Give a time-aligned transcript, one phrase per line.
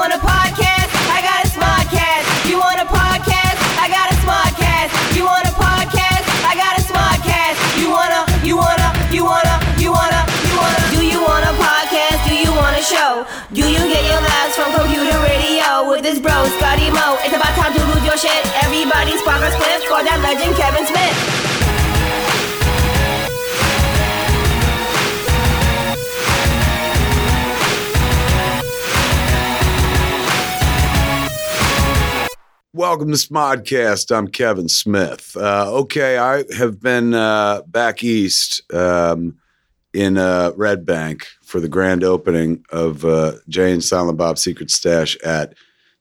[0.00, 0.88] want a podcast?
[1.12, 2.24] I got a smartcast.
[2.48, 3.58] You want a podcast?
[3.76, 4.88] I got a smartcast.
[5.12, 6.24] You want a podcast?
[6.40, 7.60] I got a smartcast.
[7.76, 10.80] You wanna, you wanna, you wanna, you wanna, you wanna.
[10.88, 12.16] Do you want a podcast?
[12.24, 13.28] Do you want a show?
[13.52, 17.20] Do you get your laughs from computer radio with this bro, Scotty Mo?
[17.20, 18.40] It's about time to lose your shit.
[18.64, 21.69] Everybody's pockets split for that legend Kevin Smith.
[32.80, 34.10] Welcome to Smodcast.
[34.10, 35.36] I'm Kevin Smith.
[35.36, 39.36] Uh, okay, I have been uh, back east um,
[39.92, 45.52] in uh, Red Bank for the grand opening of uh, Silent Bob Secret Stash at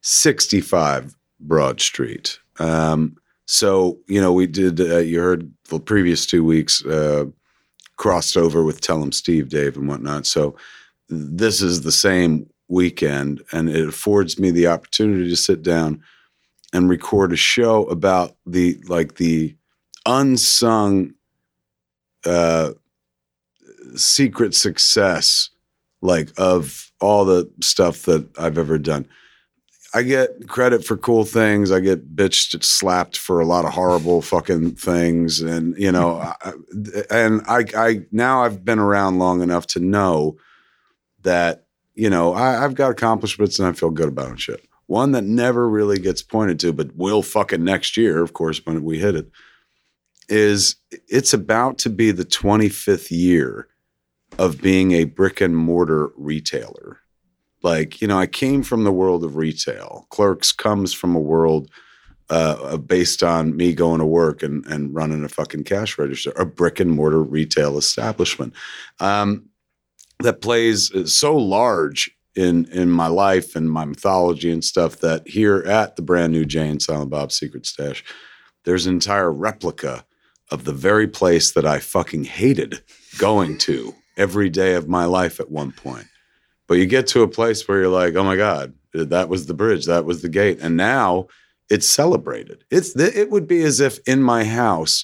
[0.03, 2.39] 65 Broad Street.
[2.59, 7.25] Um, so, you know, we did, uh, you heard the previous two weeks uh,
[7.98, 10.25] crossed over with Tell 'em Steve, Dave, and whatnot.
[10.25, 10.55] So,
[11.09, 16.01] this is the same weekend, and it affords me the opportunity to sit down
[16.73, 19.55] and record a show about the like the
[20.05, 21.13] unsung
[22.26, 22.71] uh
[23.95, 25.49] secret success
[26.01, 29.07] like of all the stuff that I've ever done.
[29.93, 31.71] I get credit for cool things.
[31.71, 36.51] I get bitched slapped for a lot of horrible fucking things and you know I,
[37.09, 40.37] and I I now I've been around long enough to know
[41.23, 44.63] that you know I, I've got accomplishments and I feel good about it shit.
[44.90, 48.84] One that never really gets pointed to, but will fucking next year, of course, when
[48.84, 49.29] we hit it,
[50.27, 53.67] is it's about to be the 25th year
[54.40, 57.01] of being a brick and mortar retailer.
[57.62, 60.07] Like, you know, I came from the world of retail.
[60.10, 61.70] Clerks comes from a world
[62.32, 66.47] uh, based on me going to work and, and running a fucking cash register, a
[66.47, 68.56] brick and mortar retail establishment
[69.00, 69.50] um,
[70.22, 72.09] that plays so large
[72.40, 76.45] in in my life and my mythology and stuff that here at the brand new
[76.45, 78.03] Jay and Silent Bob Secret Stash,
[78.63, 80.05] there's an entire replica
[80.50, 82.81] of the very place that I fucking hated
[83.17, 86.07] going to every day of my life at one point.
[86.67, 89.53] But you get to a place where you're like, oh my God, that was the
[89.53, 90.59] bridge, that was the gate.
[90.61, 91.27] And now
[91.69, 92.63] it's celebrated.
[92.71, 95.03] It's it would be as if in my house,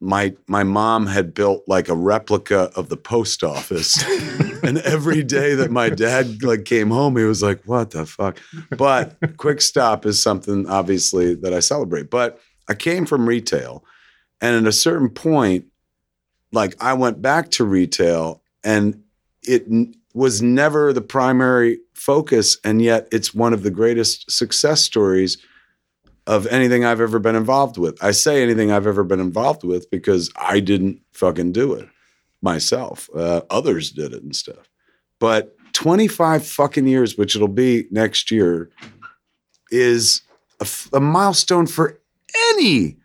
[0.00, 4.02] my my mom had built like a replica of the post office.
[4.62, 8.38] and every day that my dad like came home, he was like, what the fuck?
[8.76, 12.10] But quick stop is something obviously that I celebrate.
[12.10, 13.84] But I came from retail.
[14.40, 15.66] And at a certain point,
[16.52, 19.02] like I went back to retail and
[19.42, 22.58] it n- was never the primary focus.
[22.64, 25.38] And yet it's one of the greatest success stories
[26.26, 28.02] of anything I've ever been involved with.
[28.02, 31.88] I say anything I've ever been involved with because I didn't fucking do it
[32.42, 33.08] myself.
[33.14, 34.68] Uh, others did it and stuff.
[35.20, 38.70] But 25 fucking years, which it'll be next year,
[39.70, 40.22] is
[40.60, 42.00] a, f- a milestone for
[42.52, 42.96] any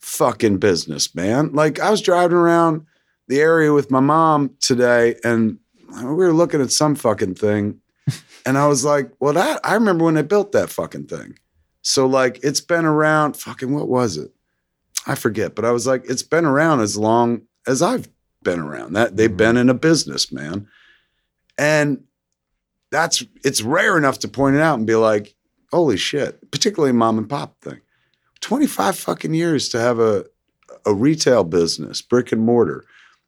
[0.00, 1.52] fucking business, man.
[1.52, 2.86] Like I was driving around
[3.28, 5.58] the area with my mom today and
[5.96, 7.80] we were looking at some fucking thing.
[8.44, 11.38] And I was like, well, that I remember when they built that fucking thing.
[11.82, 14.32] So like it's been around fucking what was it?
[15.06, 18.08] I forget, but I was like, it's been around as long as I've
[18.42, 18.94] been around.
[18.94, 19.36] That they've mm-hmm.
[19.36, 20.68] been in a business, man.
[21.58, 22.04] And
[22.90, 25.34] that's it's rare enough to point it out and be like,
[25.70, 27.80] holy shit, particularly mom and pop thing.
[28.40, 30.24] 25 fucking years to have a
[30.86, 32.84] a retail business, brick and mortar,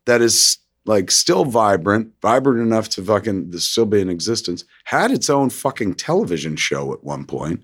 [0.06, 5.10] that is like still vibrant, vibrant enough to fucking to still be in existence, had
[5.10, 7.62] its own fucking television show at one point,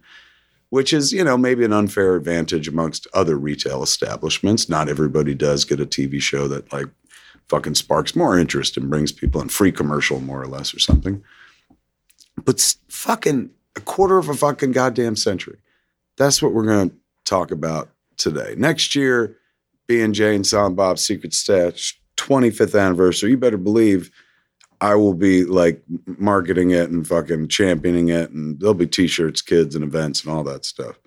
[0.70, 4.69] which is, you know, maybe an unfair advantage amongst other retail establishments.
[4.69, 6.86] Not everybody does get a TV show that like
[7.48, 11.22] fucking sparks more interest and brings people in free commercial more or less or something.
[12.44, 15.59] But fucking a quarter of a fucking goddamn century.
[16.16, 18.54] That's what we're going to talk about today.
[18.56, 19.36] Next year,
[19.86, 24.10] B&J and Silent Bob's Secret Stash 25th anniversary, you better believe
[24.80, 29.74] I will be like marketing it and fucking championing it, and there'll be t-shirts, kids,
[29.74, 30.98] and events and all that stuff.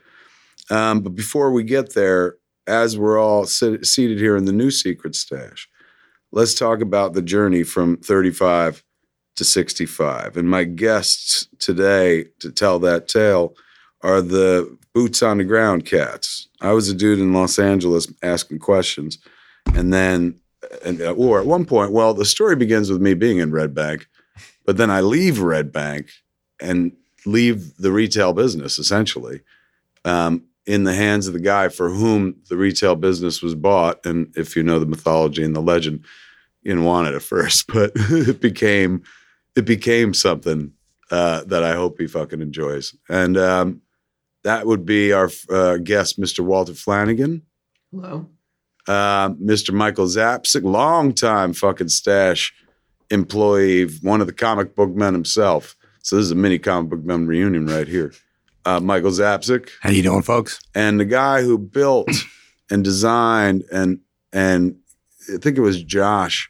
[0.70, 2.38] Um, but before we get there,
[2.68, 5.68] as we're all sit- seated here in the new Secret Stash,
[6.32, 8.84] let's talk about the journey from 35
[9.36, 10.38] to 65.
[10.38, 13.56] And my guests today to tell that tale
[14.02, 16.48] are the boots on the ground cats.
[16.62, 19.18] I was a dude in Los Angeles asking questions,
[19.74, 20.40] and then,
[20.84, 24.08] and, or at one point, well, the story begins with me being in Red Bank,
[24.66, 26.10] but then I leave Red Bank
[26.60, 26.94] and
[27.26, 29.42] leave the retail business essentially
[30.06, 34.06] um, in the hands of the guy for whom the retail business was bought.
[34.06, 36.06] And if you know the mythology and the legend,
[36.62, 39.04] you didn't want it at first, but it became
[39.56, 40.74] it became something
[41.12, 42.96] uh, that I hope he fucking enjoys.
[43.08, 43.82] And um,
[44.44, 46.40] that would be our uh, guest, Mr.
[46.40, 47.44] Walter Flanagan,
[47.94, 48.28] Hello.
[48.88, 49.74] Uh, Mr.
[49.74, 52.54] Michael Zapcic, longtime fucking stash
[53.10, 55.76] employee, one of the comic book men himself.
[56.02, 58.14] So this is a mini comic book men reunion right here.
[58.66, 60.60] Uh, Michael Zapcic How you doing, folks?
[60.74, 62.10] and the guy who built
[62.72, 64.00] and designed and
[64.32, 64.78] and
[65.34, 66.50] I think it was Josh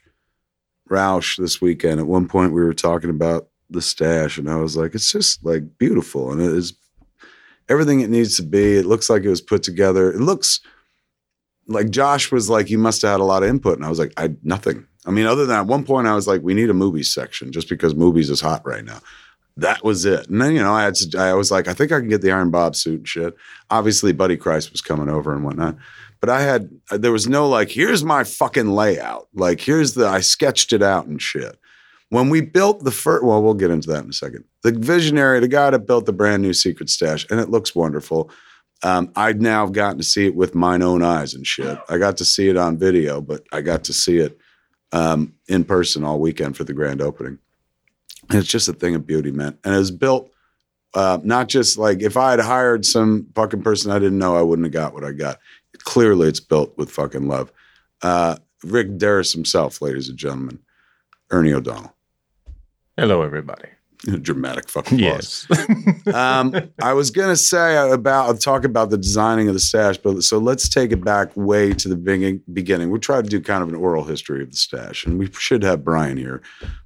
[0.90, 2.00] Roush this weekend.
[2.00, 5.44] At one point, we were talking about the stash, and I was like, "It's just
[5.44, 6.74] like beautiful, and it is
[7.68, 8.76] everything it needs to be.
[8.76, 10.12] It looks like it was put together.
[10.12, 10.60] It looks
[11.66, 13.98] like Josh was like, you must have had a lot of input, and I was
[13.98, 14.86] like, I nothing.
[15.06, 17.52] I mean, other than at one point, I was like, we need a movies section
[17.52, 19.00] just because movies is hot right now.
[19.56, 20.28] That was it.
[20.28, 22.32] And then, you know, I had I was like, I think I can get the
[22.32, 23.36] Iron Bob suit and shit.
[23.70, 25.76] Obviously, Buddy Christ was coming over and whatnot.
[26.20, 29.28] But I had, uh, there was no like, here's my fucking layout.
[29.34, 31.58] Like, here's the, I sketched it out and shit.
[32.08, 34.44] When we built the first, well, we'll get into that in a second.
[34.62, 38.30] The visionary, the guy that built the brand new Secret Stash, and it looks wonderful.
[38.84, 41.78] Um, I'd now gotten to see it with mine own eyes and shit.
[41.88, 44.38] I got to see it on video, but I got to see it
[44.92, 47.38] um, in person all weekend for the grand opening.
[48.30, 49.58] And it's just a thing of beauty, man.
[49.64, 50.30] And it was built
[50.94, 54.42] uh, not just like if I had hired some fucking person I didn't know, I
[54.42, 55.40] wouldn't have got what I got.
[55.78, 57.52] Clearly, it's built with fucking love.
[58.00, 60.60] Uh, Rick Derris himself, ladies and gentlemen,
[61.30, 61.94] Ernie O'Donnell,
[62.96, 63.68] Hello, everybody.
[64.22, 65.46] dramatic fucking pause.
[66.14, 70.38] um, I was gonna say about talk about the designing of the stash, but so
[70.38, 72.90] let's take it back way to the beginning.
[72.90, 75.62] We tried to do kind of an oral history of the stash, and we should
[75.62, 76.42] have Brian here,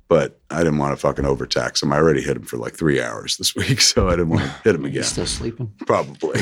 [0.09, 1.93] but I didn't want to fucking overtax him.
[1.93, 4.51] I already hit him for like three hours this week, so I didn't want to
[4.65, 5.03] hit him again.
[5.03, 5.73] He's still sleeping.
[5.87, 6.41] Probably.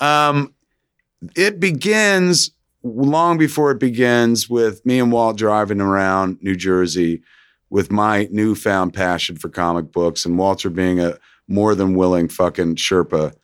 [0.00, 0.54] um,
[1.36, 2.50] it begins
[2.82, 7.22] long before it begins with me and Walt driving around New Jersey
[7.74, 11.18] with my newfound passion for comic books and Walter being a
[11.48, 13.34] more than willing fucking Sherpa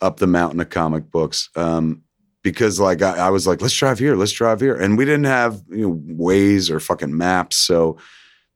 [0.00, 1.48] up the mountain of comic books.
[1.56, 2.02] Um,
[2.44, 4.76] because like I, I was like, let's drive here, let's drive here.
[4.76, 7.56] And we didn't have you know Waze or fucking maps.
[7.56, 7.96] So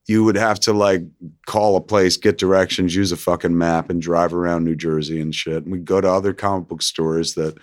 [0.06, 1.02] you would have to like
[1.46, 5.34] call a place, get directions, use a fucking map, and drive around New Jersey and
[5.34, 5.64] shit.
[5.64, 7.58] And we'd go to other comic book stores that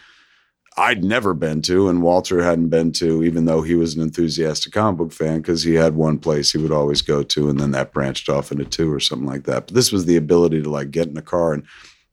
[0.78, 4.72] I'd never been to, and Walter hadn't been to, even though he was an enthusiastic
[4.72, 7.72] comic book fan, because he had one place he would always go to, and then
[7.72, 9.68] that branched off into two or something like that.
[9.68, 11.64] But this was the ability to like get in a car and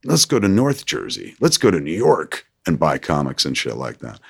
[0.04, 3.76] let's go to North Jersey, let's go to New York and buy comics and shit
[3.76, 4.20] like that.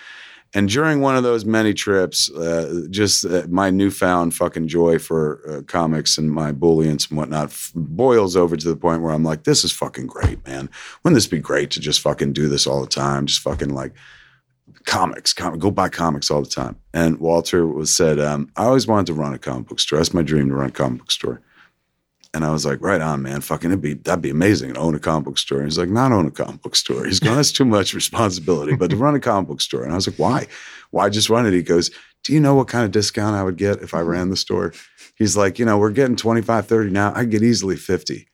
[0.54, 5.42] And during one of those many trips, uh, just uh, my newfound fucking joy for
[5.46, 9.24] uh, comics and my bullions and whatnot f- boils over to the point where I'm
[9.24, 10.70] like, this is fucking great, man.
[11.02, 13.26] Wouldn't this be great to just fucking do this all the time?
[13.26, 13.92] Just fucking like
[14.88, 16.76] comics, com- go buy comics all the time.
[16.94, 19.98] And Walter was said, um, I always wanted to run a comic book store.
[19.98, 21.42] That's my dream to run a comic book store.
[22.34, 23.42] And I was like, right on, man.
[23.42, 25.58] Fucking it'd be that'd be amazing to own a comic book store.
[25.58, 27.04] And he's like, not own a comic book store.
[27.04, 29.82] He's going, that's too much responsibility, but to run a comic book store.
[29.82, 30.46] And I was like, why?
[30.90, 31.52] Why just run it?
[31.52, 31.90] He goes,
[32.24, 34.72] Do you know what kind of discount I would get if I ran the store?
[35.16, 37.12] He's like, you know, we're getting 25, 30 now.
[37.14, 38.26] I get easily 50.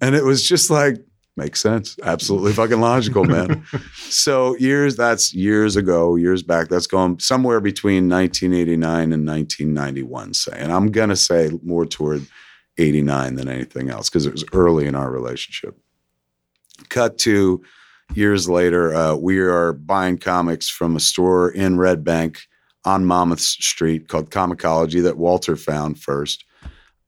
[0.00, 0.98] And it was just like,
[1.36, 1.96] makes sense.
[2.02, 3.64] Absolutely fucking logical, man.
[3.94, 6.68] so years, that's years ago, years back.
[6.68, 10.56] That's going somewhere between 1989 and 1991, say.
[10.56, 12.26] And I'm gonna say more toward
[12.78, 15.76] 89 than anything else because it was early in our relationship.
[16.88, 17.62] Cut to
[18.14, 22.40] years later, uh, we are buying comics from a store in Red Bank
[22.84, 26.44] on Monmouth Street called Comicology that Walter found first.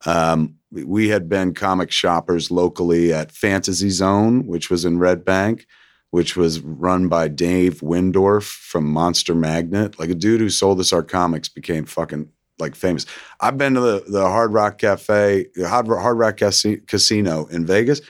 [0.06, 5.66] Um, we- had been comic shoppers locally at Fantasy Zone, which was in Red Bank,
[6.10, 9.98] which was run by Dave Wyndorf from Monster Magnet.
[9.98, 13.06] Like a dude who sold us our comics became fucking like famous.
[13.40, 18.00] I've been to the, the Hard Rock Cafe, Hard, Hard Rock Casino in Vegas.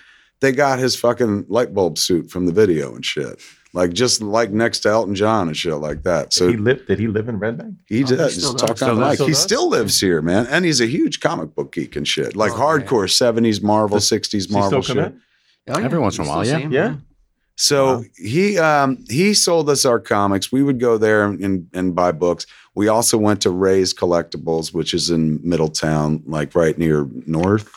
[0.40, 3.42] They got his fucking light bulb suit from the video and shit.
[3.74, 6.32] Like just like next to Elton John and shit like that.
[6.32, 6.86] So Did he lived.
[6.88, 7.74] Did he live in Red Bank?
[7.86, 8.18] he Oh, did.
[8.20, 9.28] he still Just talk on does, mic.
[9.28, 12.52] He still lives here, man, and he's a huge comic book geek and shit, like
[12.52, 14.96] Oh, hardcore seventies Marvel, sixties Marvel shit.
[14.96, 15.20] in?
[15.68, 16.56] Oh, Every once in a while, yeah.
[16.56, 16.72] see him?
[16.72, 16.94] Yeah.
[17.56, 18.04] So Wow.
[18.16, 20.50] he um, he sold us our comics.
[20.50, 22.46] We would go there and, and, and buy books.
[22.74, 27.68] We also went to Ray's Collectibles, which is in Middletown, like right near North.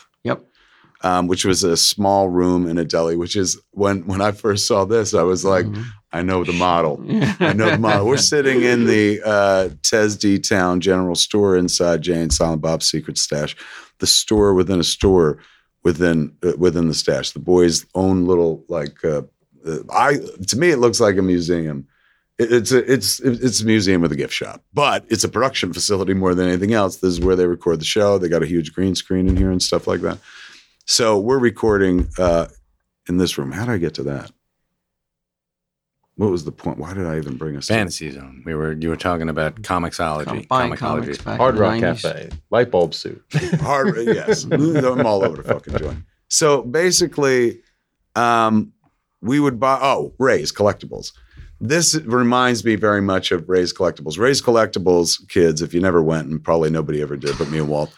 [1.04, 3.16] Um, which was a small room in a deli.
[3.16, 5.84] Which is when when I first saw this, I was like, Mhm.
[6.12, 7.02] I know the model.
[7.40, 8.06] I know the model.
[8.06, 13.16] We're sitting in the uh, Tesdy Town General Store inside Jay and Silent Bob's Secret
[13.18, 13.56] Stash,
[13.98, 15.38] the store within a store
[15.82, 17.30] within uh, within the stash.
[17.32, 19.02] The boys' own little like.
[19.04, 19.22] Uh,
[19.66, 20.18] uh, I
[20.48, 21.86] to me it looks like a museum.
[22.38, 25.72] It, it's a it's it's a museum with a gift shop, but it's a production
[25.72, 26.96] facility more than anything else.
[26.96, 28.18] This is where they record the show.
[28.18, 30.18] They got a huge green screen in here and stuff like that.
[30.86, 32.48] So we're recording uh,
[33.08, 33.52] in this room.
[33.52, 34.30] How did I get to that?
[36.16, 36.78] What was the point?
[36.78, 37.66] Why did I even bring us?
[37.68, 38.42] to- Fantasy Zone.
[38.44, 40.24] We were you were talking about comicsology.
[40.26, 40.78] Com- comicology.
[40.78, 41.80] comics Hard Rock 90s.
[42.02, 43.22] Cafe, light bulb suit.
[43.60, 44.44] Hard, yes.
[44.44, 45.98] I'm all over the fucking joint.
[46.28, 47.60] So basically,
[48.14, 48.72] um,
[49.22, 51.12] we would buy, oh, Ray's Collectibles.
[51.60, 54.18] This reminds me very much of Ray's Collectibles.
[54.18, 57.68] Ray's Collectibles, kids, if you never went, and probably nobody ever did, but me and
[57.68, 57.94] Walt.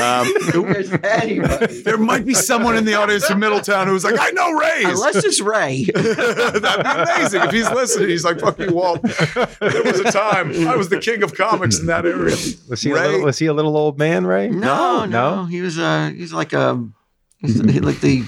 [0.00, 0.26] Um,
[0.64, 1.82] Where's anybody?
[1.82, 4.86] there might be someone in the audience in Middletown who's like, I know Ray's.
[4.86, 5.84] Unless it's Ray.
[5.94, 7.42] That'd be amazing.
[7.42, 9.02] If he's listening, he's like, fuck you, Walt.
[9.02, 12.36] There was a time I was the king of comics in that area.
[12.68, 14.48] Was he, a little, was he a little old man, Ray?
[14.48, 15.44] No, no, no.
[15.46, 17.03] He was uh he's like a he's he
[17.82, 18.20] like the,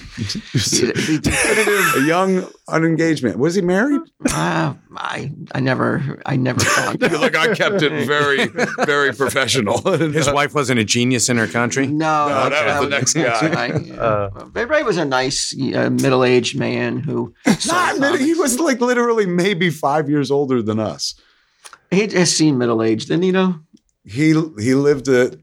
[0.52, 4.00] the definitive A young unengaged Was he married?
[4.32, 7.12] uh, I I never I never found out.
[7.20, 8.46] like I kept it very,
[8.84, 9.80] very professional.
[9.96, 11.86] His wife wasn't a genius in her country.
[11.86, 13.66] No, No, that was the next guy.
[13.86, 13.94] yeah.
[14.00, 18.58] Uh, But Ray was a nice uh, middle-aged man who Not sold admitting, he was
[18.60, 21.14] like literally maybe five years older than us.
[21.90, 23.32] he has seen middle-aged, didn't he?
[23.32, 23.60] Know
[24.04, 25.38] He he lived a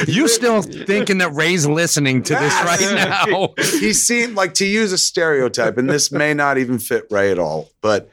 [0.06, 3.54] You still thinking that Ray's listening to this right now?
[3.58, 7.38] he seemed like to use a stereotype, and this may not even fit Ray at
[7.38, 8.10] all, but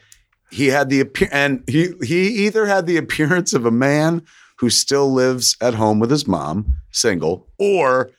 [0.52, 4.24] he had the appear and he he either had the appearance of a man
[4.58, 8.12] who still lives at home with his mom, single, or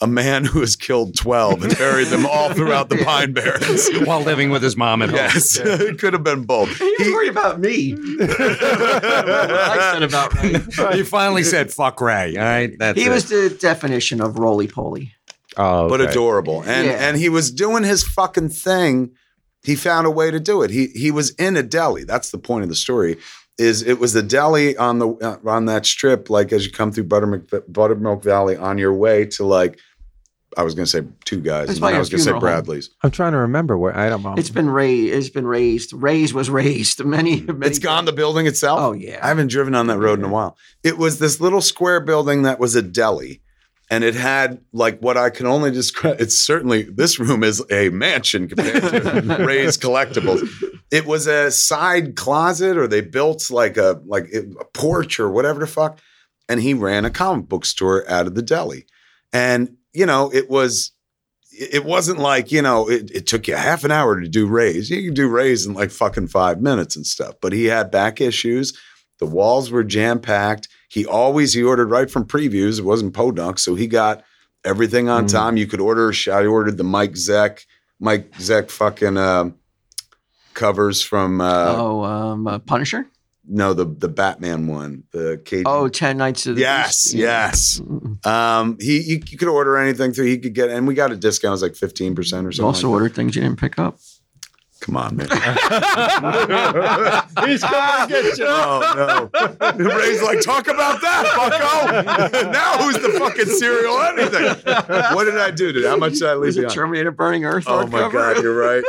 [0.00, 3.88] a man who has killed 12 and buried them all throughout the Pine Barrens.
[4.06, 5.16] While living with his mom at home.
[5.16, 6.68] Yes, it could have been both.
[6.78, 7.92] he was worried about me.
[7.94, 10.96] what I said about Ray.
[10.98, 12.36] You finally said fuck Ray.
[12.36, 12.70] All right.
[12.78, 13.10] That's He it.
[13.10, 15.14] was the definition of roly poly.
[15.56, 16.62] oh, but adorable.
[16.62, 16.92] And Yeah.
[17.08, 19.10] and he was doing his fucking thing.
[19.68, 20.70] He found a way to do it.
[20.70, 22.04] He he was in a deli.
[22.04, 23.18] That's the point of the story.
[23.58, 26.90] Is it was the deli on the uh, on that strip, like as you come
[26.90, 29.78] through Buttermilk Buttermilk Valley on your way to like,
[30.56, 32.48] I was gonna say two guys, and then I was gonna say funeral home.
[32.48, 32.88] Bradley's.
[33.02, 34.36] I'm trying to remember where I don't know.
[34.38, 35.14] It's been raised.
[35.14, 35.92] It's been raised.
[35.92, 37.04] Raised was raised.
[37.04, 37.42] Many.
[37.42, 38.06] many It's gone.
[38.06, 38.80] The building itself.
[38.80, 39.20] Oh yeah.
[39.22, 40.56] I haven't driven on that road in a while.
[40.82, 43.42] It was this little square building that was a deli.
[43.90, 46.20] And it had like what I can only describe.
[46.20, 50.46] It's certainly this room is a mansion compared to Ray's collectibles.
[50.90, 55.60] It was a side closet, or they built like a like a porch or whatever
[55.60, 56.00] the fuck.
[56.50, 58.86] And he ran a comic book store out of the deli.
[59.32, 60.92] And you know, it was
[61.50, 64.90] it wasn't like you know it, it took you half an hour to do Rays.
[64.90, 67.34] You can do Rays in like fucking five minutes and stuff.
[67.40, 68.78] But he had back issues.
[69.18, 70.68] The walls were jam packed.
[70.88, 72.78] He always he ordered right from previews.
[72.78, 74.24] It wasn't podunk, so he got
[74.64, 75.30] everything on Mm.
[75.32, 75.56] time.
[75.56, 76.12] You could order.
[76.32, 77.64] I ordered the Mike Zeck,
[78.00, 79.50] Mike Zeck fucking uh,
[80.54, 83.06] covers from uh, oh, um, uh, Punisher.
[83.46, 85.62] no the the Batman one, the KG.
[85.66, 87.14] Oh, 10 Nights of the Yes, Beast.
[87.14, 87.80] yes.
[87.80, 88.26] Mm.
[88.26, 90.26] Um, he you, you could order anything through.
[90.26, 91.50] He could get, and we got a discount.
[91.50, 92.66] It was like fifteen percent or You something.
[92.66, 93.98] also like ordered things you didn't pick up.
[94.80, 94.86] That.
[94.86, 95.28] Come on, man.
[97.48, 98.46] He's coming to get you.
[98.48, 99.30] Oh no!
[99.96, 102.50] Ray's like, talk about that, Bucko.
[102.52, 104.44] now who's the fucking serial anything?
[105.14, 105.72] What did I do?
[105.72, 105.84] Dude?
[105.84, 106.74] How much did I leave Was it behind?
[106.74, 107.64] Terminator Burning Earth?
[107.66, 108.12] Oh my hardcover?
[108.12, 108.84] god, you're right.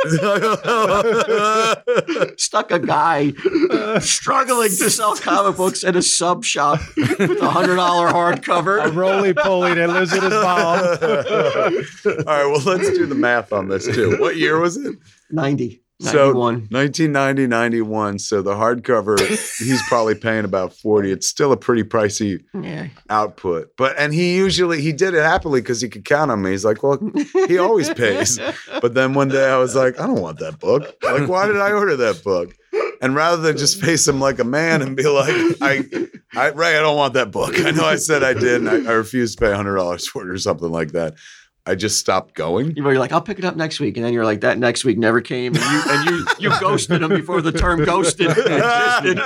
[2.38, 3.32] Stuck a guy
[4.00, 8.94] struggling to sell comic books at a sub shop with a hundred dollar A hardcover.
[8.94, 10.78] roly poly that lives with his mom.
[10.80, 10.86] All
[12.24, 14.16] right, well, let's do the math on this too.
[14.20, 14.96] What year was it?
[15.30, 15.82] 90.
[16.00, 16.68] So 91.
[16.70, 18.18] 1990, 91.
[18.20, 19.18] So the hardcover,
[19.58, 21.12] he's probably paying about 40.
[21.12, 22.88] It's still a pretty pricey yeah.
[23.10, 23.72] output.
[23.76, 26.52] But and he usually he did it happily because he could count on me.
[26.52, 26.98] He's like, well,
[27.46, 28.38] he always pays.
[28.80, 30.82] But then one day I was like, I don't want that book.
[31.02, 32.54] Like, why did I order that book?
[33.02, 35.84] And rather than just face him like a man and be like, I,
[36.34, 37.58] I Ray, I don't want that book.
[37.58, 40.22] I know I said I did, and I, I refused to pay hundred dollars for
[40.22, 41.14] it or something like that.
[41.66, 42.74] I just stopped going.
[42.74, 43.96] You're like, I'll pick it up next week.
[43.96, 45.54] And then you're like, that next week never came.
[45.54, 49.18] And you and you, you ghosted him before the term ghosted existed.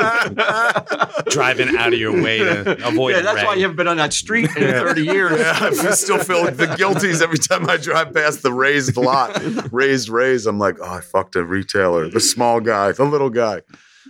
[1.31, 3.45] Driving out of your way to avoid yeah, that's Ray.
[3.45, 5.39] why you haven't been on that street in 30 years.
[5.39, 9.41] Yeah, I still feel like the guilties every time I drive past the raised lot,
[9.73, 10.47] raised raise.
[10.47, 13.63] I'm like, oh, I fucked a retailer, the small guy, the little guy.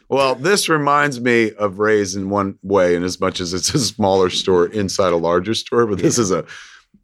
[0.08, 3.78] Well, this reminds me of Ray's in one way, in as much as it's a
[3.78, 6.44] smaller store inside a larger store, but this is a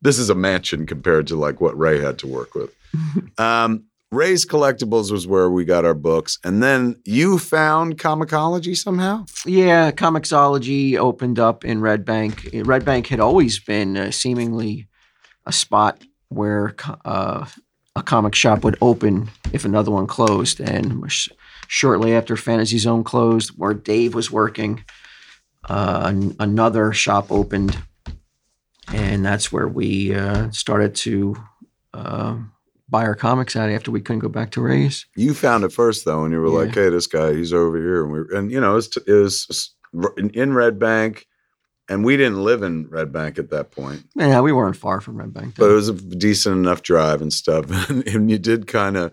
[0.02, 2.75] this is a mansion compared to like what Ray had to work with.
[3.38, 9.25] Um, Ray's Collectibles was where we got our books, and then you found Comicology somehow.
[9.47, 12.49] Yeah, Comixology opened up in Red Bank.
[12.52, 14.88] Red Bank had always been uh, seemingly
[15.47, 17.47] a spot where uh,
[17.95, 20.59] a comic shop would open if another one closed.
[20.61, 21.28] And sh-
[21.69, 24.85] shortly after Fantasy Zone closed, where Dave was working,
[25.69, 27.78] uh, an- another shop opened
[28.92, 31.37] and that's where we uh, started to
[31.94, 32.37] uh,
[32.88, 35.06] buy our comics out after we couldn't go back to Ray's.
[35.16, 38.02] You found it first though, and you were like, "Hey, this guy, he's over here,"
[38.04, 39.75] and we and you know, it was, it was
[40.35, 41.26] in, Red Bank,
[41.88, 45.16] and we didn't live in Red Bank at that point, Yeah, we weren't far from
[45.16, 45.54] Red Bank.
[45.56, 49.12] but it was a decent enough drive and stuff, and, and you did kind of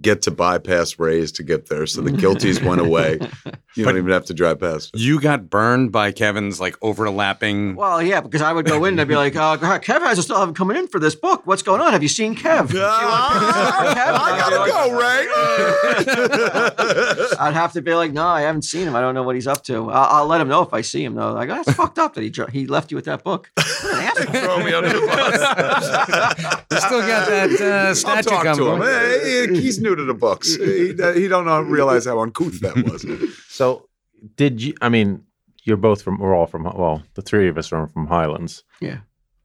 [0.00, 3.18] get to bypass Ray's to get there, so the guilties went away.
[3.76, 4.94] You But- don't even have to drive past.
[4.94, 5.00] it.
[5.00, 7.74] You got burned by Kevin's like overlapping.
[7.76, 10.22] well, yeah, because I would go in and I'd be like, uh, "Kev has a
[10.22, 11.42] still haven't coming in for this book.
[11.46, 11.92] What's going on?
[11.92, 15.26] Have you seen Kev?" I gotta go, Ray.
[17.38, 18.96] I'd have to be like, "No, I haven't seen him.
[18.96, 19.90] I don't know what he's up to.
[19.90, 21.34] I'll, I'll let him know if I see him." though.
[21.34, 23.50] Like, that's fucked up that he dr- he left you with that book.
[23.54, 24.16] What.
[24.36, 25.34] Throw me under the bus.
[26.82, 28.80] Still got that uh, I'll statue talk to him.
[28.80, 28.88] coming.
[28.88, 30.56] Hey, he's new to the books.
[30.56, 30.88] He,
[31.22, 33.04] he don't know, realize how uncouth that was.
[33.48, 33.88] So,
[34.36, 34.74] did you?
[34.82, 35.22] I mean,
[35.64, 36.18] you're both from.
[36.18, 36.64] We're all from.
[36.64, 38.64] Well, the three of us are from Highlands.
[38.80, 38.98] Yeah.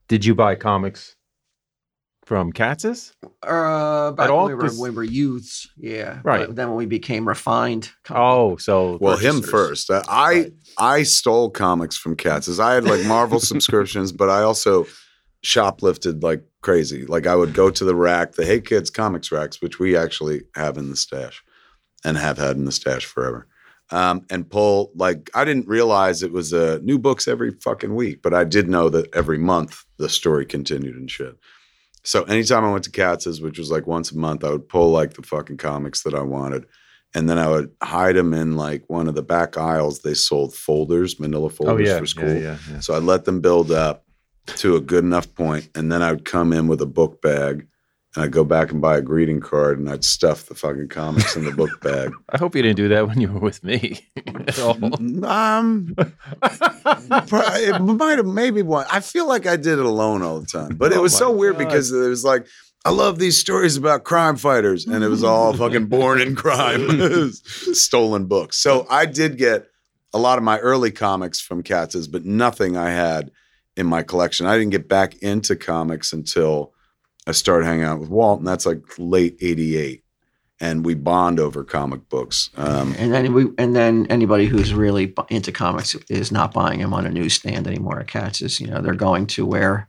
[0.08, 1.16] Did you buy comics
[2.26, 3.12] from Katz's?
[3.42, 4.44] Uh, back all?
[4.44, 6.20] when we, were, 'Cause- when we were youths, yeah.
[6.22, 6.46] Right.
[6.46, 9.90] But then when we became refined, Oh, so Well, him first.
[9.90, 10.52] Uh, I Right.
[10.78, 12.60] I stole comics from Katz's.
[12.60, 14.86] I had like Marvel subscriptions, but I also
[15.44, 17.06] shoplifted like crazy.
[17.06, 20.42] Like I would go to the rack, the Hey Kids comics racks, which we actually
[20.54, 21.42] have in the stash
[22.04, 23.46] and have had in the stash forever.
[23.90, 28.22] Um, and pull like I didn't realize it was uh, new books every fucking week,
[28.22, 31.36] but I did know that every month the story continued and shit.
[32.04, 34.90] So anytime I went to Katz's, which was like once a month, I would pull
[34.90, 36.66] like the fucking comics that I wanted
[37.14, 40.00] and then I would hide them in like one of the back aisles.
[40.00, 42.34] They sold folders, Manila oh folders yeah, for school.
[42.34, 42.80] yeah, yeah.
[42.80, 44.04] So I'd let them build up
[44.46, 47.66] to a good enough point, and then I would come in with a book bag,
[48.14, 51.36] and I'd go back and buy a greeting card, and I'd stuff the fucking comics
[51.36, 52.12] in the book bag.
[52.30, 54.00] I hope you didn't do that when you were with me.
[54.26, 55.24] at all.
[55.24, 58.86] um, pro- it might have maybe one.
[58.90, 61.30] I feel like I did it alone all the time, but it Oh was so
[61.30, 61.66] weird God.
[61.66, 62.46] because it was like.
[62.84, 67.30] I love these stories about crime fighters, and it was all fucking born in crime,
[67.32, 68.56] stolen books.
[68.60, 69.68] So I did get
[70.12, 73.30] a lot of my early comics from Katz's, but nothing I had
[73.76, 74.46] in my collection.
[74.46, 76.72] I didn't get back into comics until
[77.26, 80.02] I started hanging out with Walt, and that's like late '88,
[80.60, 82.50] and we bond over comic books.
[82.56, 86.94] Um, and then we and then anybody who's really into comics is not buying them
[86.94, 88.60] on a newsstand anymore at Katz's.
[88.60, 89.88] You know, they're going to where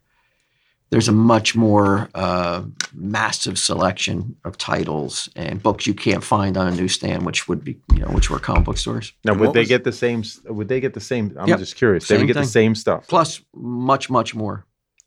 [0.94, 2.62] there's a much more uh,
[2.94, 7.78] massive selection of titles and books you can't find on a newsstand, which would be
[7.94, 9.12] you know which were comic book stores.
[9.26, 10.24] now, would they was- get the same?
[10.46, 11.36] Would they get the same?
[11.40, 11.58] I'm Yep.
[11.60, 12.08] just curious.
[12.08, 12.44] They would get thing.
[12.44, 13.08] the same stuff.
[13.08, 14.66] Plus, much much more.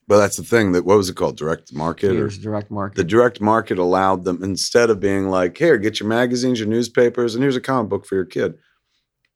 [0.08, 1.36] but that's the thing that what was it called?
[1.36, 2.16] Direct market.
[2.16, 2.96] or- direct market.
[2.96, 7.34] the direct market allowed them instead of being like, here, get your magazines, your newspapers,
[7.36, 8.54] and here's a comic book for your kid.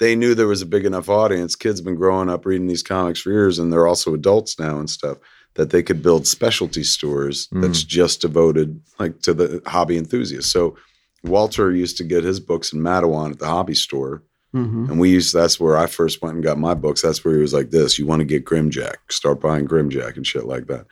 [0.01, 1.55] They knew there was a big enough audience.
[1.55, 4.79] Kids have been growing up reading these comics for years, and they're also adults now
[4.81, 5.19] and stuff.
[5.61, 10.51] That they could build specialty stores that's just devoted like to the hobby enthusiasts.
[10.51, 10.77] So
[11.23, 14.23] Walter used to get his books in Matawan at the hobby store,
[14.55, 14.89] Mhm.
[14.89, 17.03] and we used that's where I first went and got my books.
[17.03, 18.97] That's where he was like, "This, you want to get Grimjack?
[19.11, 20.87] Start buying Grimjack and shit like that."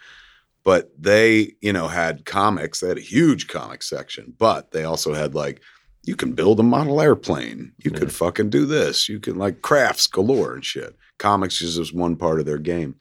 [0.64, 2.80] But they, you know, had comics.
[2.80, 5.62] They had a huge comic section, but they also had like,
[6.04, 7.72] you can build a model airplane.
[7.82, 9.08] You could fucking do this.
[9.08, 10.94] You can like crafts galore and shit.
[11.18, 12.96] Comics is just one part of their game.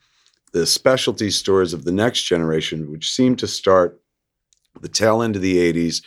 [0.53, 4.01] The specialty stores of the next generation, which seemed to start
[4.81, 6.03] the tail end of the 80s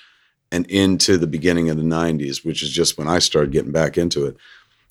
[0.52, 3.96] and into the beginning of the 90s, which is just when I started getting back
[3.98, 4.36] into it,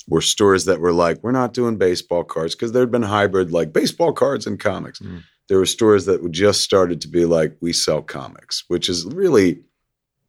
[0.07, 3.51] were stores that were like, we're not doing baseball cards because there had been hybrid
[3.51, 4.99] like baseball cards and comics.
[4.99, 5.23] Mm.
[5.47, 9.61] There were stores that just started to be like, we sell comics, which is really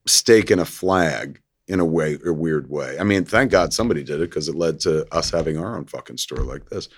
[0.06, 2.98] staking a flag in a way, a weird way.
[2.98, 5.84] I mean, thank God somebody did it because it led to us having our own
[5.84, 6.88] fucking store like this.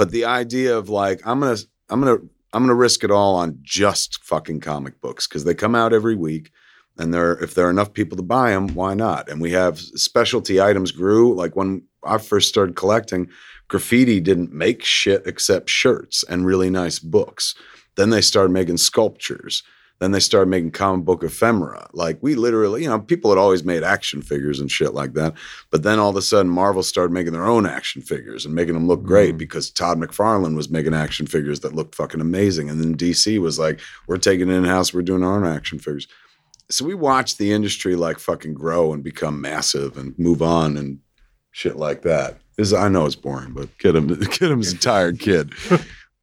[0.00, 1.58] But the idea of like, I'm gonna,
[1.90, 2.20] I'm gonna,
[2.54, 6.14] I'm gonna risk it all on just fucking comic books because they come out every
[6.14, 6.52] week,
[6.96, 9.28] and there, if there are enough people to buy them, why not?
[9.28, 11.34] And we have specialty items grew.
[11.34, 13.28] Like when I first started collecting,
[13.68, 17.54] Graphitti didn't make shit except shirts and really nice books.
[17.96, 19.62] Then they started making sculptures.
[20.00, 21.86] Then they started making comic book ephemera.
[21.92, 25.34] Like we literally, you know, people had always made action figures and shit like that.
[25.70, 28.74] But then all of a sudden, Marvel started making their own action figures and making
[28.74, 29.38] them look great mm.
[29.38, 32.70] because Todd McFarlane was making action figures that looked fucking amazing.
[32.70, 35.78] And then DC was like, we're taking it in house, we're doing our own action
[35.78, 36.08] figures.
[36.70, 41.00] So we watched the industry like fucking grow and become massive and move on and
[41.50, 42.38] shit like that.
[42.56, 45.52] This, I know it's boring, but get him, get him's a tired kid.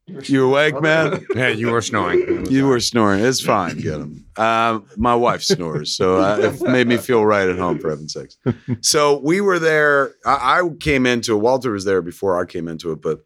[0.08, 1.26] You awake, man?
[1.36, 2.46] Yeah, you were snoring.
[2.50, 3.24] You were snoring.
[3.24, 3.78] It's fine.
[3.78, 4.26] Get him.
[4.38, 7.80] Um, my wife snores, so uh, it made me feel right at home.
[7.80, 8.38] For heaven's sakes.
[8.82, 10.14] So we were there.
[10.26, 11.40] I, I came into it.
[11.40, 13.20] Walter was there before I came into it, but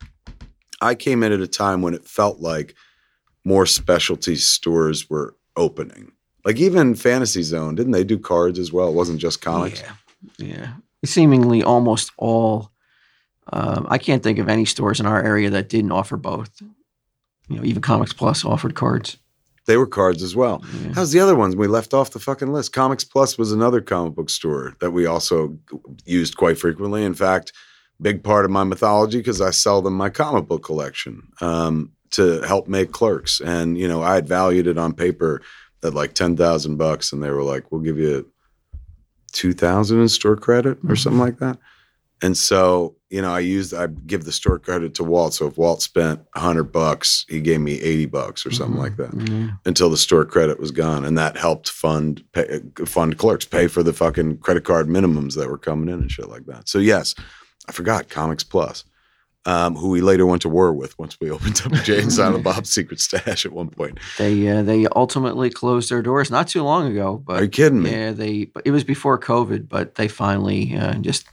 [0.82, 2.74] I came in at a time when it felt like
[3.46, 6.12] more specialty stores were opening.
[6.46, 8.88] Like even Fantasy Zone, didn't they do cards as well?
[8.90, 9.82] It wasn't just comics.
[9.82, 10.74] Yeah, yeah.
[11.06, 12.72] Seemingly almost all.
[13.52, 16.50] Um, I can't think of any stores in our area that didn't offer both.
[17.50, 19.18] You know, even Comics Plus offered cards.
[19.68, 20.64] They were cards as well.
[20.82, 20.94] Yeah.
[20.96, 21.56] How's the other ones?
[21.56, 22.74] We left off the fucking list.
[22.74, 25.58] Comics Plus was another comic book store that we also
[26.06, 27.04] used quite frequently.
[27.04, 27.54] In fact,
[28.02, 32.42] big part of my mythology because I sell them my comic book collection um, to
[32.42, 33.40] help make clerks.
[33.40, 35.42] And you know, I had valued it on paper
[35.84, 38.32] at like ten thousand bucks, and they were like, "We'll give you
[39.32, 41.58] two thousand in store credit or something like that."
[42.22, 45.34] And so, you know, I used I give the store credit to Walt.
[45.34, 49.14] So if Walt spent hundred bucks, he gave me eighty bucks or something like that
[49.30, 49.50] Yeah.
[49.66, 53.84] until the store credit was gone, and that helped fund pay, fund clerks pay for
[53.84, 56.70] the fucking credit card minimums that were coming in and shit like that.
[56.70, 57.14] So yes,
[57.68, 58.86] I forgot Comics Plus,
[59.46, 62.44] um, who we later went to war with once we opened up Jay and Silent
[62.50, 64.00] Bob's Secret Stash at one point.
[64.18, 67.18] They uh, they ultimately closed their doors not too long ago.
[67.26, 67.92] But Are you kidding me?
[67.92, 68.46] Yeah, they.
[68.46, 71.26] But it was before COVID, but they finally uh, just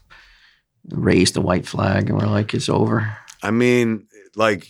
[0.91, 4.67] raised the white flag and were like, "It's over." I mean, like.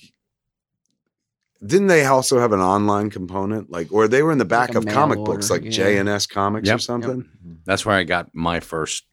[1.66, 4.76] Didn't they also have an online component, like, or they were in the back Like
[4.78, 5.70] of comic order, books, like yeah.
[5.70, 6.80] J and S Comics or Yep.
[6.80, 7.22] something?
[7.22, 7.52] Mm-hmm.
[7.64, 9.04] That's where I got my first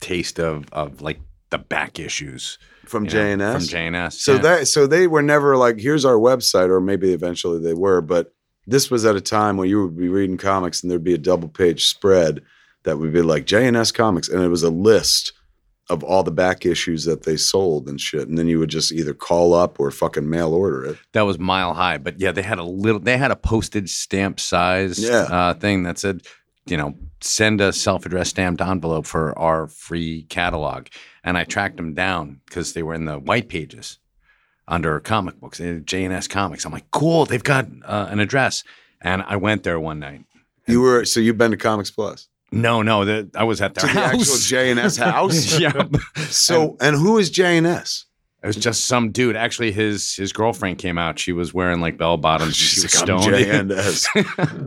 [0.00, 1.20] taste of of like
[1.50, 3.54] the back issues From you know, J and S.
[3.54, 4.20] From J and S.
[4.20, 8.00] So that so they were never like, here's our website, or maybe eventually they were,
[8.00, 8.34] but
[8.66, 11.18] this was at a time when you would be reading comics and there'd be a
[11.18, 12.42] double page spread
[12.82, 15.32] that would be like J&S Comics, and it was a list
[15.90, 18.28] of all the back issues that they sold and shit.
[18.28, 20.98] And then you would just either call up or fucking mail order it.
[21.12, 21.98] that was mile high.
[21.98, 23.00] But yeah, they had a little.
[23.00, 25.22] They had a postage stamp size Yeah.
[25.30, 26.22] uh, thing that said,
[26.66, 30.88] you know, send a self addressed stamped envelope for our free catalog.
[31.24, 33.98] And I tracked them down because they were in the white pages
[34.66, 36.64] under comic books, J and S Comics.
[36.66, 38.64] I'm like, cool, they've got uh, an address.
[39.00, 40.24] And I went there one night.
[40.66, 42.28] You were so you've been to Comics Plus.
[42.50, 45.58] No, no, the, I was at To their the actual J&S house?
[45.60, 45.72] yeah.
[46.16, 48.04] So and who is J&S?
[48.40, 49.34] It was just some dude.
[49.34, 51.18] Actually, his his girlfriend came out.
[51.18, 52.54] She was wearing like bell bottoms.
[52.54, 53.24] she was She's like, stoned.
[53.24, 54.06] J&S.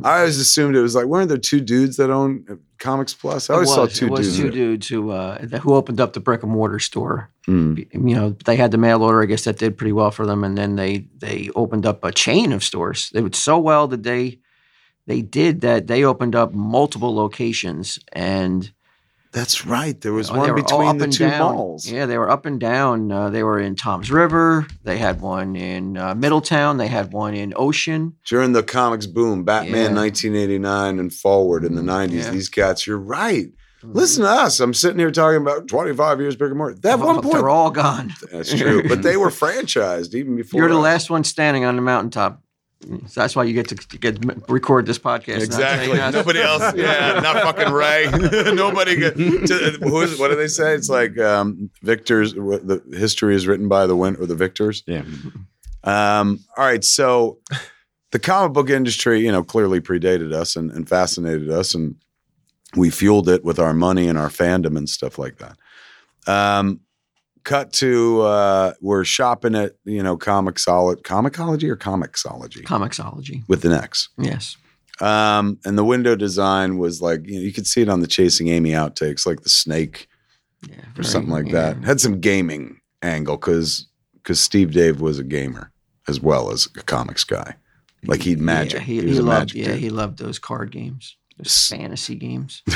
[0.04, 3.50] I always assumed it was like, weren't there two dudes that own uh, Comics Plus?
[3.50, 4.38] I always was, saw it was dudes.
[4.38, 7.30] two dudes who uh, who opened up the brick and mortar store.
[7.46, 7.76] Hmm.
[7.94, 9.22] You know, they had the mail order.
[9.24, 12.12] I guess that did pretty well for them, and then they they opened up a
[12.12, 13.10] chain of stores.
[13.14, 14.40] They would so well that they
[15.08, 18.72] they did that they opened up multiple locations and
[19.34, 20.00] That's right.
[20.02, 21.56] There was Oh, they one between the two down.
[21.56, 21.90] malls.
[21.90, 23.12] Yeah, they were up and down.
[23.12, 24.68] Uh, they were in Tom's River.
[24.84, 26.78] They had one in uh, Middletown.
[26.78, 28.18] They had one in Ocean.
[28.28, 30.02] During the comics boom, Batman Yeah.
[30.02, 32.32] 1989 and forward in the 90s, Yeah.
[32.32, 33.48] these cats, you're right.
[33.84, 34.60] Listen to us.
[34.60, 36.78] I'm sitting here talking about 25 years brick and mortar.
[36.88, 38.14] At one point, they're all gone.
[38.32, 38.88] that's true.
[38.88, 40.60] But they were franchised even before.
[40.60, 40.84] You're the us.
[40.84, 42.44] last one standing on the mountaintop.
[43.08, 45.36] So that's why you get to to get record this podcast.
[45.36, 45.98] not Exactly.
[45.98, 46.12] saying.
[46.14, 46.74] Nobody else.
[46.76, 48.10] Yeah, not fucking Ray.
[48.54, 48.96] Nobody.
[48.96, 50.74] Get, to, who is, what do they say?
[50.74, 52.34] It's like um, victors.
[52.34, 54.84] The history is written by the win or the victors.
[54.88, 55.04] Yeah.
[55.84, 56.84] Um, all right.
[56.84, 57.40] So
[58.12, 61.96] the comic book industry, you know, clearly predated us and, and fascinated us, and
[62.76, 65.58] we fueled it with our money and our fandom and stuff like that.
[66.28, 66.82] Um,
[67.44, 73.44] cut to uh, we're shopping at you know Comixology, Comicology or Comixology Comixology.
[73.48, 74.10] with an X.
[74.18, 74.58] Yes.
[75.00, 78.08] Um, and the window design was like you, know, you could see it on the
[78.08, 80.08] Chasing Amy outtakes, like the snake
[80.70, 80.76] Yeah.
[80.76, 81.74] or very- something like yeah.
[81.74, 81.84] that.
[81.84, 85.72] Had some gaming angle because because Steve Dave was a gamer
[86.08, 87.56] as well as a comics guy.
[88.06, 88.74] Like he'd magic.
[88.80, 89.54] Yeah, he, he, he loved.
[89.54, 89.78] Yeah, dude.
[89.80, 92.64] he loved those card games, those S- fantasy games.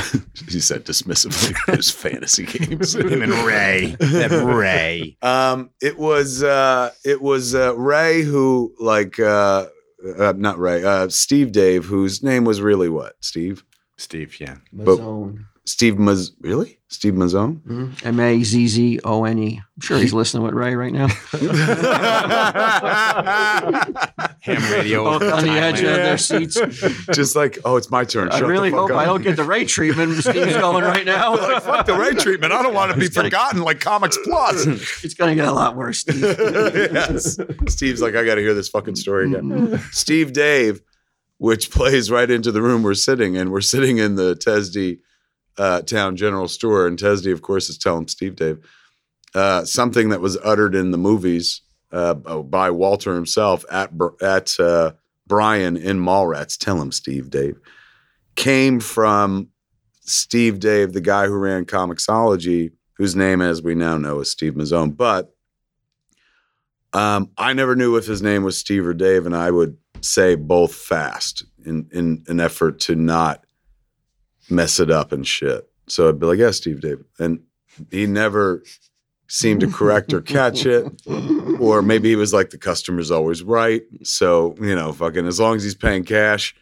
[0.48, 3.96] He said dismissively, "Those fantasy games." Him and Ray.
[3.98, 5.16] That Ray.
[5.22, 9.66] Um, it was uh, it was uh, Ray who like uh,
[10.18, 13.14] uh, not Ray, uh, Steve Dave, whose name was really what?
[13.20, 13.64] Steve.
[13.96, 14.56] Steve, yeah.
[14.72, 15.44] But- Mazzone.
[15.66, 16.78] Steve Maz really?
[16.88, 17.60] Steve Mazzone?
[17.62, 18.06] Mhm.
[18.06, 19.60] M A Z Z O N E.
[19.60, 21.08] I'm sure he's listening with Ray right now.
[24.42, 25.04] Ham radio.
[25.04, 26.54] Both on the edge of their seats.
[27.12, 28.28] Just like, oh, it's my turn.
[28.30, 28.96] I Shut really hope up.
[28.96, 31.34] I don't get the Ray treatment Steve's going right now.
[31.36, 32.52] like, fuck the Ray treatment.
[32.52, 34.66] I don't want to be gonna- forgotten like Comics Plus.
[35.06, 36.20] It's going to get a lot worse, Steve.
[36.20, 37.38] yes.
[37.68, 39.80] Steve's like, I got to hear this fucking story again.
[39.92, 40.80] Steve Dave,
[41.38, 43.50] which plays right into the room we're sitting in.
[43.50, 45.00] We're sitting in the Tesdy
[45.58, 48.58] uh, Town General Store, and Tesdy, of course, is telling Steve Dave
[49.34, 51.60] uh, something that was uttered in the movies
[51.92, 53.90] uh, by Walter himself at
[54.20, 54.92] at uh,
[55.26, 56.58] Brian in Mallrats.
[56.58, 57.58] Tell him, Steve Dave,
[58.34, 59.48] came from
[60.00, 64.54] Steve Dave, the guy who ran Comixology, whose name, as we now know, is Steve
[64.54, 64.96] Mazzone.
[64.96, 65.34] But
[66.92, 70.34] um, I never knew if his name was Steve or Dave, and I would say
[70.34, 73.45] both fast in in an effort to not
[74.50, 75.68] mess it up and shit.
[75.88, 77.40] So I'd be like, "Yeah, Steve Dave," and
[77.90, 78.62] he never
[79.28, 80.86] seemed to correct or catch it,
[81.60, 85.56] or maybe he was like, "The customer's always right." So you know, fucking as long
[85.56, 86.54] as he's paying cash,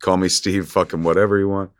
[0.00, 1.70] call me Steve, fucking whatever you want.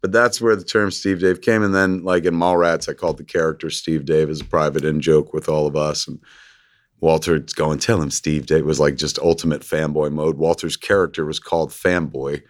[0.00, 3.18] But that's where the term Steve Dave came, and then like in Mallrats, I called
[3.18, 6.20] the character Steve Dave as a private in joke with all of us, and
[7.00, 10.36] Walter's going, tell him Steve Dave was like just ultimate fanboy mode.
[10.36, 12.42] Walter's character was called Fanboy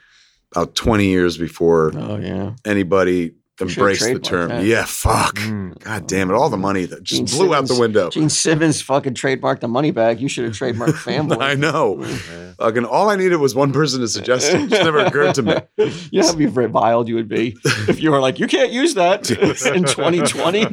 [0.52, 2.52] about 20 years before Oh yeah.
[2.64, 3.32] anybody
[3.68, 4.48] Should've the term.
[4.48, 4.64] that.
[4.64, 5.36] Yeah, fuck.
[5.36, 5.78] Mm.
[5.80, 6.34] God damn it.
[6.34, 8.10] All the money that just Gene blew out the window.
[8.10, 10.20] Gene Simmons fucking trademarked the money bag.
[10.20, 11.38] You should have trademarked family.
[11.40, 12.04] I know.
[12.30, 12.52] Yeah.
[12.58, 14.60] Fucking all I needed was one person to suggest it.
[14.60, 15.54] It just never occurred to me.
[16.10, 17.56] You know how reviled you would be
[17.88, 20.66] if you were like, you can't use that in 2020.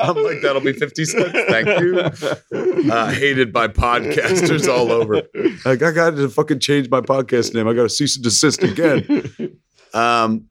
[0.00, 1.32] I'm like, that'll be 50 cents.
[1.32, 2.90] Thank you.
[2.92, 5.22] Uh, hated by podcasters all over.
[5.64, 7.66] Like, I got to fucking change my podcast name.
[7.68, 9.58] I got to cease and desist again.
[9.94, 10.48] Um,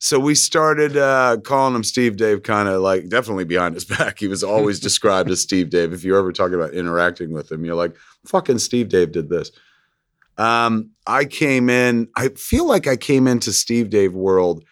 [0.00, 4.18] so we started uh, calling him Steve Dave, kind of like definitely behind his back.
[4.18, 5.92] He was always described as Steve Dave.
[5.92, 7.96] If you're ever talking about interacting with him, you're like,
[8.26, 9.50] fucking Steve Dave did this.
[10.36, 14.64] Um, I came in, I feel like I came into Steve Dave world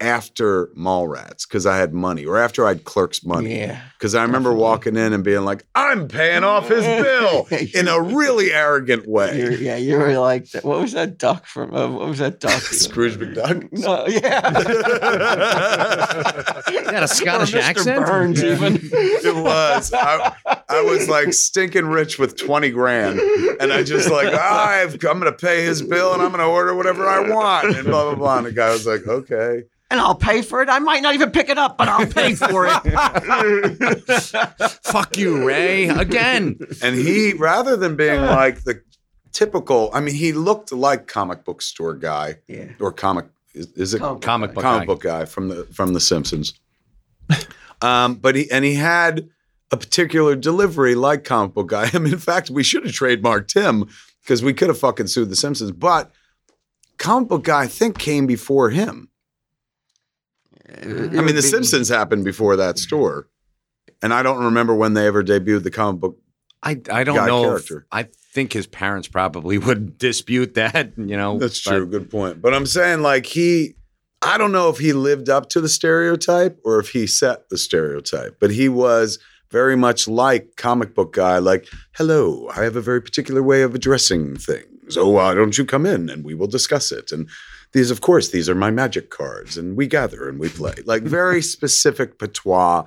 [0.00, 3.58] after Mallrats because I had money or after I'd clerks money.
[3.58, 3.80] Yeah.
[4.04, 4.62] Because I remember Definitely.
[4.62, 9.14] walking in and being like, I'm paying off his bill in a really arrogant You're,
[9.14, 9.56] way.
[9.56, 11.74] yeah, you were like, what was that duck from?
[11.74, 12.52] Uh, what was that duck?
[12.60, 13.72] Scrooge McDuck.
[13.72, 14.42] No, yeah.
[16.90, 18.04] got a Scottish accent?
[18.04, 18.78] Burns, even.
[18.92, 19.94] It was.
[19.94, 20.34] I,
[20.68, 23.18] I was like stinking rich with 20 grand.
[23.58, 26.40] And I just like, "Ah, I've, I'm going to pay his bill and I'm going
[26.40, 27.74] to order whatever I want.
[27.74, 28.36] And blah, blah, blah.
[28.36, 29.62] And the guy was like, okay.
[29.90, 30.68] and I'll pay for it.
[30.68, 33.93] I might not even pick it up, but I'll pay for it.
[34.84, 35.88] Fuck you, Ray.
[35.88, 36.58] Again.
[36.82, 38.82] And he, rather than being like the
[39.32, 42.70] typical, I mean, he looked like comic book store guy yeah.
[42.80, 44.00] or comic, is, is it?
[44.00, 44.54] Comic book Comic guy.
[44.54, 44.86] book comic guy.
[44.86, 46.54] book guy from the from the Simpsons.
[47.82, 49.28] um, but he and he had
[49.70, 51.90] a particular delivery like comic book guy.
[51.92, 53.88] I mean, in fact, we should have trademarked him
[54.22, 55.72] because we could have fucking sued the Simpsons.
[55.72, 56.12] But
[56.98, 59.10] comic book guy, I think, came before him.
[60.82, 63.28] I mean, the Simpsons happened before that store,
[64.04, 66.18] and I don't remember when they ever debuted the comic book.
[66.62, 67.56] I, I don't know.
[67.56, 71.38] if- I think his parents probably would dispute that, you know.
[71.38, 71.86] That's but- true.
[71.86, 72.42] Good point.
[72.42, 73.74] But I'm saying, like, he,
[74.20, 77.58] I don't know if he lived up to the stereotype or if he set the
[77.58, 79.18] stereotype, but he was
[79.50, 83.74] very much like comic book guy, like, hello, I have a very particular way of
[83.74, 84.96] addressing things.
[84.98, 87.12] Oh, why don't you come in and we will discuss it?
[87.12, 87.28] And
[87.72, 90.74] these, of course, these are my magic cards, and we gather and we play.
[90.84, 92.84] Like, very specific patois,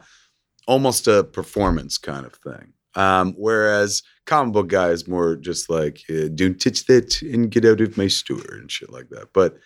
[0.67, 2.73] almost a performance kind of thing.
[2.95, 7.65] Um, whereas comic book guy is more just like uh, don't touch that and get
[7.65, 9.29] out of my store and shit like that.
[9.33, 9.57] But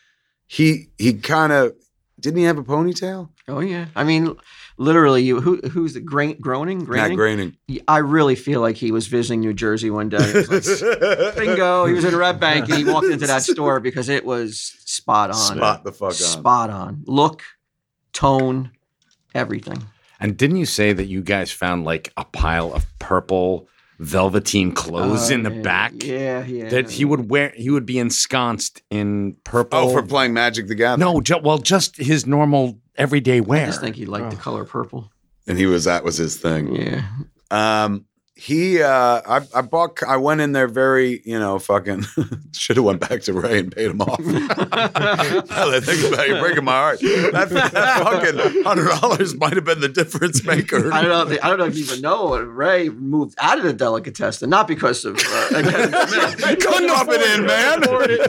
[0.47, 1.73] he he kind of
[2.19, 3.29] didn't he have a ponytail?
[3.47, 3.87] Oh yeah.
[3.95, 4.35] I mean,
[4.77, 6.79] literally, you who who's the grain, groaning?
[6.79, 7.17] Matt Graining?
[7.17, 7.83] Groening.
[7.87, 10.17] I really feel like he was visiting New Jersey one day.
[10.19, 10.99] It was like,
[11.35, 11.85] Bingo!
[11.85, 15.31] He was in Red Bank and he walked into that store because it was spot
[15.31, 15.57] on.
[15.57, 16.13] Spot the fuck on.
[16.13, 17.03] Spot on.
[17.07, 17.43] Look,
[18.13, 18.71] tone,
[19.33, 19.81] everything.
[20.21, 23.67] And didn't you say that you guys found like a pile of purple
[23.99, 25.61] velveteen clothes Oh, in the yeah.
[25.61, 25.93] back?
[26.03, 26.69] Yeah, yeah.
[26.69, 29.79] That he would wear, he would be ensconced in purple.
[29.79, 30.99] Oh, for playing Magic the Gathering.
[30.99, 33.63] no, ju- well, just his normal everyday wear.
[33.63, 35.11] I just think he liked the color purple.
[35.47, 36.75] and he was that was his thing.
[36.75, 37.03] Yeah.
[37.49, 38.05] Um,
[38.41, 38.89] he, uh,
[39.23, 42.05] I, I bought, I went in there very, you know, fucking
[42.53, 44.19] should have went back to Ray and paid him off.
[44.19, 46.99] now that I think about it, you're breaking my heart.
[47.01, 47.71] That, that
[48.03, 50.91] fucking hundred dollars might have been the difference maker.
[50.91, 51.21] I don't know.
[51.21, 54.49] If they, I don't know if you even know Ray moved out of the delicatessen,
[54.49, 57.83] not because of uh, Couldn't up it in, man.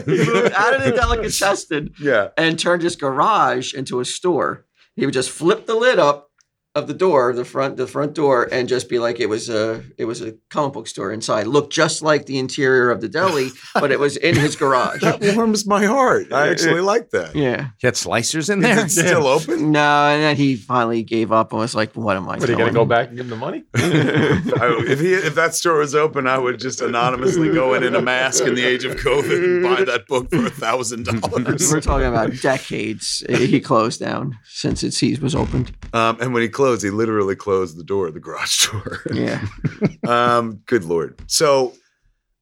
[0.05, 2.29] He moved out of the delicatessen Yeah.
[2.37, 4.65] and turned his garage into a store.
[4.95, 6.29] He would just flip the lid up
[6.75, 9.83] of the door, the front, the front door, and just be like it was a
[9.97, 11.45] it was a comic book store inside.
[11.45, 15.01] Looked just like the interior of the deli, but it was in his garage.
[15.01, 16.33] That warms my heart.
[16.33, 17.35] I actually like that.
[17.35, 17.69] Yeah.
[17.77, 18.85] He had slicers in Is there.
[18.85, 19.71] it still open?
[19.71, 22.51] No, and then he finally gave up and was like, "What am I What are
[22.51, 23.65] you gonna go back and give him the money?
[23.75, 27.93] I, if he if that store was open, I would just anonymously go in in
[27.93, 31.71] a mask in the age of COVID and buy that book for a thousand dollars.
[31.71, 33.23] We're talking about decades.
[33.29, 35.71] He closed down since its he was opened.
[35.93, 39.01] Um, and when he closed, he literally closed the door, the garage door.
[39.13, 39.45] Yeah.
[40.07, 41.19] um, good lord.
[41.27, 41.73] So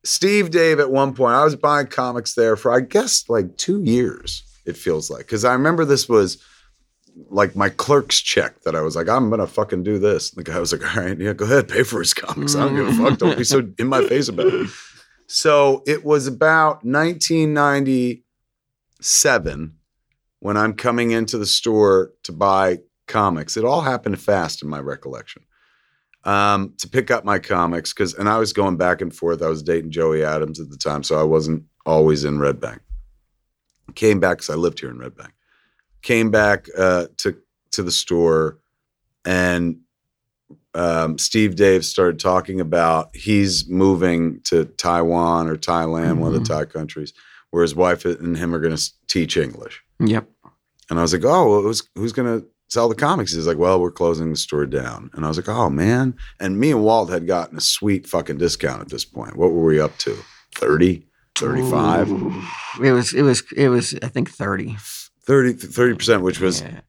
[0.04, 3.82] Steve Dave at one point, I was buying comics there for I guess like two
[3.84, 4.44] years.
[4.66, 6.38] It feels like because I remember this was
[7.30, 10.32] like my clerk's check that I was like, I'm gonna fucking do this.
[10.32, 12.56] And the guy was like, All right, yeah, go ahead, pay for his comics.
[12.56, 13.18] I don't give a fuck.
[13.20, 14.70] Don't be so in my face about it.
[15.28, 19.74] So it was about 1997
[20.40, 22.80] when I'm coming into the store to buy
[23.12, 23.58] comics.
[23.58, 25.44] It all happened fast in my recollection.
[26.24, 29.42] Um, to pick up my comics because, and I was going back and forth.
[29.42, 32.80] I was dating Joey Adams at the time, so I wasn't always in Red Bank.
[33.96, 35.32] Came back because I lived here in Red Bank.
[36.04, 37.36] Came back uh, to
[37.72, 38.60] to the store,
[39.26, 39.80] and
[40.74, 46.48] um, Steve Dave started talking about he's moving to Taiwan or Thailand, one of the
[46.48, 47.14] Thai countries,
[47.50, 49.82] where his wife and him are going to teach English.
[50.00, 50.30] Yep.
[50.90, 53.34] And I was like, oh, well, who's, who's going to sell the comics?
[53.34, 55.10] He's like, well, we're closing the store down.
[55.14, 56.16] And I was like, oh, man.
[56.40, 59.36] And me and Walt had gotten a sweet fucking discount at this point.
[59.36, 60.16] What were we up to?
[60.56, 61.06] 30,
[61.36, 62.10] 35,
[62.84, 64.76] It was it was it was I think 30.
[65.26, 66.82] 30, 30%, which was, Yeah.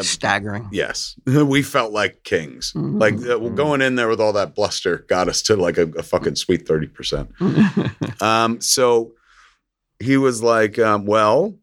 [0.00, 0.68] staggering.
[0.72, 2.72] yes, we felt like kings.
[2.74, 5.88] Like uh, well, going in there with all that bluster got us to like a,
[5.98, 8.22] a fucking sweet 30%.
[8.22, 9.12] Um, so
[9.98, 11.54] he was like, um, well,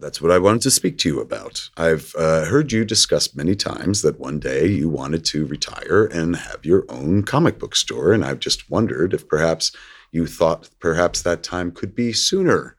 [0.00, 1.70] that's what I wanted to speak to you about.
[1.76, 6.36] I've uh, heard you discuss many times that one day you wanted to retire and
[6.36, 8.12] have your own comic book store.
[8.12, 9.72] And I've just wondered if perhaps
[10.12, 12.76] you thought perhaps that time could be sooner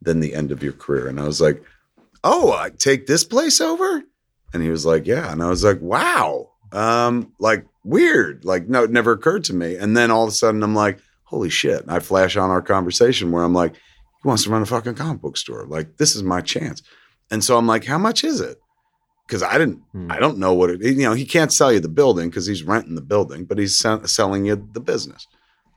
[0.00, 1.08] than the end of your career.
[1.08, 1.62] And I was like,
[2.24, 4.02] oh, I take this place over?
[4.52, 5.30] And he was like, yeah.
[5.30, 6.50] And I was like, wow.
[6.72, 8.44] Um, like weird.
[8.44, 9.76] Like, no, it never occurred to me.
[9.76, 11.82] And then all of a sudden I'm like, holy shit.
[11.82, 13.74] And I flash on our conversation where I'm like,
[14.22, 15.66] he wants to run a fucking comic book store.
[15.66, 16.82] Like, this is my chance.
[17.30, 18.58] And so I'm like, how much is it?
[19.26, 20.10] Because I didn't, Hmm.
[20.12, 22.62] I don't know what it, you know, he can't sell you the building because he's
[22.62, 25.26] renting the building, but he's sell- selling you the business.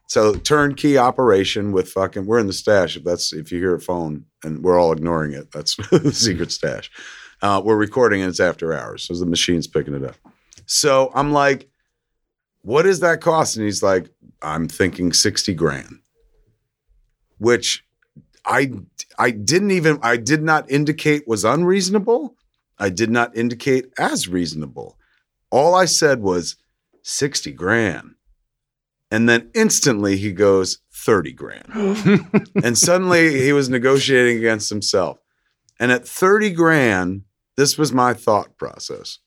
[0.07, 2.95] So turnkey operation with fucking, we're in the stash.
[2.97, 6.51] If that's, if you hear a phone and we're all ignoring it, that's the secret
[6.51, 6.91] stash.
[7.41, 9.03] Uh, we're recording and it's after hours.
[9.03, 10.15] So the machine's picking it up.
[10.65, 11.69] So I'm like,
[12.61, 13.55] what is that cost?
[13.55, 14.09] And he's like,
[14.41, 15.99] I'm thinking 60 grand,
[17.37, 17.84] which
[18.45, 18.71] I,
[19.17, 22.35] I didn't even, I did not indicate was unreasonable.
[22.77, 24.97] I did not indicate as reasonable.
[25.49, 26.57] All I said was
[27.03, 28.15] 60 grand.
[29.11, 32.49] And then instantly he goes 30 grand.
[32.63, 35.19] and suddenly he was negotiating against himself.
[35.79, 37.23] And at 30 grand,
[37.55, 39.19] this was my thought process.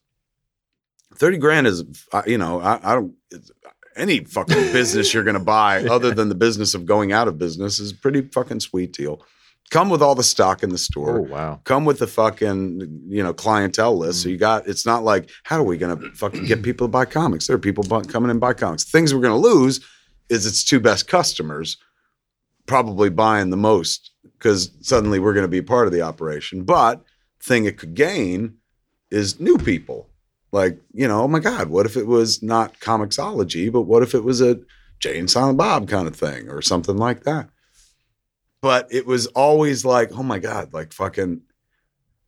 [1.15, 1.83] 30 grand is,
[2.27, 3.51] you know, I, I don't, it's-
[3.99, 7.37] any fucking business you're going to buy other than the business of going out of
[7.37, 9.23] business is a pretty fucking sweet deal.
[9.69, 11.61] Come with all the stock in the store Oh wow.
[11.63, 14.21] come with the fucking you know clientele list.
[14.21, 14.31] So mm-hmm.
[14.31, 17.45] you got it's not like how are we gonna fucking get people to buy comics?
[17.45, 18.83] There are people bu- coming and buy comics.
[18.83, 19.85] Things we're gonna lose
[20.29, 21.77] is its two best customers
[22.65, 26.63] probably buying the most because suddenly we're gonna be part of the operation.
[26.63, 27.03] But
[27.39, 28.55] thing it could gain
[29.11, 30.08] is new people.
[30.51, 34.15] Like you know, oh my god, what if it was not Comixology, but what if
[34.15, 34.59] it was a
[34.99, 37.49] Jay and Silent Bob kind of thing or something like that?
[38.61, 41.41] But it was always like, oh my god, like fucking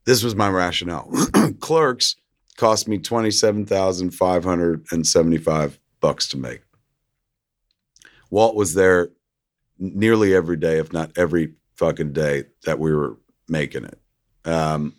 [0.06, 1.12] this was my rationale.
[1.60, 2.16] Clerks
[2.58, 6.62] cost me twenty seven thousand five hundred and seventy five bucks to make.
[8.30, 9.10] Walt was there
[9.78, 13.18] nearly every day, if not every fucking day that we were
[13.50, 14.00] making it.
[14.46, 14.96] Um,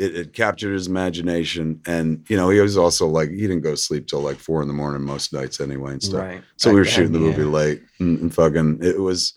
[0.00, 3.72] it, it captured his imagination, and you know he was also like he didn't go
[3.72, 6.22] to sleep till like four in the morning most nights anyway and stuff.
[6.22, 6.42] Right.
[6.56, 7.48] So we were Back shooting the movie yeah.
[7.48, 9.34] late and, and fucking it was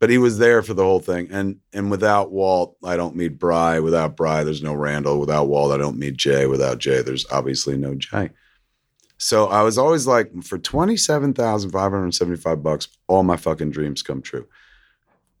[0.00, 1.28] but he was there for the whole thing.
[1.30, 3.78] And and without Walt, I don't meet Bry.
[3.78, 5.20] Without Bry, there's no Randall.
[5.20, 6.46] Without Walt, I don't meet Jay.
[6.46, 8.30] Without Jay, there's obviously no Jay.
[9.18, 13.22] So I was always like, for twenty seven thousand five hundred seventy five bucks, all
[13.22, 14.46] my fucking dreams come true.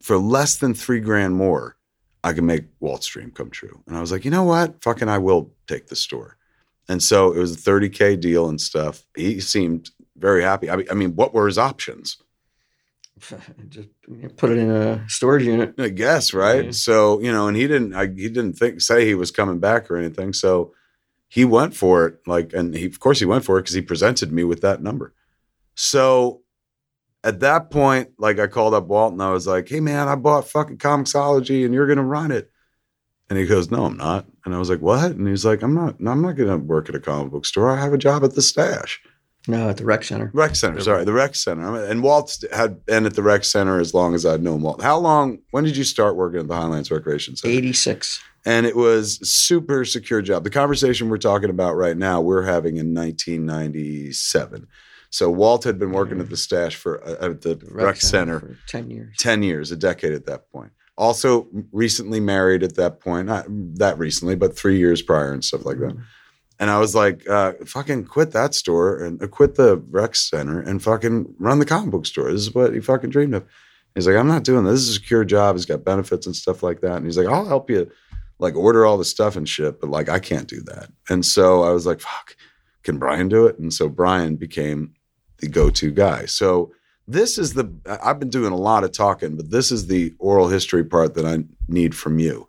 [0.02, 1.76] For less than three grand more,
[2.22, 3.82] I can make Walt's dream come true.
[3.86, 4.82] And I was like, you know what?
[4.82, 6.36] Fucking, I will take the store.
[6.88, 9.04] And so it was a thirty k deal and stuff.
[9.14, 10.68] He seemed very happy.
[10.68, 12.18] I mean, I mean, what were his options?
[13.68, 13.88] Just
[14.36, 15.74] put it in a storage unit.
[15.78, 16.64] I guess, right?
[16.66, 16.70] Yeah.
[16.72, 17.94] So you know, and he didn't.
[17.94, 20.32] I, he didn't think say he was coming back or anything.
[20.32, 20.74] So
[21.28, 22.18] he went for it.
[22.26, 24.82] Like, and he, of course, he went for it because he presented me with that
[24.82, 25.14] number.
[25.76, 26.39] So
[27.22, 30.14] at that point, like, I called up Walt and I was like, "Hey, man, I
[30.14, 32.50] bought fucking Comixology, and you're gonna run it."
[33.28, 35.74] And he goes, "No, I'm not." And I was like, "What?" And he's like, "I'm
[35.74, 36.00] not.
[36.00, 37.70] No, I'm not gonna work at a comic book store.
[37.70, 39.00] I have a job at the Stash."
[39.48, 40.30] No, at the rec center.
[40.34, 41.82] Rec Center, sorry, the Rec Center.
[41.84, 44.82] And Walt had been at the Rec Center as long as I'd known Walt.
[44.82, 45.38] How long?
[45.50, 47.54] When did you start working at the Highlands Recreation Center?
[47.54, 48.20] 86.
[48.44, 50.44] And it was super secure job.
[50.44, 54.66] The conversation we're talking about right now, we're having in 1997.
[55.10, 58.58] So Walt had been working at the stash for uh, at the Rec, Center for
[58.68, 59.16] 10 years.
[59.18, 60.72] 10 years, a decade at that point.
[60.96, 65.64] Also recently married at that point, not that recently, but three years prior and stuff
[65.64, 65.96] like that.
[66.60, 70.60] And I was like, uh, fucking quit that store and uh, quit the rec center
[70.60, 72.30] and fucking run the comic book store.
[72.30, 73.46] This is what he fucking dreamed of.
[73.94, 74.74] He's like, I'm not doing this.
[74.74, 75.56] This is a secure job.
[75.56, 76.96] He's got benefits and stuff like that.
[76.96, 77.90] And he's like, I'll help you
[78.38, 80.90] like order all the stuff and shit, but like I can't do that.
[81.08, 82.36] And so I was like, fuck,
[82.82, 83.58] can Bryan do it?
[83.58, 84.94] And so Bryan became
[85.40, 86.26] the go-to guy.
[86.26, 86.72] So
[87.08, 87.72] this is the
[88.02, 91.26] I've been doing a lot of talking, but this is the oral history part that
[91.26, 92.48] I need from you.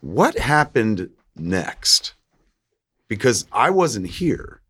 [0.00, 2.14] What happened next?
[3.08, 4.60] Because I wasn't here.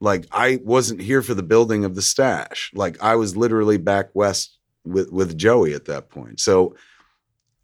[0.00, 2.70] Like I wasn't here for the building of the stash.
[2.74, 6.40] Like I was literally back west with with Joey at that point.
[6.40, 6.76] So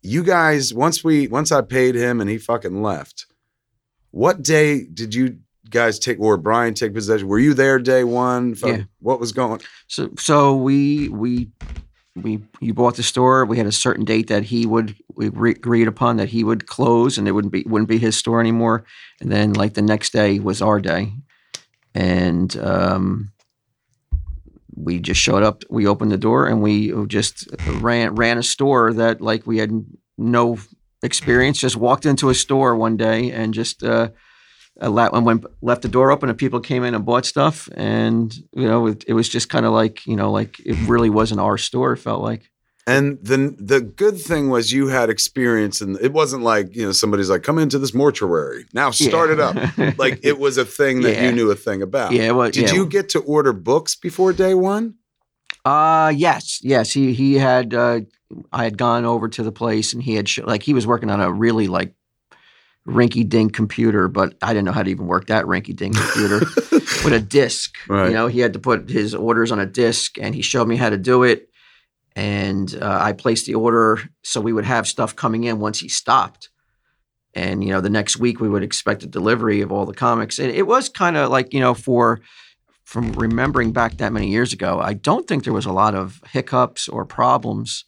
[0.02, 3.26] you guys once we once I paid him and he fucking left.
[4.12, 5.38] What day did you
[5.70, 7.28] guys take or Bryan take possession?
[7.28, 8.54] Were you there day one?
[8.64, 8.82] Yeah.
[9.00, 9.60] What was going?
[9.86, 11.50] So so we we
[12.16, 13.44] we you bought the store.
[13.44, 16.66] We had a certain date that he would we re- agreed upon that he would
[16.66, 18.84] close, and it wouldn't be wouldn't be his store anymore.
[19.20, 21.12] And then like the next day was our day,
[21.94, 23.32] and um,
[24.74, 25.62] we just showed up.
[25.70, 27.48] We opened the door and we just
[27.80, 29.84] ran ran a store that like we had
[30.18, 30.58] no
[31.02, 31.58] experience.
[31.58, 33.82] Just walked into a store one day and just.
[33.82, 34.10] Uh,
[34.80, 38.34] allowed and when left the door open and people came in and bought stuff and
[38.52, 41.38] you know it, it was just kind of like you know like it really wasn't
[41.40, 42.50] our store it felt like
[42.86, 46.92] And the the good thing was you had experience, and it wasn't like you know
[46.92, 49.54] somebody's like come into this mortuary now start it up.
[49.98, 52.12] Like it was a thing that you knew a thing about.
[52.12, 52.74] yeah well, Did yeah.
[52.76, 54.94] you get to order books before day one?
[55.64, 58.00] uh yes yes he he had uh
[58.52, 61.10] i had gone over to the place and he had sh- like he was working
[61.10, 61.92] on a really like
[62.86, 66.40] rinky dink computer but i didn't know how to even work that rinky dink computer
[67.04, 67.76] with a disc.
[67.88, 68.08] Right.
[68.08, 70.76] You know, he had to put his orders on a disc, and he showed me
[70.76, 71.48] how to do it.
[72.16, 75.88] And uh, I placed the order so we would have stuff coming in once he
[75.88, 76.50] stopped.
[77.34, 80.38] And you know, the next week we would expect a delivery of all the comics.
[80.38, 82.20] And it was kind of like you know, for
[82.84, 86.20] from remembering back that many years ago, I don't think there was a lot of
[86.32, 87.84] hiccups or problems.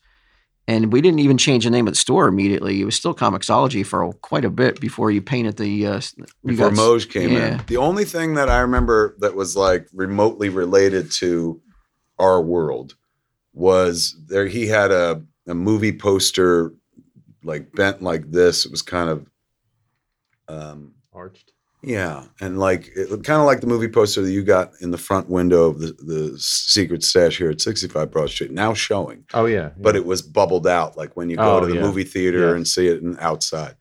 [0.68, 2.80] And we didn't even change the name of the store immediately.
[2.80, 5.86] It was still Comixology for quite a bit before you painted the.
[5.86, 6.00] Uh,
[6.44, 7.54] Before got- Moj came yeah.
[7.54, 7.60] in.
[7.66, 11.60] The only thing that I remember that was like remotely related to
[12.18, 12.94] our world
[13.52, 16.72] was there he had a, a movie poster
[17.42, 18.64] like bent like this.
[18.64, 19.26] It was kind of
[20.48, 21.51] um Arched.
[21.85, 24.99] Yeah, and like it kind of like the movie poster that you got in the
[24.99, 29.47] front window of the, the secret stash here at 65 Broad Street, now showing, Oh
[29.47, 29.70] yeah.
[29.76, 31.80] but it was bubbled out, like when you go Oh, to the yeah.
[31.80, 32.55] movie theater Yeah.
[32.55, 33.74] and see it in, outside.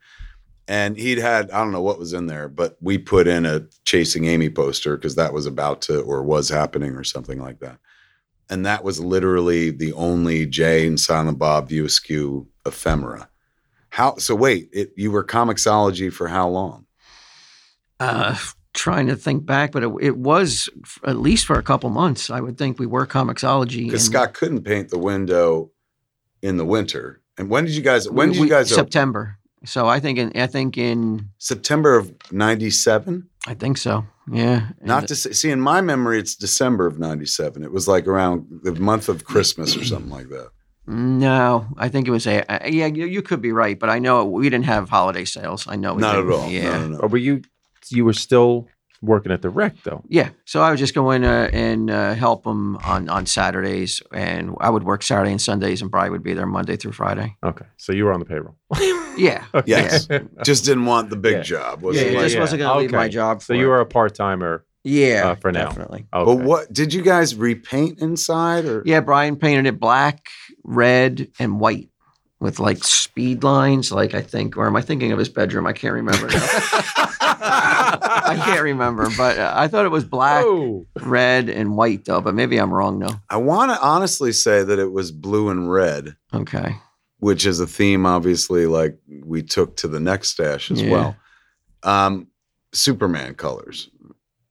[0.67, 3.67] And he'd had I don't know what was in there, but we put in a
[3.85, 7.77] Chasing Amy poster because that was about to or was happening or something like that.
[8.49, 13.29] And that was literally the only Jay and Silent Bob View Askew ephemera.
[13.89, 14.33] How so?
[14.33, 16.85] Wait, it, you were Comixology for how long?
[18.01, 18.35] Uh,
[18.73, 22.29] trying to think back, but it, it was f- at least for a couple months.
[22.29, 23.85] I would think we were Comixology.
[23.85, 25.71] because Scott couldn't paint the window
[26.41, 27.21] in the winter.
[27.37, 28.09] And when did you guys?
[28.09, 28.71] When we- did you we- guys?
[28.71, 28.85] open?
[28.85, 29.37] September.
[29.65, 33.27] So I think in I think in September of '97.
[33.47, 34.05] I think so.
[34.31, 34.69] Yeah.
[34.81, 37.63] Not to say, see in my memory, it's December of '97.
[37.63, 40.49] It was like around the month of Christmas or something like that.
[40.87, 42.87] no, I think it was a uh, yeah.
[42.87, 45.67] You, you could be right, but I know we didn't have holiday sales.
[45.67, 46.33] I know we Not at didn't.
[46.33, 46.49] all.
[46.49, 46.77] Yeah.
[46.77, 47.41] No, no, Or were you?
[47.89, 48.67] You were still
[49.03, 50.03] working at the rec though.
[50.09, 53.99] Yeah, so I would just go in uh, and uh, help them on, on Saturdays,
[54.13, 57.35] and I would work Saturday and Sundays, and Bryan would be there Monday through Friday.
[57.43, 58.55] Okay, so you were on the payroll.
[59.17, 60.07] Yeah, Yes.
[60.43, 61.41] Just didn't want the big Yeah.
[61.41, 61.79] job.
[61.81, 63.09] yeah, Wasn't it like, just wasn't going to leave my Okay.
[63.09, 63.41] job.
[63.43, 64.63] So you were a part timer.
[64.85, 65.65] yeah uh, for now.
[65.67, 66.05] definitely.
[66.13, 66.25] Okay.
[66.25, 68.83] But what did you guys repaint inside or?
[68.85, 70.27] Yeah, Bryan painted it black,
[70.63, 71.89] red, and white
[72.39, 73.91] with like speed lines.
[73.91, 75.67] Like I think, or am I thinking of his bedroom?
[75.67, 76.27] I can't remember.
[76.29, 76.47] Now.
[77.43, 82.21] I can't remember, but uh, I thought it was black, Oh, red, and white though.
[82.21, 83.15] But maybe I'm wrong though.
[83.29, 86.15] I want to honestly say that it was blue and red.
[86.33, 86.75] Okay.
[87.19, 90.91] which is a theme obviously like we took to the next stash as Yeah.
[90.91, 91.15] well
[91.83, 92.27] um
[92.73, 93.89] superman colors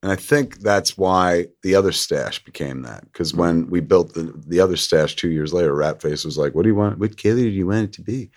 [0.02, 4.32] and i think that's why the other stash became that because when we built the,
[4.46, 7.34] the other stash two years later ratface was like what do you want what color
[7.36, 8.30] do you want it to be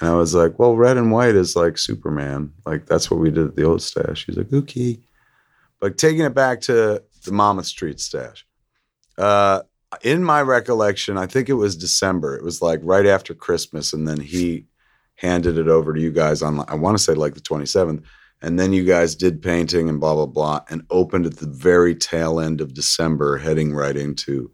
[0.00, 3.30] and i was like well red and white is like superman like that's what we
[3.30, 4.98] did at the old stash he's like okay
[5.80, 8.46] but taking it back to the Monmouth street stash
[9.16, 9.60] uh
[10.02, 12.36] in my recollection, I think it was December.
[12.36, 14.66] It was like right after Christmas, and then he
[15.16, 16.64] handed it over to you guys on.
[16.68, 18.04] I want to say like the twenty seventh,
[18.42, 21.94] and then you guys did painting and blah blah blah, and opened at the very
[21.94, 24.50] tail end of December, heading right into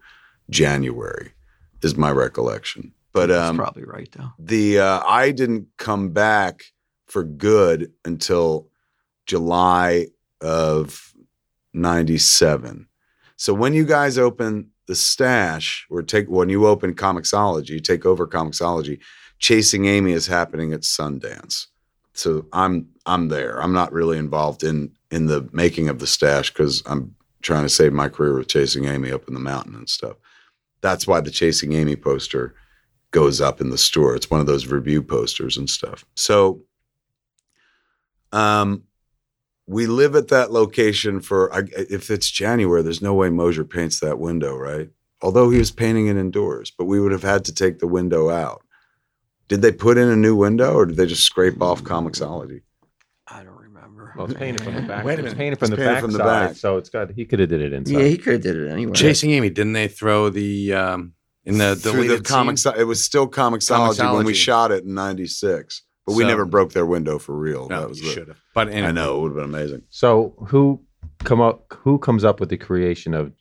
[0.49, 1.33] January,
[1.81, 2.93] is my recollection.
[3.15, 4.31] But That's um, probably right though.
[4.37, 6.65] the uh, I didn't come back
[7.07, 8.67] for good until
[9.25, 10.07] July
[10.41, 11.13] of
[11.73, 12.87] 97.
[13.37, 18.05] So when you guys open the stash or take when you open Comixology, you take
[18.05, 18.99] over Comixology,
[19.39, 21.67] Chasing Amy is happening at Sundance.
[22.11, 23.63] So I'm I'm there.
[23.63, 27.69] I'm not really involved in in the making of the stash because I'm trying to
[27.69, 30.17] save my career with Chasing Amy up in the mountain and stuff.
[30.81, 32.55] That's why the Chasing Amy poster
[33.15, 34.13] goes up in the store.
[34.15, 36.03] It's one of those review posters and stuff.
[36.15, 36.61] So
[38.31, 38.83] um
[39.67, 43.99] we live at that location for I, if it's January, there's no way Mosier paints
[43.99, 44.89] that window, right?
[45.23, 48.29] Although he was painting it indoors, but we would have had to take the window
[48.29, 48.61] out.
[49.47, 52.61] Did they put in a new window or did they just scrape off Comixology?
[53.27, 54.13] I don't remember.
[54.15, 55.03] Well, it's painted from the back.
[55.03, 55.37] Wait a It's minute.
[55.37, 56.55] painted from It's the painted back from the side, back.
[56.57, 57.09] so it's got.
[57.11, 57.93] He could have did it inside.
[57.99, 58.93] yeah, he could have did it anyway.
[58.93, 61.13] Chasing Amy, didn't they throw the um,
[61.45, 62.73] in the Through deleted the comics, scene?
[62.77, 66.85] it was still Comixology, when we shot it in '96, but we never broke their
[66.85, 67.67] window for real.
[67.69, 68.41] No, that was you should have.
[68.53, 69.83] But anyway, I know it would have been amazing.
[69.89, 70.81] So who
[71.23, 71.65] come up?
[71.83, 73.31] Who comes up with the creation of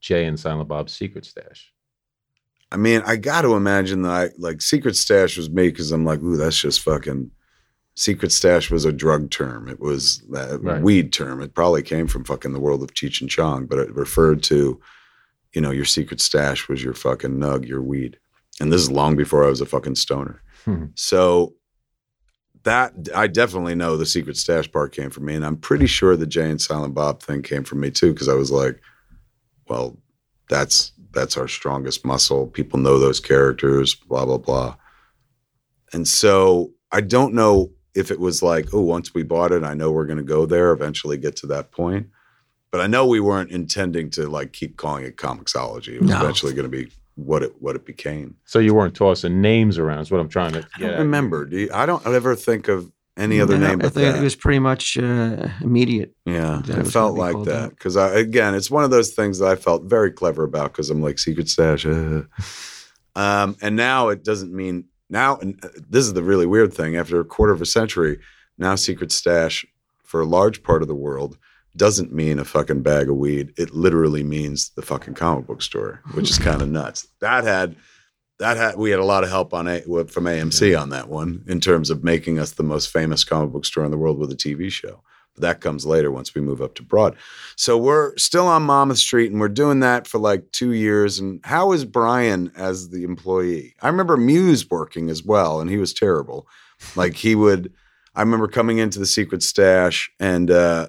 [0.00, 1.72] Jay and Silent Bob's Secret Stash?
[2.70, 6.04] I mean, I got to imagine that I, like Secret Stash was me because I'm
[6.04, 7.30] like, ooh, that's just fucking.
[7.94, 9.68] Secret Stash was a drug term.
[9.68, 10.80] It was a Right.
[10.80, 11.42] weed term.
[11.42, 14.80] It probably came from fucking the world of Cheech and Chong, but it referred to,
[15.52, 18.18] you know, your secret stash was your fucking nug, your weed.
[18.60, 20.42] And this is long before I was a fucking stoner.
[20.64, 20.86] Hmm.
[20.94, 21.54] So
[22.64, 26.16] that I definitely know the secret stash part came from me, and I'm pretty sure
[26.16, 28.80] the Jay and Silent Bob thing came from me too, because I was like,
[29.68, 29.98] well,
[30.48, 32.46] that's that's our strongest muscle.
[32.46, 34.76] People know those characters, blah blah blah.
[35.92, 39.74] And so I don't know if it was like, oh, once we bought it, I
[39.74, 42.06] know we're going to go there, eventually get to that point.
[42.72, 45.94] But I know we weren't intending to like keep calling it Comixology.
[45.96, 46.20] It was No.
[46.20, 48.36] eventually going to be what it what it became.
[48.46, 50.00] So you weren't tossing names around.
[50.00, 51.44] Is what I'm trying to I don't remember.
[51.44, 54.20] Do you, I don't ever think of any other No, name I but think that.
[54.20, 56.14] it was pretty much uh, immediate.
[56.24, 57.70] Yeah, it it felt like that that.
[57.70, 60.88] because I again, it's one of those things that I felt very clever about because
[60.88, 62.22] I'm like secret stash, uh.
[63.14, 65.36] um, and now it doesn't mean now.
[65.36, 66.96] And uh, this is the really weird thing.
[66.96, 68.18] After a quarter of a century,
[68.56, 69.66] now secret stash
[70.02, 71.36] for a large part of the world
[71.76, 73.52] doesn't mean a fucking bag of weed.
[73.56, 77.06] It literally means the fucking comic book store, which is kind of nuts.
[77.20, 77.76] That had.
[78.38, 81.44] That had we had a lot of help on a, from AMC on that one
[81.46, 84.32] in terms of making us the most famous comic book store in the world with
[84.32, 85.00] a TV show.
[85.34, 87.16] But that comes later once we move up to Broad.
[87.56, 91.18] So we're still on Monmouth Street and we're doing that for like two years.
[91.18, 93.74] And how is Bryan as the employee?
[93.80, 96.46] I remember Mewes working as well, and he was terrible.
[96.96, 97.72] Like he would,
[98.14, 100.88] I remember coming into the secret stash and uh,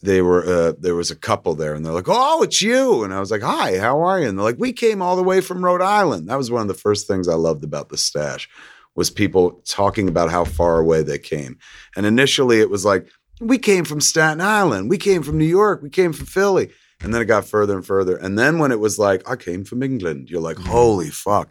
[0.00, 3.12] they were uh, there was a couple there, and they're like, "Oh, it's you!" And
[3.12, 5.40] I was like, "Hi, how are you?" And they're like, "We came all the way
[5.40, 8.48] from Rhode Island." That was one of the first things I loved about the stash
[8.94, 11.58] was people talking about how far away they came.
[11.96, 13.08] And initially, it was like,
[13.40, 16.70] "We came from Staten Island, we came from New York, we came from Philly,"
[17.00, 18.16] and then it got further and further.
[18.16, 21.50] And then when it was like, "I came from England," you're like, "Holy fuck!"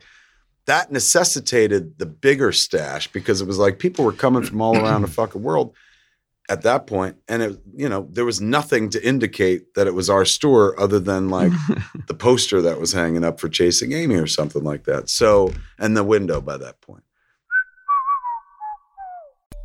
[0.67, 5.01] That necessitated the bigger stash because it was like people were coming from all around
[5.01, 5.73] the fucking world
[6.49, 10.09] at that point and it you know there was nothing to indicate that it was
[10.09, 11.51] our store other than like
[12.07, 15.09] the poster that was hanging up for chasing amy or something like that.
[15.09, 17.03] So and the window by that point.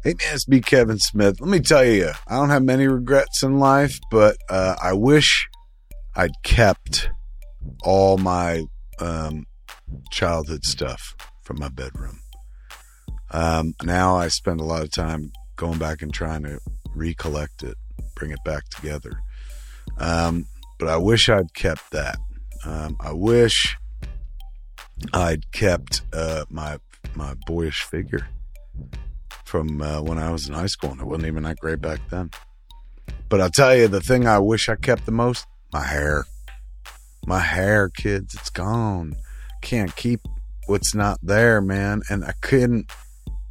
[0.03, 3.45] Hey man it's me kevin smith let me tell you i don't have many regrets
[3.45, 5.49] in life but uh, i wish
[6.17, 7.09] i'd kept
[7.85, 8.65] all my
[8.99, 9.47] um,
[10.11, 11.15] childhood stuff
[11.45, 12.19] from my bedroom.
[13.31, 16.59] Um, now i spend a lot of time going back and trying to
[16.95, 17.77] recollect it,
[18.15, 19.13] bring it back together.
[19.99, 20.47] Um,
[20.79, 22.17] but I wish I'd kept that.
[22.65, 23.77] Um, I wish
[25.13, 26.79] I'd kept uh, my
[27.15, 28.27] my boyish figure
[29.45, 32.01] from uh, when I was in high school, and it wasn't even that great back
[32.11, 32.31] then.
[33.29, 36.25] But I'll tell you, the thing I wish I kept the most, my hair.
[37.27, 39.15] My hair, kids, it's gone.
[39.61, 40.21] Can't keep
[40.67, 42.03] what's not there, man.
[42.09, 42.91] And I couldn't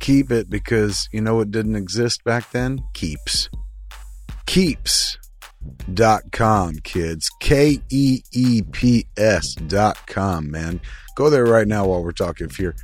[0.02, 2.84] keep it because you know what didn't exist back then?
[2.94, 3.50] Keeps.
[4.46, 5.20] Keeps.com,
[6.84, 7.30] kids.
[7.40, 10.82] K E E P S dot com, man.
[11.16, 12.48] Go there right now while we're talking.
[12.48, 12.76] If you're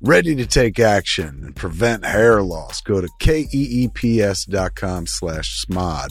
[0.00, 4.44] ready to take action and prevent hair loss, go to K E E P S
[4.44, 6.08] dot com slash smod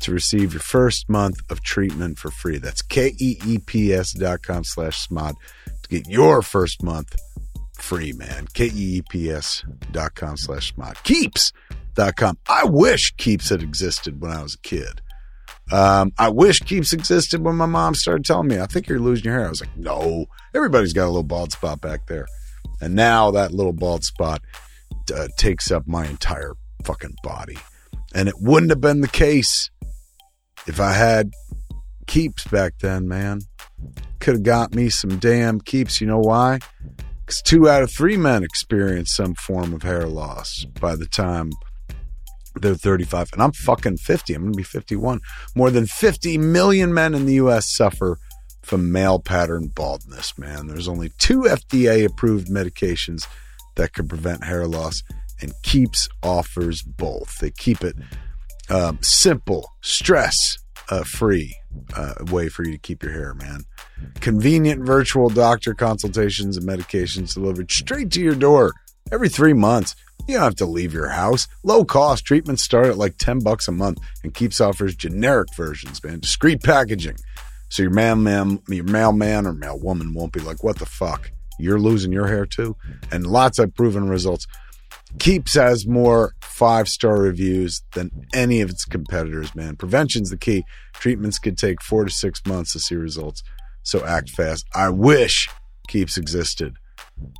[0.00, 2.58] to receive your first month of treatment for free.
[2.58, 5.34] That's K E E P S dot com slash smod
[5.82, 7.16] to get your first month
[7.80, 8.46] free, man.
[8.52, 11.02] K-E-E-P-S dot com slash smod.
[11.02, 11.52] Keeps
[11.94, 12.38] dot com.
[12.48, 15.00] I wish Keeps had existed when I was a kid.
[15.70, 19.26] Um, I wish Keeps existed when my mom started telling me, I think you're losing
[19.26, 19.46] your hair.
[19.46, 22.26] I was like, no, everybody's got a little bald spot back there.
[22.80, 24.40] And now that little bald spot
[25.14, 26.54] uh, takes up my entire
[26.84, 27.58] fucking body.
[28.14, 29.70] And it wouldn't have been the case
[30.68, 31.32] If I had
[32.06, 33.40] keeps back then, man,
[34.20, 35.98] could have got me some damn keeps.
[35.98, 36.58] You know why?
[37.28, 41.50] Because two out of three men experience some form of hair loss by the time
[42.54, 43.34] they're 35.
[43.34, 44.32] And I'm fucking 50.
[44.32, 45.20] I'm going to be 51.
[45.54, 47.70] More than 50 million men in the U.S.
[47.70, 48.16] suffer
[48.62, 50.68] from male pattern baldness, man.
[50.68, 53.28] There's only two FDA approved medications
[53.76, 55.02] that could prevent hair loss,
[55.42, 57.40] and Keeps offers both.
[57.40, 57.96] They keep it
[58.70, 60.56] um, simple, stress
[60.90, 61.56] uh, free
[61.94, 63.64] uh, way for you to keep your hair, man.
[64.20, 68.72] Convenient virtual doctor consultations and medications delivered straight to your door
[69.12, 69.94] every three months.
[70.26, 71.48] You don't have to leave your house.
[71.62, 76.02] Low cost treatments start at like 10 bucks a month and Keeps offers generic versions,
[76.04, 76.20] man.
[76.20, 77.16] Discreet packaging.
[77.70, 81.30] So your man, man, your mailman or mail woman won't be like, what the fuck?
[81.58, 82.76] You're losing your hair too?
[83.10, 84.46] And lots of proven results.
[85.18, 89.76] Keeps has more five star reviews than any of its competitors, man.
[89.76, 90.64] Prevention's the key.
[90.94, 93.42] Treatments could take four to six months to see results.
[93.82, 94.66] So act fast.
[94.74, 95.48] I wish
[95.88, 96.74] Keeps existed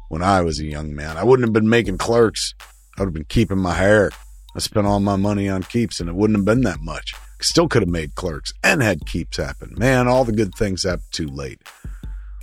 [0.08, 1.18] when I was a young man.
[1.18, 2.54] I wouldn't have been making clerks.
[2.96, 4.10] I would have been keeping my hair.
[4.56, 7.12] I spent all my money on Keeps and it wouldn't have been that much.
[7.40, 9.74] Still could have made clerks and had Keeps happen.
[9.76, 11.60] Man, all the good things happen too late.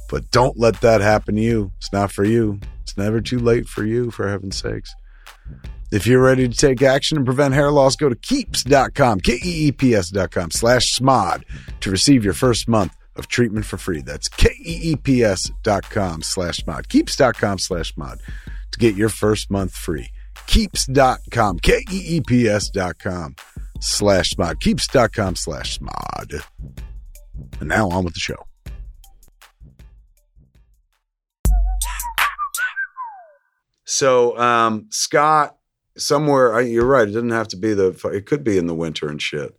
[0.09, 1.71] But don't let that happen to you.
[1.77, 2.59] It's not for you.
[2.83, 4.93] It's never too late for you, for heaven's sakes.
[5.95, 10.93] If you're ready to take action and prevent hair loss, go to keeps.com, K-E-E-P-S.com slash
[10.93, 11.45] smod
[11.79, 14.01] to receive your first month of treatment for free.
[14.01, 16.89] That's K-E-E-P-S.com slash mod.
[16.89, 18.19] Keeps.com slash mod
[18.73, 20.09] to get your first month free.
[20.47, 23.35] Keeps.com, K-E-E-P-S.com
[23.79, 24.59] slash mod.
[24.59, 26.33] Keeps.com slash mod.
[27.61, 28.45] And now on with the show.
[33.85, 35.54] So, um, Scott,
[35.97, 37.07] somewhere, I- you're right.
[37.07, 39.55] It doesn't have to be the, it could be in the winter and shit.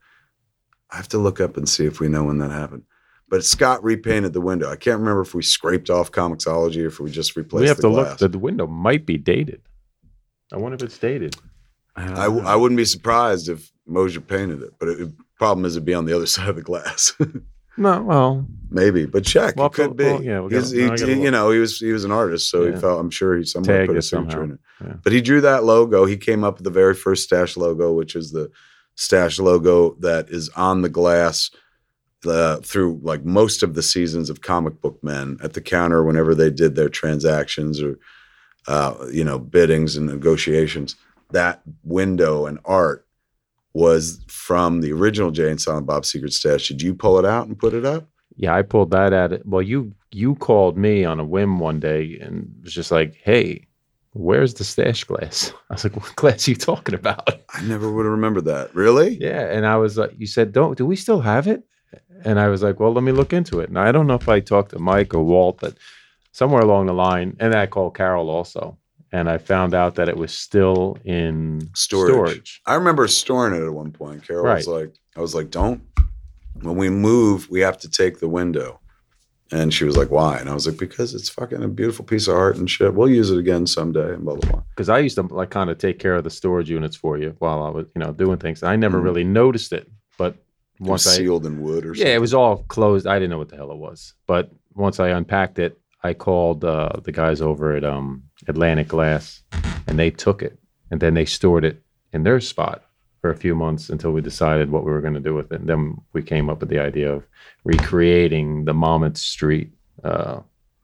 [0.91, 2.85] I have to look up and see if we know when that happened.
[3.29, 4.71] But Scott repainted the window.
[4.71, 7.63] I can't remember if we scraped off Comixology or if we just replaced the window.
[7.63, 8.11] we have the to glass.
[8.11, 8.19] look.
[8.19, 9.63] The, the window might be dated.
[10.53, 11.35] I wonder if it's dated.
[11.97, 15.95] I I wouldn't be surprised if Mosier painted it, but the problem is it'd be
[15.95, 17.15] on the other side of the glass.
[17.77, 19.55] No, well, Maybe, but check.
[19.57, 20.05] Well, it could be.
[20.05, 22.67] well, yeah, we He's- he, he- you know, he was he was an artist, so
[22.67, 22.99] he felt.
[23.01, 24.59] I'm sure he somewhere Tagged put a signature in it.
[24.85, 24.95] Yeah.
[25.05, 26.05] But he drew that logo.
[26.05, 28.51] He came up with the very first Stash logo, which is the
[28.97, 31.51] Stash logo that is on the glass
[32.27, 36.35] uh, through like most of the seasons of Comic Book Men at the counter whenever
[36.35, 37.99] they did their transactions or
[38.67, 40.97] uh, you know biddings and negotiations.
[41.31, 43.06] That window and art
[43.77, 46.69] was from the original Jay and Silent Bob Secret Stash.
[46.69, 48.09] Did you pull it out and put it up?
[48.37, 49.47] yeah, I pulled that at it.
[49.47, 53.67] Well, you you called me on a whim one day and was just like, "Hey,
[54.13, 57.91] where's the stash glass?" I was like, "What glass are you talking about?" I never
[57.91, 58.75] would have remembered that.
[58.75, 59.19] Really?
[59.21, 60.77] Yeah, and I was like, "You said don't?
[60.77, 61.65] Do we still have it?"
[62.25, 64.29] And I was like, "Well, let me look into it." And I don't know if
[64.29, 65.75] I talked to Mike or Walt, but
[66.33, 68.77] somewhere along the line, and I called Carol also,
[69.13, 72.13] and I found out that it was still in Storage.
[72.13, 72.61] storage.
[72.67, 74.27] I remember storing it at one point.
[74.27, 75.83] Carol was like, I was like, don't.
[76.63, 78.81] When we move, we have to take the window.
[79.53, 80.39] And she was like, why?
[80.39, 82.95] And I was like, because it's fucking a beautiful piece of art and shit.
[82.95, 84.63] We'll use it again someday and blah, blah, blah.
[84.71, 87.37] because I used to like kind of take care of the storage units for you
[87.39, 88.63] while I was, you know, doing things.
[88.65, 89.05] I never Mhm.
[89.05, 89.89] really noticed it,
[90.19, 92.07] but It was once I sealed in wood or something.
[92.09, 93.07] yeah, it was all closed.
[93.07, 96.65] I didn't know what the hell it was, but once I unpacked it, I called
[96.65, 99.43] uh, the guys over at um, Atlantic Glass,
[99.87, 100.59] and they took it,
[100.91, 101.83] and then they stored it
[102.13, 102.85] in their spot
[103.21, 105.61] for a few months until we decided what we were going to do with it.
[105.61, 107.27] And then we came up with the idea of
[107.65, 109.73] recreating the Monmouth Street
[110.05, 110.41] uh,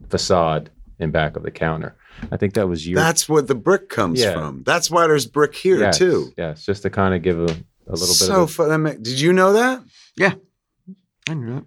[0.09, 1.95] facade in back of the counter.
[2.31, 2.97] I think that was year.
[2.97, 4.33] That's where the brick comes Yeah.
[4.35, 4.63] from.
[4.65, 6.33] That's why there's brick here, yes, too.
[6.37, 8.83] Yes, just to kind of give a, a little bit so of a, fun.
[8.85, 9.83] That Did you know that?
[10.17, 10.35] Yeah,
[11.29, 11.65] I knew that.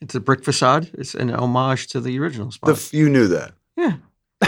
[0.00, 0.90] It's a brick facade.
[0.94, 2.70] It's an homage to the original The spot.
[2.70, 3.52] f- you knew that.
[3.76, 3.94] yeah.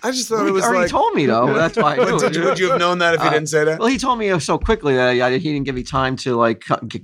[0.00, 0.90] I just thought Well, it he was already like.
[0.90, 1.52] told me though.
[1.62, 2.18] That's why I knew.
[2.20, 3.80] Did you, would you have known that if he Uh, didn't say that?
[3.80, 6.60] Well, he told me so quickly that I, he didn't give me time to like
[6.60, 7.02] cut- get,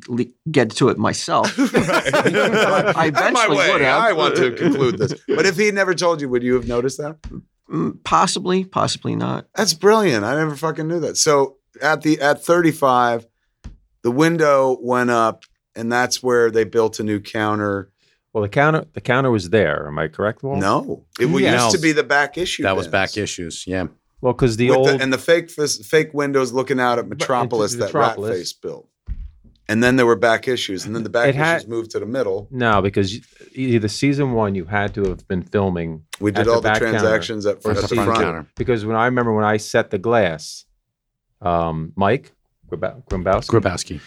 [0.50, 1.52] get to it myself.
[1.58, 3.72] I my eventually way.
[3.72, 4.00] would have.
[4.02, 5.12] I want to conclude this.
[5.26, 7.16] But if he never told you, would you have noticed that?
[7.68, 9.46] Mm, Possibly, possibly not.
[9.56, 10.24] That's brilliant.
[10.24, 11.16] I never fucking knew that.
[11.16, 13.26] So at the at 35,
[14.02, 15.44] the window went up,
[15.76, 17.90] and that's where they built a new counter.
[18.32, 19.86] well, the counter the counter was there.
[19.86, 20.58] Am I correct, Walt?
[20.58, 21.64] No, it Yeah.
[21.64, 22.62] used to be the back issue.
[22.64, 23.66] that was back issues.
[23.66, 23.86] Yeah.
[24.20, 27.86] Well, because the With old and the fake fake windows looking out at Metropolis that
[27.86, 28.52] Metropolis.
[28.54, 28.88] Ratface built.
[29.66, 31.98] And then there were back issues, and then the back It had- issues moved to
[31.98, 32.48] the middle.
[32.50, 33.18] No, because
[33.54, 36.68] either season one you had to have been filming We did At the all the
[36.68, 36.90] back counter.
[36.98, 38.18] transactions at, or at the season front.
[38.18, 38.24] two.
[38.24, 38.46] counter.
[38.56, 40.66] Because when I remember when I set the glass,
[41.40, 42.32] um, Mike
[42.70, 44.00] Graba- Grabowski, Grabowski.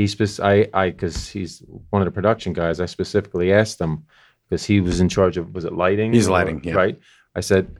[0.00, 2.80] He spec- I I because he's one of the production guys.
[2.80, 4.04] I specifically asked him
[4.48, 6.12] because he was in charge of was it lighting?
[6.12, 6.74] He's or- lighting, yeah.
[6.74, 6.98] right.
[7.36, 7.76] I said,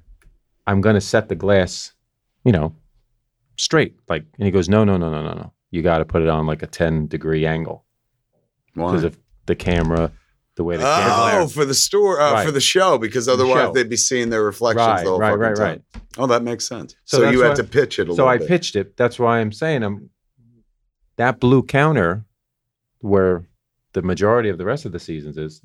[0.67, 1.93] I'm going to set the glass,
[2.45, 2.75] you know,
[3.57, 3.97] straight.
[4.09, 5.53] Like, and he goes, no, no, no, no, no, no.
[5.71, 7.85] You got to put it on like a 10 degree angle
[8.75, 10.13] because of the camera,
[10.57, 10.97] the way the Oh,
[11.31, 11.49] camera.
[11.49, 12.47] for the store, uh, Right.
[12.47, 13.73] for the show, because otherwise show.
[13.73, 15.83] they'd be seeing their reflections Right, the whole right, fucking right, time.
[15.95, 16.03] right.
[16.19, 16.95] Oh, that makes sense.
[17.05, 18.97] So So, you had to pitch it a So I pitched it.
[18.97, 20.11] That's why I'm saying I'm
[21.21, 22.25] that blue counter
[23.01, 23.45] where
[23.93, 25.63] the majority of the rest of the seasons is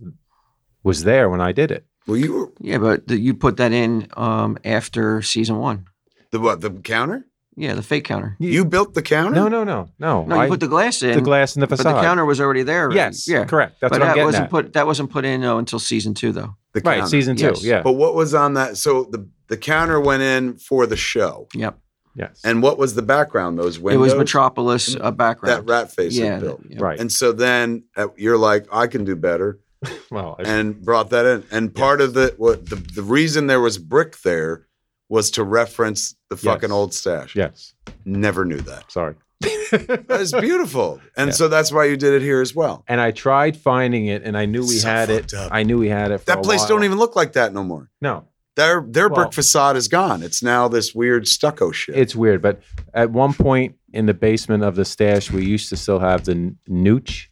[0.83, 1.85] was there when I did it.
[2.07, 5.87] Well, you were Yeah, but the, you put that in um, after season one.
[6.31, 6.61] the what?
[6.61, 7.25] The counter?
[7.57, 8.35] Yeah, the fake counter.
[8.39, 9.33] You built the counter?
[9.35, 10.25] No, no, no, no.
[10.25, 11.15] No, you I- put the glass in.
[11.15, 11.95] the glass in the but facade.
[11.95, 12.83] the counter was already there.
[12.83, 12.97] already.
[12.97, 13.79] Yes, yeah, correct.
[13.79, 14.49] That's but what I'm that wasn't at.
[14.49, 14.73] put.
[14.73, 16.57] That wasn't put in uh, until season two, though.
[16.73, 17.09] The right, counter.
[17.09, 17.45] season two.
[17.45, 17.63] Yes.
[17.63, 17.81] Yeah.
[17.81, 18.75] But what was on that?
[18.77, 21.79] So the the counter went in for the show, Yep,
[22.16, 22.41] yes.
[22.43, 23.57] and what was the background?
[23.59, 23.99] Those windows.
[23.99, 25.70] it was Metropolis uh, that background.
[25.70, 26.61] rat face yeah, had built.
[26.70, 26.78] yeah.
[26.82, 26.99] right.
[26.99, 29.59] And so then uh, you're like, I can do better,
[30.11, 31.43] well, I- and brought that in.
[31.51, 34.66] And part of the what the the reason there was brick there
[35.09, 36.76] was to reference the fucking Yes.
[36.76, 37.36] old stash.
[37.36, 37.74] yes.
[38.05, 38.91] Never knew that.
[38.91, 39.16] Sorry.
[39.72, 41.34] That is beautiful, and Yeah.
[41.34, 42.84] so that's why you did it here as well.
[42.88, 45.34] and I tried finding it, and I knew we So had it.
[45.34, 45.49] up.
[45.51, 46.20] I knew we had it.
[46.20, 46.70] For That a place while.
[46.70, 47.89] don't even look like that no more.
[47.99, 50.23] No, Their their Well- brick facade is gone.
[50.23, 51.95] It's now this weird stucco shit.
[51.95, 52.41] it's weird.
[52.41, 52.61] But
[52.93, 56.31] at one point in the basement of the stash, we used to still have the
[56.31, 57.27] n- nooch.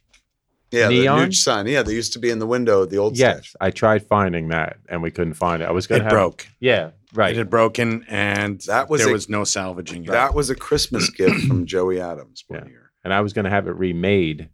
[0.70, 1.18] yeah, neon?
[1.20, 1.66] the Nooch sign.
[1.66, 3.54] Yeah, they used to be in the window of the old Yes, stash.
[3.60, 5.66] I tried finding that, and we couldn't find it.
[5.66, 6.46] I was gonna It have, broke.
[6.60, 7.32] Yeah, right.
[7.34, 10.10] It had broken, and That was there a- was no salvaging it.
[10.10, 12.68] That was a Christmas gift from Joey Adams one Yeah.
[12.68, 12.90] year.
[13.04, 14.48] and I was gonna have it remade.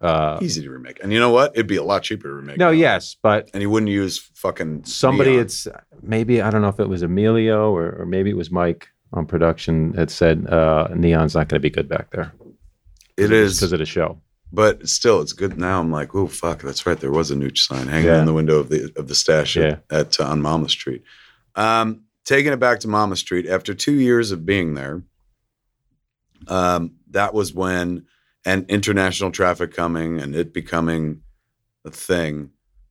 [0.00, 1.52] Uh, Easy to remake, and you know what?
[1.54, 2.58] It'd be a lot cheaper to remake.
[2.58, 2.70] no, now.
[2.70, 5.42] yes, but and he wouldn't use fucking somebody neon.
[5.42, 5.66] it's
[6.02, 9.24] maybe I don't know if it was Emilio or, or maybe it was Mike on
[9.24, 12.32] production that said uh, neon's not going to be good back there.
[13.16, 14.20] It is, because of the show.
[14.52, 15.80] but still, it's good now.
[15.80, 17.00] I'm like, oh fuck, that's right.
[17.00, 18.20] There was a Nooch sign hanging Yeah.
[18.20, 21.02] in the window of the of the stash at, at uh, on Monmouth Street.
[21.54, 25.02] Um, taking it back to Monmouth Street after two years of being there.
[26.48, 28.06] Um, that was when
[28.46, 31.20] and international traffic coming and it becoming
[31.84, 32.50] a thing.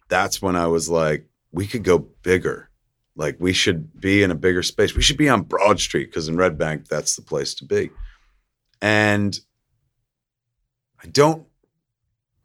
[0.10, 2.70] That's when I was like, we could go bigger.
[3.16, 4.94] Like we should be in a bigger space.
[4.94, 7.90] We should be on Broad Street because in Red Bank, that's the place to be.
[8.82, 9.40] And
[11.02, 11.48] I don't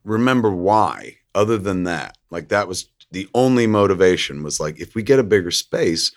[0.04, 2.16] remember why, other than that.
[2.30, 6.12] Like that was the only motivation was like, if we get a bigger space,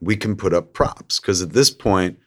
[0.00, 1.20] we can put up props.
[1.20, 2.18] Because at this point,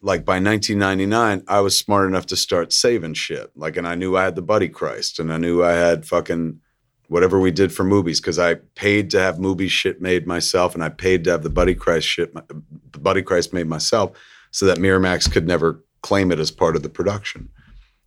[0.00, 3.50] like by 1999, I was smart enough to start saving shit.
[3.56, 6.60] Like, and I knew I had the Buddy Christ, and I knew I had fucking
[7.08, 10.84] whatever we did for movies because I paid to have movie shit made myself, and
[10.84, 14.12] I paid to have the Buddy Christ shit, the Buddy Christ made myself,
[14.50, 17.48] so that Miramax could never claim it as part of the production.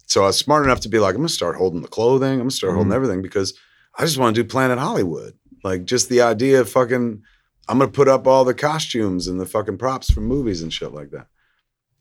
[0.06, 2.40] So I was smart enough to be like, I'm gonna start holding the clothing, I'm
[2.40, 2.96] gonna start holding mm-hmm.
[2.96, 3.54] everything because
[3.98, 5.34] I just want to do Planet Hollywood.
[5.64, 7.24] Like just the idea of fucking,
[7.68, 10.94] I'm gonna put up all the costumes and the fucking props from movies and shit
[10.94, 11.28] like that.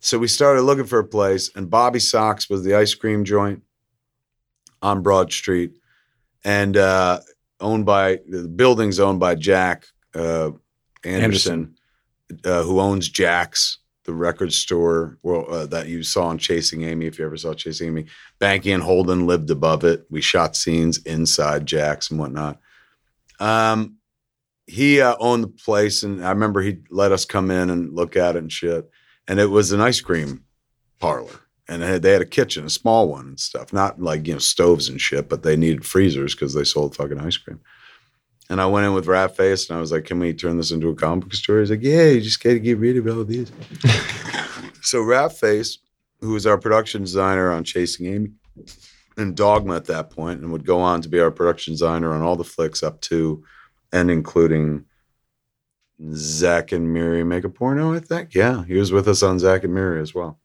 [0.00, 3.62] So we started looking for a place, and Bobby Socks was the ice cream joint
[4.82, 5.72] on Broad Street,
[6.42, 7.20] and uh,
[7.60, 10.50] owned by the building's owned by Jack uh,
[11.04, 11.76] Anderson,
[12.44, 17.06] Uh, who owns Jack's, the record store well, uh, that you saw on Chasing Amy.
[17.06, 18.06] If you ever saw Chasing Amy,
[18.40, 20.06] Banky and Holden lived above it.
[20.10, 22.60] We shot scenes inside Jack's and whatnot.
[23.40, 23.96] Um,
[24.66, 28.14] he uh, owned the place, and I remember he let us come in and look
[28.16, 28.88] at it and shit.
[29.30, 30.42] And it was an ice cream
[30.98, 31.30] parlor,
[31.68, 33.72] and they had, they had a kitchen, a small one and stuff.
[33.72, 37.20] Not like you know stoves and shit, but they needed freezers because they sold fucking
[37.20, 37.60] ice cream.
[38.48, 40.72] And I went in with Rat Face, and I was like, "Can we turn this
[40.72, 43.06] into a comic book story?" He's like, "Yeah, you just got to get rid of
[43.06, 43.52] all these."
[44.82, 45.78] so Rat Face,
[46.18, 48.30] who was our production designer on Chasing Amy
[49.16, 52.22] and Dogma at that point, and would go on to be our production designer on
[52.22, 53.44] all the flicks up to
[53.92, 54.86] and including
[56.14, 57.94] Zack and Miri make a porno.
[57.94, 60.38] I think, yeah, he was with us on Zack and Miri as well.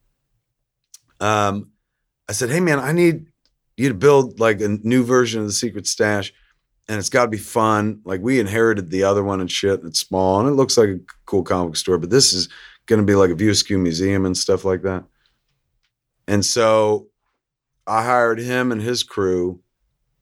[1.19, 1.71] Um,
[2.27, 3.27] I said, "Hey man, I need
[3.77, 6.33] you to build like a new version of the Secret Stash."
[6.87, 8.01] and it's got to be fun.
[8.05, 10.89] Like we inherited the other one and shit, and it's small and it looks like
[10.89, 12.49] a cool comic store, but this is
[12.85, 15.03] going to be like a View Askew museum and stuff like that.
[16.27, 17.07] And so
[17.87, 19.61] I hired him and his crew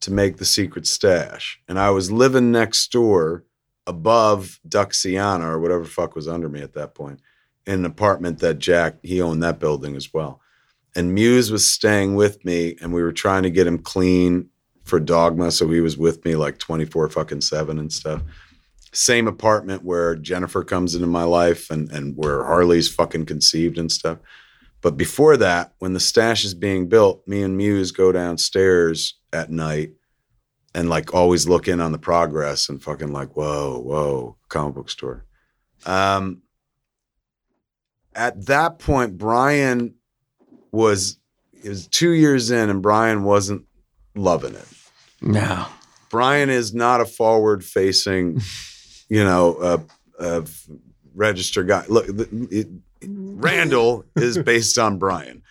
[0.02, 3.46] to make the secret stash, and I was living next door
[3.88, 7.20] above Duxiana or whatever fuck was under me at that point
[7.66, 10.42] in an apartment that Jack he owned that building as well.
[10.96, 14.50] And Mewes was staying with me, and we were trying to get him clean
[14.84, 18.22] for Dogma, so he was with me like 24 fucking 7 and stuff.
[18.92, 23.92] Same apartment where Jennifer comes into my life and and where Harley's fucking conceived and
[23.92, 24.20] stuff.
[24.82, 29.50] But before that, when the stash is being built, me and Mewes go downstairs at
[29.50, 29.94] night
[30.74, 34.89] and like always look in on the progress and fucking like, whoa, whoa, comic book
[34.89, 35.26] store.
[35.86, 36.41] Um,
[38.15, 39.95] at that point, Bryan
[40.71, 41.17] was
[41.63, 43.65] it was two years in, and Bryan wasn't
[44.15, 44.67] loving it.
[45.21, 45.65] No.
[46.09, 48.39] Bryan is not a forward facing,
[49.09, 49.78] you know, uh,
[50.19, 50.41] uh,
[51.15, 51.86] register guy.
[51.88, 52.67] Look, the- it,
[53.05, 55.41] Randall is based on Brian.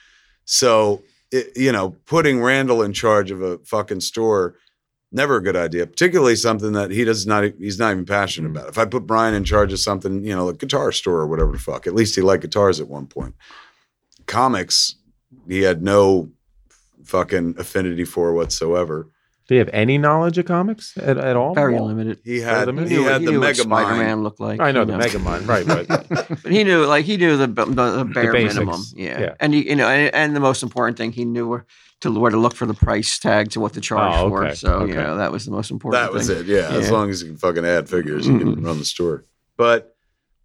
[0.44, 4.54] So, it, you know, putting Randall in charge of a fucking store,
[5.12, 8.56] never a good idea, particularly something that he does not, he's not even passionate mm-hmm.
[8.56, 8.68] about.
[8.68, 11.52] If I put Bryan in charge of something, you know, like guitar store or whatever
[11.52, 13.34] the fuck, at least he liked guitars at one point.
[14.26, 14.96] Comics,
[15.48, 16.30] he had no
[17.04, 19.08] fucking affinity for whatsoever.
[19.48, 21.52] Do you have any knowledge of comics at, at all?
[21.54, 21.88] Very Walt?
[21.88, 22.20] limited.
[22.24, 23.02] He had, the he movie.
[23.02, 24.60] had the Mega Spider-Man looked like.
[24.60, 25.66] I know you the Mega Mind, right?
[25.66, 28.82] But But he knew, like, he knew the, the, the bare basics, minimum.
[28.94, 29.20] Yeah.
[29.20, 29.34] yeah.
[29.40, 31.66] And he, you know, and, and the most important thing, he knew where
[32.02, 34.44] to where to look for the price tag to what to charge Oh, for.
[34.44, 35.02] okay, So, you okay.
[35.02, 36.02] know, that was the most important.
[36.02, 36.46] That was it.
[36.46, 36.68] Yeah.
[36.68, 38.64] As long as you can fucking add figures, you can Mhm.
[38.66, 39.24] run the store.
[39.56, 39.96] But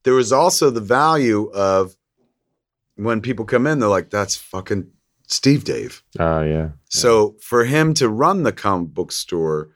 [0.03, 1.95] there was also the value of
[2.95, 4.87] when people come in, they're like, that's fucking
[5.27, 6.03] Steve Dave.
[6.19, 9.69] oh yeah, So for him to run the comic book store,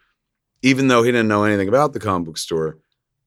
[0.62, 2.78] even though he didn't know anything about the comic book store,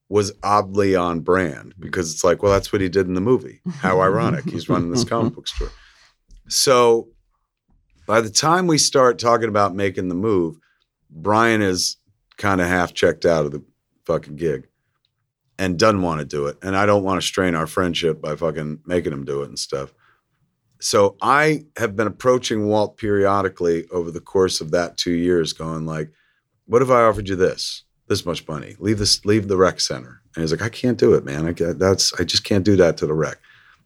[0.09, 3.61] was oddly on brand because it's like, well, that's what he did in the movie.
[3.78, 4.44] How ironic.
[4.48, 5.70] He's running this comic book store.
[6.48, 7.09] So
[8.07, 10.57] by the time we start talking about making the move,
[11.11, 11.96] Bryan is
[12.36, 13.62] kind of half checked out of the
[14.05, 14.68] fucking gig
[15.59, 16.59] and doesn't want to do it.
[16.62, 19.59] And I don't want to strain our friendship by fucking making him do it and
[19.59, 19.94] stuff.
[20.80, 25.86] So I have been approaching Walt periodically over the course of that two years, going
[25.86, 26.11] like,
[26.66, 28.76] "What if I offered you this, this much money?
[28.78, 31.46] Leave this, leave the rec center." And he's like, "I can't do it, man.
[31.46, 33.38] I that's I just can't do that to the rec."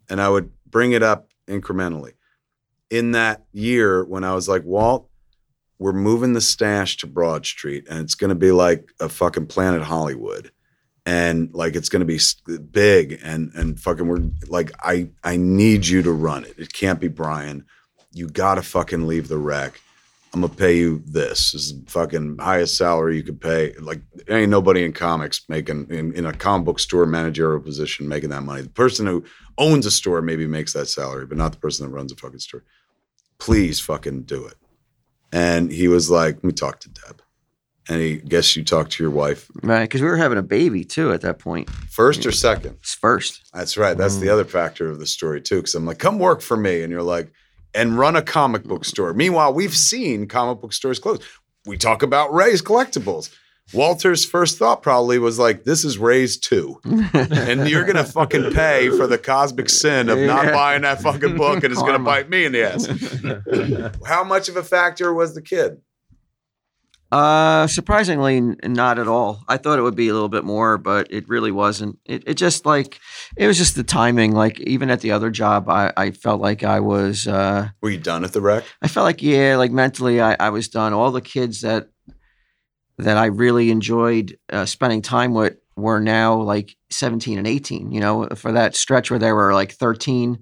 [0.09, 2.15] And I would bring it up incrementally.
[2.91, 5.09] In that year, when I was like, "Walt,
[5.79, 9.47] we're moving the stash to Broad Street, and it's going to be like a fucking
[9.47, 10.51] Planet Hollywood."
[11.09, 12.21] and like it's going to be
[12.71, 16.59] big and and fucking we're like I I need you to run it.
[16.59, 17.65] It can't be Bryan.
[18.13, 19.81] You got to fucking leave the rec.
[20.35, 21.53] I'm gonna pay you this.
[21.53, 23.73] This is the fucking highest salary you could pay.
[23.81, 28.09] Like there ain't nobody in comics making in, in a comic book store managerial position
[28.09, 28.63] making that money.
[28.63, 29.25] The person who
[29.57, 32.41] owns a store maybe makes that salary, but not the person that runs a fucking
[32.41, 32.63] store.
[33.39, 34.57] Please fucking do it.
[35.33, 37.23] And he was like, "Let me talk to Deb."
[37.89, 39.85] And he guess you talked to your wife Right.
[39.85, 41.71] Because we were having a baby too at that point.
[41.71, 42.77] first or second.
[42.81, 43.49] It's first.
[43.55, 43.97] That's right.
[43.97, 44.33] That's the mm.
[44.33, 45.57] other factor of the story too.
[45.57, 47.33] Because I'm like, come work for me, and you're like,
[47.75, 49.13] and run a comic book store.
[49.15, 51.21] Meanwhile, we've seen comic book stores close.
[51.67, 53.31] We talk about Ray's collectibles.
[53.75, 56.81] Walter's first thought probably was like, this is Ray's two,
[57.13, 60.53] and you're gonna fucking pay for the cosmic sin of not Yeah.
[60.53, 62.87] buying that fucking book, and it's gonna bite me in the ass.
[64.07, 65.83] How much of a factor was the kid?
[67.11, 69.43] Uh, surprisingly, n- not at all.
[69.49, 71.99] I thought it would be a little bit more, but it really wasn't.
[72.05, 73.01] It, it just like
[73.37, 74.33] it was just the timing.
[74.33, 77.27] Like even at the other job, I, I felt like I was.
[77.27, 78.65] Uh, Were you done at the rec?
[78.83, 80.93] I felt like yeah, like mentally, I, I was done.
[80.93, 81.89] All the kids that
[82.99, 87.91] that I really enjoyed uh, spending time with were now like seventeen and eighteen.
[87.91, 90.41] You know, for that stretch where they were like thirteen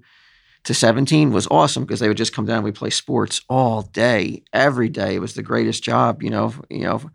[0.67, 3.83] to 17 was awesome because they would just come down and we play sports all
[3.83, 5.15] day every day.
[5.15, 7.09] It was the greatest job you know you know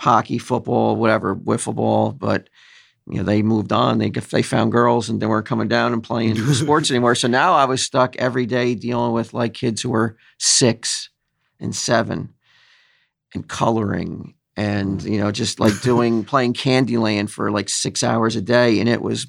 [0.00, 2.48] hockey football whatever wiffle ball but
[3.06, 3.98] you know they moved on.
[3.98, 7.14] They they found girls and they weren't coming down and playing sports anymore.
[7.14, 11.10] So now i was stuck every day dealing with like kids who were six
[11.60, 12.32] and seven
[13.34, 15.10] and coloring and mm.
[15.10, 18.80] you know just like doing playing candyland for like six hours a day.
[18.80, 19.26] And it was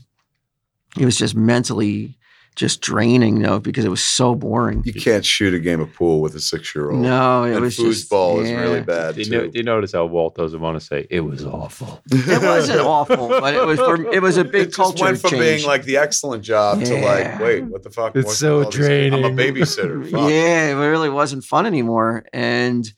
[0.98, 2.18] it was just mentally
[2.56, 4.82] just draining though because it was so boring.
[4.86, 7.02] You can't shoot a game of pool with a six year old.
[7.02, 9.32] No, it and was just foosball is really bad Do you, too.
[9.32, 12.02] know, do you notice how Walt doesn't want to say it was awful?
[12.12, 15.20] It wasn't awful, but it was for, it was a big it just culture went
[15.20, 15.42] from change.
[15.42, 18.16] being like the excellent job to like, wait, what the fuck?
[18.16, 20.04] It's What's so all this- I'm a babysitter.
[20.10, 20.30] Fuck.
[20.30, 22.90] yeah, it really wasn't fun anymore, and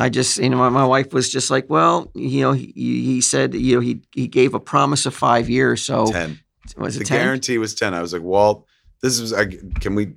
[0.00, 3.20] I just you know my, my wife was just like, well, you know, he, he
[3.20, 6.38] said you know he he gave a promise of five years, so Ten.
[6.76, 7.18] Was The ten?
[7.20, 7.94] guarantee was ten.
[7.94, 8.66] I was like, Walt,
[9.02, 9.32] this is.
[9.32, 10.12] I, can we?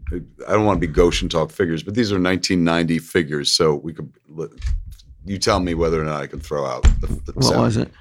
[0.48, 3.94] I don't want to be Goshen talk figures, but these are 1990 figures, so we
[3.94, 4.12] could.
[5.26, 7.62] You tell me whether or not I can throw out the, the What salary.
[7.64, 7.92] was it?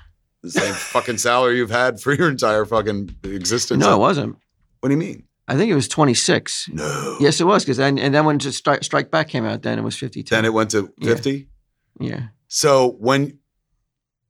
[0.43, 3.79] The same fucking salary you've had for your entire fucking existence.
[3.79, 4.37] No, it wasn't.
[4.81, 5.25] What do you mean?
[5.47, 6.67] I think it was twenty six.
[6.73, 7.17] No.
[7.21, 9.79] Yes, it was because then and then when just Strike, Strike Back came out, then
[9.79, 10.35] it was fifty two.
[10.35, 11.09] Then it went to Yeah.
[11.15, 11.49] 50.
[12.01, 12.21] yeah.
[12.49, 13.39] So when,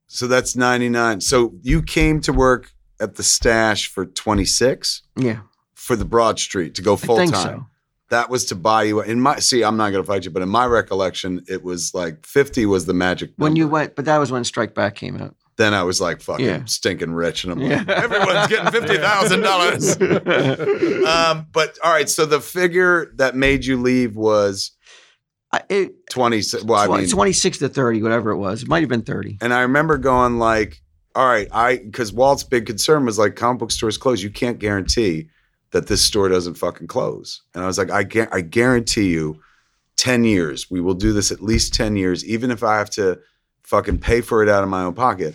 [0.09, 1.21] so that's 99.
[1.21, 5.41] So you came to work at the stash for 26 Yeah,
[5.75, 7.29] for the Broad Street to go full time.
[7.29, 7.67] so.
[8.11, 10.43] that was to buy you in my see i'm not going to fight you but
[10.43, 14.19] in my recollection it was like 50 was the magic When you went, but that
[14.19, 15.35] was when Strike Back came out.
[15.57, 16.65] then i was like fucking Yeah.
[16.65, 17.95] stinking rich and i'm like Yeah.
[17.95, 20.01] everyone's getting $50000
[21.07, 24.73] um, but all right so the figure that made you leave was
[25.53, 28.63] I, it, 20 well i mean 26 to 30, whatever it was.
[28.63, 29.39] It might have been 30.
[29.41, 30.83] and i remember going like
[31.15, 34.59] all right i because walt's big concern was like comic book stores close you can't
[34.59, 35.29] guarantee
[35.73, 37.43] that this store doesn't fucking close.
[37.55, 39.41] And i was like i, gu- I guarantee you
[39.97, 43.19] 10 years we will do this at least 10 years even if i have to
[43.65, 45.35] fucking pay for it out of my own pocket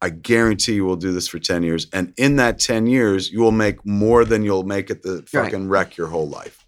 [0.00, 1.86] i guarantee you we'll do this for 10 years.
[1.92, 5.44] And in that 10 years you will make more than you'll make at the Right.
[5.44, 6.64] fucking rec your whole life.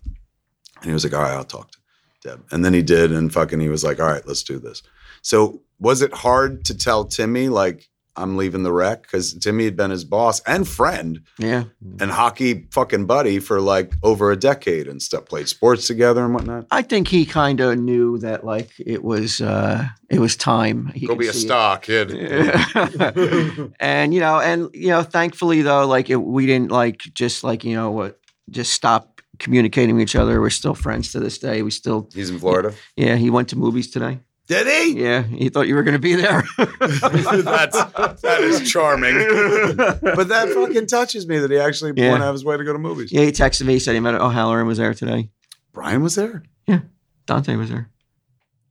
[0.77, 1.79] And he was like all right i'll talk to
[2.23, 2.45] deb.
[2.51, 4.83] And then he did and fucking he was like all right let's do this.
[5.23, 7.89] So was it hard to tell timmy like
[8.19, 11.65] i'm leaving the rec because timmy had been his boss and friend Yeah.
[12.01, 16.35] and hockey fucking buddy for like over a decade and stuff played sports together and
[16.35, 20.87] whatnot I think he kind of knew that like it was uh it was time.
[20.95, 21.43] He go be a see it.
[21.49, 22.11] star kid
[23.81, 27.65] and you know, and you know, thankfully though, like it, we didn't like just like
[27.65, 28.19] you know what,
[28.51, 30.41] just stop communicating with each other.
[30.41, 31.63] We're still friends to this day.
[31.63, 33.17] We still, he's in florida yeah.
[33.17, 34.21] He went to movies today.
[34.49, 36.43] Did he Yeah, he thought you were going to be there.
[36.59, 37.77] That's
[38.23, 39.15] that is charming.
[40.03, 42.11] but that fucking touches me that he actually Yeah.
[42.13, 43.13] went out of his way to go to movies.
[43.13, 43.75] yeah, he texted me.
[43.75, 45.31] He said he met oh, O'Halloran was there today.
[45.73, 46.43] Brian was there.
[46.67, 46.81] Yeah,
[47.27, 47.91] Dante was there.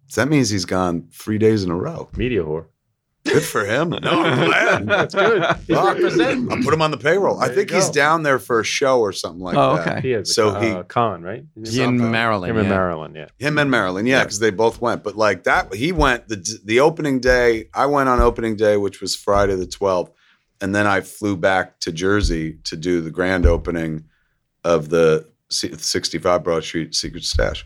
[0.08, 2.10] So that means he's gone three days in a row.
[2.16, 2.66] Media whore.
[3.34, 3.90] Good for him.
[4.02, 4.88] No, I'm glad.
[4.88, 5.44] That's good.
[5.68, 5.96] He's Fuck.
[5.96, 6.52] representing.
[6.52, 7.40] I'll put him on the payroll.
[7.40, 7.94] I There think you he's go.
[7.94, 9.88] down there for a show or something like Oh, that.
[9.98, 10.02] okay.
[10.02, 11.44] He has So so he- uh, con, right?
[11.66, 12.52] He in Maryland.
[12.52, 12.70] Him in yeah.
[12.70, 13.28] Maryland, yeah.
[13.40, 14.24] Him and Marilyn, yeah, Yeah.
[14.24, 15.04] because they both went.
[15.04, 17.70] But like that, he went the the opening day.
[17.74, 20.12] I went on opening day, which was Friday the twelfth,
[20.62, 24.06] and then I flew back to Jersey to do the grand opening
[24.64, 27.66] of the C- 65 Broad Street Secret Stash.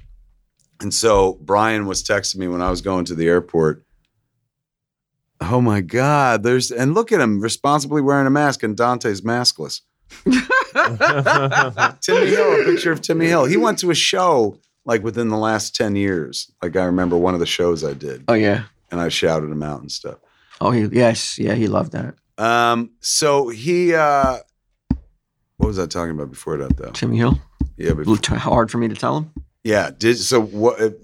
[0.82, 3.84] And so Brian was texting me when I was going to the airport.
[5.42, 6.44] Oh my God!
[6.44, 9.82] There's and look at him responsibly wearing a mask, and Dante's maskless.
[12.02, 13.46] Timmy Hill, a picture of Timmy Hill.
[13.46, 16.52] He went to a show like within the last 10 years.
[16.62, 18.64] Like I remember one of the shows I did Oh yeah.
[18.90, 20.18] and I shouted him out and stuff.
[20.60, 22.16] Oh he yes yeah he loved that.
[22.38, 24.38] Um, so he, uh,
[25.58, 26.92] what was I talking about before that though?
[26.92, 27.40] Timmy Hill.
[27.78, 29.32] Yeah, A before, hard for me to tell him.
[29.64, 29.92] yeah.
[29.98, 30.80] Did so what?
[30.80, 31.00] It,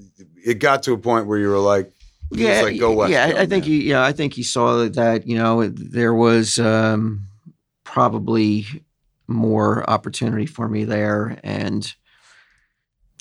[0.46, 1.97] it got to a point where you were like, he was
[2.32, 3.12] yeah, like, go west.
[3.12, 3.26] yeah.
[3.26, 3.72] I- go, I think man.
[3.72, 7.24] he, yeah, I think he saw that you know there was um,
[7.84, 8.66] probably
[9.28, 11.94] more opportunity for me there, and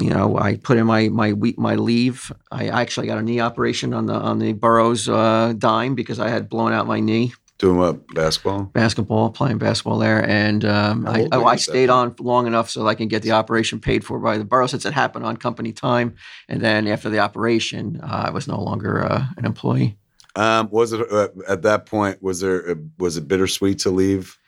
[0.00, 2.32] you know I put in my my week my leave.
[2.50, 6.28] I actually got a knee operation on the on the borough's uh, dime because I
[6.28, 8.64] had blown out my knee doing what basketball.
[8.64, 13.08] basketball playing basketball there, and um, I, I, stayed on long enough so I can
[13.08, 16.16] get the operation paid for by the borough since it happened on company time,
[16.48, 19.96] and then after the operation, uh, I was no longer uh, an employee.
[20.34, 22.22] Um, was it uh, at that point?
[22.22, 22.70] Was there?
[22.70, 24.38] Uh, was it bittersweet to leave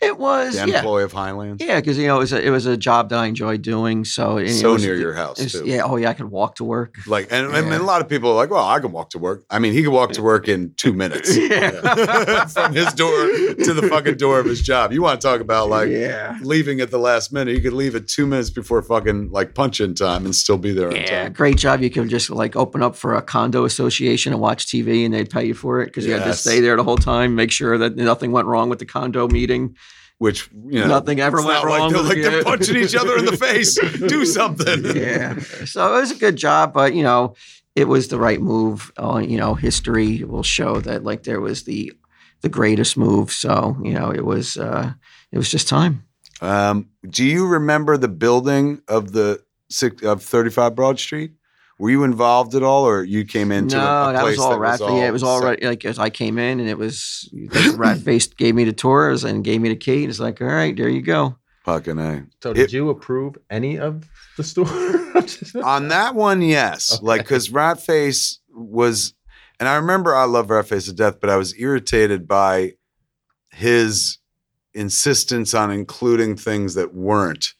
[0.00, 1.60] It was the yeah, employee of Highlands?
[1.64, 4.04] yeah, because you know it was a, it was a job that I enjoyed doing.
[4.04, 5.64] So So was- near your house it's- too.
[5.68, 6.96] Yeah, oh yeah, I could walk to work.
[7.06, 9.44] Like, and, and a lot of people are like, well, I can walk to work.
[9.50, 12.44] I mean, he could walk to work in two minutes Yeah.
[12.46, 14.92] from his door to the fucking door of his job.
[14.92, 16.38] You want to talk about like yeah.
[16.42, 17.54] leaving at the last minute?
[17.56, 20.72] You could leave at two minutes before fucking like punch in time and still be
[20.72, 21.80] there on Yeah, great job.
[21.82, 25.28] You could just like open up for a condo association and watch TV, and they'd
[25.28, 27.76] pay you for it because you had to stay there the whole time, make sure
[27.78, 29.74] that nothing went wrong with the condo meeting.
[30.18, 33.24] Which you know, Nothing ever went wrong Like they're, like they're punching each other in
[33.24, 33.78] the face.
[33.98, 34.96] Do something.
[34.96, 37.34] Yeah, so it was a good job, but you know,
[37.76, 38.92] it was the right move.
[38.98, 41.92] Uh, you know, history will show that like there was the
[42.40, 43.30] the greatest move.
[43.30, 44.92] So you know, it was uh,
[45.30, 46.04] it was just time.
[46.40, 51.32] Um, do you remember the building of the six, of 35 Broad Street?
[51.78, 54.44] Were you involved at all, or you came into no, a, a that place was
[54.44, 54.80] all that rat.
[54.80, 57.28] yeah, it was all set- Like as I came in, and it was
[57.76, 60.02] rat faced gave me the tours and gave me the key.
[60.02, 61.36] And it's like, all right, there you go.
[61.64, 62.26] Fucking a.
[62.42, 64.66] So It- did you approve any of the store?
[65.64, 66.94] On that one, yes.
[66.94, 67.06] Okay.
[67.06, 69.14] Like, because Ratface was,
[69.60, 72.72] and I remember I love Ratface to death, but I was irritated by
[73.50, 74.18] his
[74.74, 77.54] insistence on including things that weren't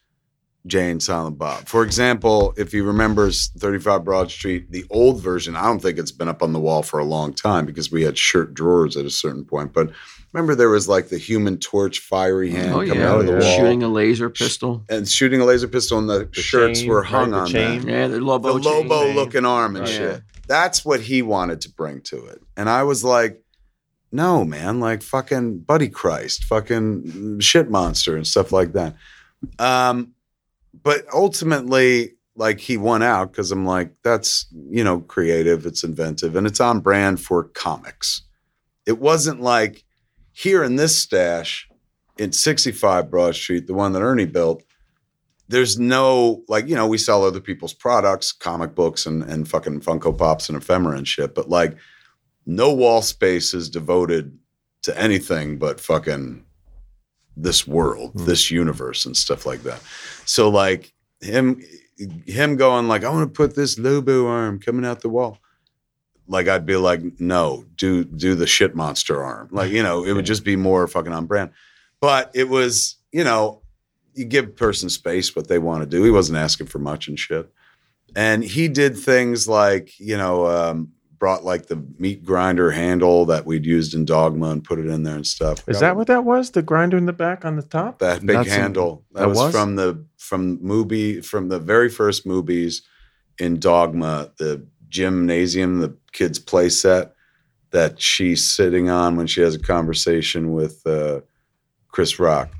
[0.66, 1.66] Jay and Silent Bob.
[1.66, 6.12] For example, if he remembers 35 Broad Street, the old version, I don't think it's
[6.12, 9.06] been up on the wall for a long time because we had shirt drawers at
[9.06, 9.72] a certain point.
[9.72, 9.90] But
[10.32, 13.32] remember, there was like the human torch fiery hand oh coming yeah, out of the
[13.34, 13.38] yeah.
[13.38, 13.56] wall.
[13.56, 14.84] shooting a laser pistol.
[14.90, 17.46] and shooting a laser pistol, and the, The shirts chain, were right, hung the on
[17.46, 17.80] chain.
[17.82, 18.58] that Yeah, the Lobo.
[18.58, 18.88] the chain.
[18.88, 19.94] Lobo looking arm and Right.
[19.94, 20.22] shit.
[20.48, 22.42] That's what he wanted to bring to it.
[22.56, 23.42] And I was like,
[24.10, 28.96] no, man, like fucking Buddy Christ, fucking shit monster and stuff like that.
[29.58, 30.14] Um,
[30.82, 36.36] but ultimately, like he won out because I'm like, that's you know creative, it's inventive,
[36.36, 38.22] and it's on brand for comics.
[38.86, 39.84] It wasn't like
[40.32, 41.68] here in this stash
[42.16, 44.62] in 65 Broad Street, the one that Ernie built.
[45.48, 49.80] There's no like you know we sell other people's products, comic books and and fucking
[49.80, 51.76] Funko Pops and ephemera and shit, but like
[52.46, 54.38] no wall space is devoted
[54.82, 56.44] to anything but fucking
[57.36, 58.24] this world, Hmm.
[58.26, 59.80] this universe and stuff like that.
[60.28, 61.62] So like him
[62.26, 65.38] him going like I want to put this Lobo arm coming out the wall.
[66.26, 69.48] Like I'd be like no, do do the shit monster arm.
[69.50, 71.50] Like you know, it would just be more fucking on brand.
[72.00, 73.62] But it was, you know,
[74.12, 76.04] you give person space what they want to do.
[76.04, 77.50] He wasn't asking for much and shit.
[78.14, 83.44] And he did things like, you know, um, brought like the meat grinder handle that
[83.46, 85.68] we'd used in Dogma and put it in there and stuff.
[85.68, 86.50] Is that what that was?
[86.50, 87.98] The grinder in the back on the top?
[87.98, 89.04] that big That's a- handle?
[89.12, 89.52] that, that was, was?
[89.52, 92.82] from the from movie from the very first movies
[93.38, 97.14] in Dogma, the gymnasium, the kids' play set
[97.70, 101.20] that she's sitting on when she has a conversation with uh,
[101.88, 102.50] Chris Rock,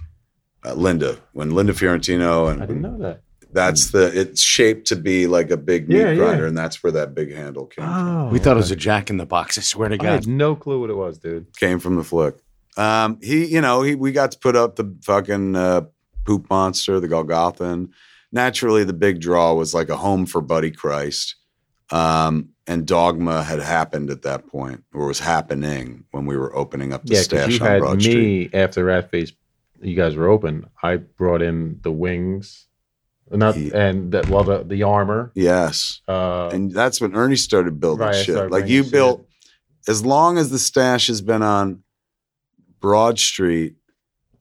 [0.64, 1.18] uh, Linda.
[1.32, 3.22] When Linda Fiorentino and I didn't know that.
[3.52, 6.14] That's the it's shaped to be like a big meat Yeah, yeah.
[6.16, 8.06] grinder, and that's where that big handle came from.
[8.16, 9.56] Oh, We thought it was a jack in the box.
[9.58, 11.56] I swear to God, I had no clue what it was, dude.
[11.56, 12.36] Came from the flick.
[12.76, 15.82] Um, he, you know, he we got to put up the fucking uh,
[16.26, 17.90] poop monster, the Golgothan.
[18.30, 21.34] Naturally, the big draw was like a home for Buddy Christ.
[21.90, 26.92] Um, and Dogma had happened at that point, or was happening when we were opening
[26.92, 28.54] up the Yeah, because stash you on had Broad me Street.
[28.54, 29.32] after Ratface.
[29.80, 30.66] You guys were open.
[30.82, 32.66] I brought in the wings,
[33.30, 35.30] not He- and that well the the armor.
[35.34, 38.34] Yes, Uh, and that's when Ernie started building Right, shit.
[38.34, 38.92] started Like you shit.
[38.92, 39.26] built,
[39.86, 41.82] as long as the stash has been on
[42.80, 43.76] Broad Street,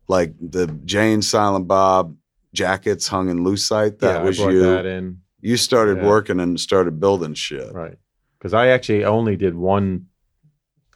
[0.07, 2.15] like the Jay and Silent Bob
[2.53, 3.99] jackets hung in Lucite.
[3.99, 4.59] That yeah, was you.
[4.61, 5.21] that in.
[5.41, 6.07] You started Yeah.
[6.07, 7.71] working and started building shit.
[7.73, 7.97] Right.
[8.37, 10.07] Because I actually only did one.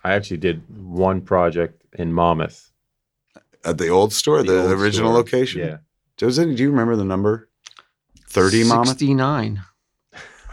[0.04, 2.72] I actually did one project in Monmouth.
[3.64, 5.18] At the old store, the, old original store.
[5.18, 5.62] location.
[5.62, 5.78] Yeah.
[6.18, 7.50] Does it, do you remember the number?
[8.32, 8.86] 30 Mama?
[8.86, 9.62] 69.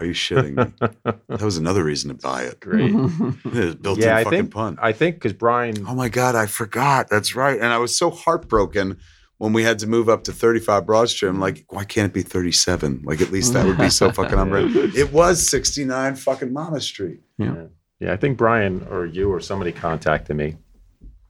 [0.00, 0.72] Are you shitting me?
[1.28, 2.60] that was another reason to buy it.
[2.60, 2.92] Great.
[3.46, 4.50] It built yeah, in I fucking think.
[4.52, 4.78] pun.
[4.80, 5.84] I think because Brian.
[5.86, 7.08] Oh my God, I forgot.
[7.08, 7.56] That's right.
[7.58, 8.98] And I was so heartbroken
[9.38, 11.28] when we had to move up to 35 Broad Street.
[11.28, 13.02] I'm like, why can't it be 37?
[13.04, 14.74] Like, at least that would be so fucking on brand.
[14.76, 17.20] It was 69 fucking Monmouth Street.
[17.38, 17.64] Yeah.
[18.00, 20.56] yeah, I think Brian or you or somebody contacted me.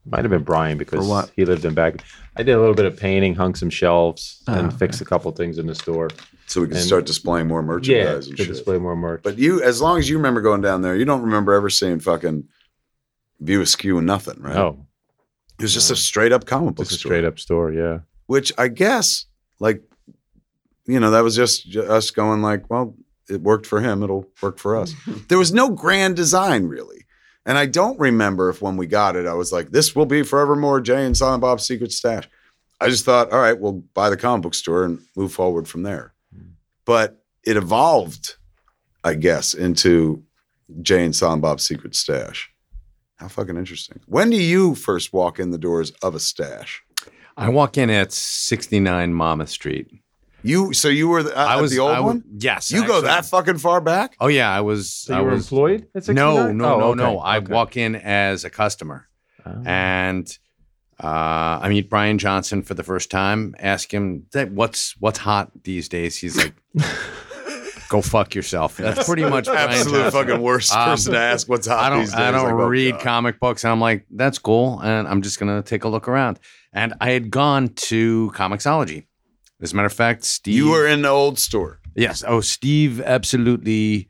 [0.05, 1.31] Might have been Brian because what?
[1.35, 2.03] he lived in back.
[2.35, 4.77] I did a little bit of painting, hung some shelves, Oh, and okay.
[4.77, 6.09] fixed a couple things in the store.
[6.49, 8.47] So we can And- start displaying more Yeah, merchandise to and shit.
[8.47, 9.21] display more merch.
[9.23, 11.99] But you, as long as you remember going down there, you don't remember ever seeing
[11.99, 12.45] fucking
[13.39, 14.57] View Askew and nothing, right?
[14.57, 14.85] oh,
[15.59, 17.09] It was just a straight up comic book it's a store.
[17.11, 17.71] straight up store.
[17.71, 19.25] Yeah, Which I guess,
[19.59, 19.83] like,
[20.87, 22.95] you know, that was just us going like, well,
[23.29, 24.93] it worked for him, it'll work for us.
[25.29, 27.05] there was no grand design really.
[27.45, 30.23] And I don't remember if when we got it, I was like, this will be
[30.23, 32.27] forevermore Jay and Silent Bob's secret stash.
[32.81, 35.83] I just thought, all right, we'll buy the comic book store and move forward from
[35.83, 36.13] there.
[36.89, 38.37] But it evolved,
[39.03, 40.23] I guess, into
[40.81, 42.49] Jay and Silent Bob's secret stash.
[43.17, 43.99] How fucking interesting.
[44.07, 46.81] When do you first walk in the doors of a stash?
[47.37, 50.01] I walk in at 69 Monmouth Street.
[50.41, 52.23] You so you were the, uh, I was the old I w- one.
[52.39, 52.71] Yes.
[52.71, 54.15] You go that fucking far back?
[54.19, 54.91] Oh yeah, I was.
[54.91, 56.15] so I you were was, employed at 69?
[56.15, 57.19] No, no, Oh, no, okay, no.
[57.19, 57.53] I okay.
[57.53, 59.07] walk in as a customer,
[59.45, 59.61] Oh.
[59.63, 60.27] and
[61.03, 63.55] uh, I meet Bryan Johnson for the first time.
[63.59, 66.17] Ask him what's what's hot these days.
[66.17, 66.53] He's like,
[67.89, 70.11] "Go fuck yourself." That's pretty much Brian Absolute Johnson.
[70.27, 72.19] fucking worst Um, person to ask what's hot I don't these days.
[72.19, 73.01] I don't Like, oh, read God.
[73.01, 76.07] comic books and I'm like that's cool and I'm just going to take a look
[76.07, 76.39] around.
[76.73, 79.05] And I had gone to Comixology.
[79.61, 81.79] As a matter of fact, Steve You were in the old store.
[81.95, 82.23] Yes.
[82.27, 84.07] Oh, Steve absolutely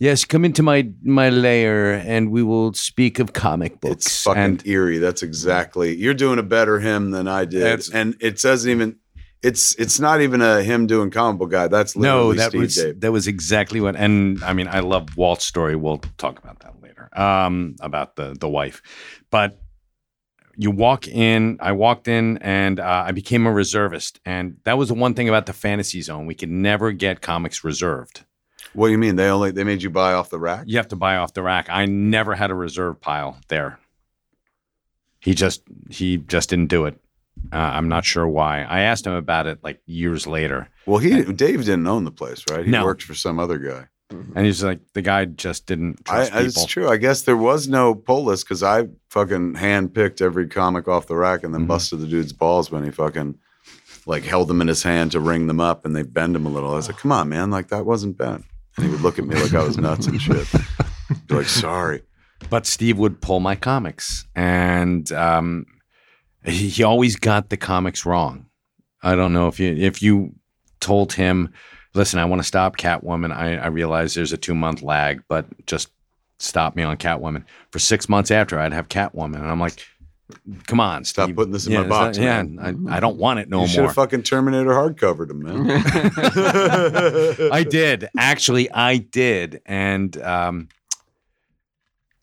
[0.00, 4.06] Yes, come into my my lair and we will speak of comic books.
[4.06, 4.98] It's fucking and eerie.
[4.98, 5.96] That's exactly.
[5.96, 8.96] You're doing a better him than I did, It's- and it doesn't even.
[9.40, 11.68] It's it's not even a him doing comic book guy.
[11.68, 13.00] That's no, that Steve was Dave.
[13.00, 13.94] that was exactly what.
[13.94, 15.76] And I mean, I love Walt's story.
[15.76, 17.08] We'll talk about that later.
[17.16, 18.82] Um, about the the wife,
[19.30, 19.60] but
[20.56, 21.58] you walk in.
[21.60, 25.28] I walked in and uh, I became a reservist, and that was the one thing
[25.28, 26.26] about the fantasy zone.
[26.26, 28.24] We could never get comics reserved.
[28.74, 29.16] What do you mean?
[29.16, 30.64] They only they made you buy off the rack?
[30.66, 31.68] You have to buy off the rack.
[31.70, 33.78] I never had a reserve pile there.
[35.20, 36.98] He just he just didn't do it.
[37.52, 38.62] Uh, I'm not sure why.
[38.62, 42.44] I asked him about it like years later, Well, he Dave didn't own the place,
[42.50, 42.64] right?
[42.64, 42.84] He No.
[42.84, 43.86] worked for some other guy.
[44.34, 46.88] and he's like, the guy just didn't trust I- it's true.
[46.88, 51.06] I guess there was no pull list because I fucking hand picked every comic off
[51.06, 51.68] the rack and then Mhm.
[51.68, 53.34] busted the dude's balls when he fucking
[54.06, 56.48] like held them in his hand to ring them up, and they bend them a
[56.48, 56.70] little.
[56.72, 57.50] I was like, "Come on, man!
[57.50, 58.44] Like that wasn't bent."
[58.78, 60.46] And he would look at me like I was nuts and shit.
[61.26, 62.02] Be like, "Sorry."
[62.48, 65.66] but Steve would pull my comics, and um,
[66.44, 68.46] he, he always got the comics wrong.
[69.02, 70.32] I don't know if you if you
[70.78, 71.52] told him,
[71.94, 73.34] "Listen, I want to stop Catwoman.
[73.34, 75.90] I, I realize there's a two month lag, but just
[76.38, 79.84] stop me on Catwoman." For six months after, I'd have Catwoman, and I'm like,
[80.66, 81.36] "Come on, Stop Steve.
[81.36, 82.44] putting this in yeah, my box, yeah.
[82.60, 85.70] I, I don't want it no you should more." have fucking Terminator hardcovered him, man.
[87.52, 88.70] I did actually.
[88.70, 90.68] I did, and um,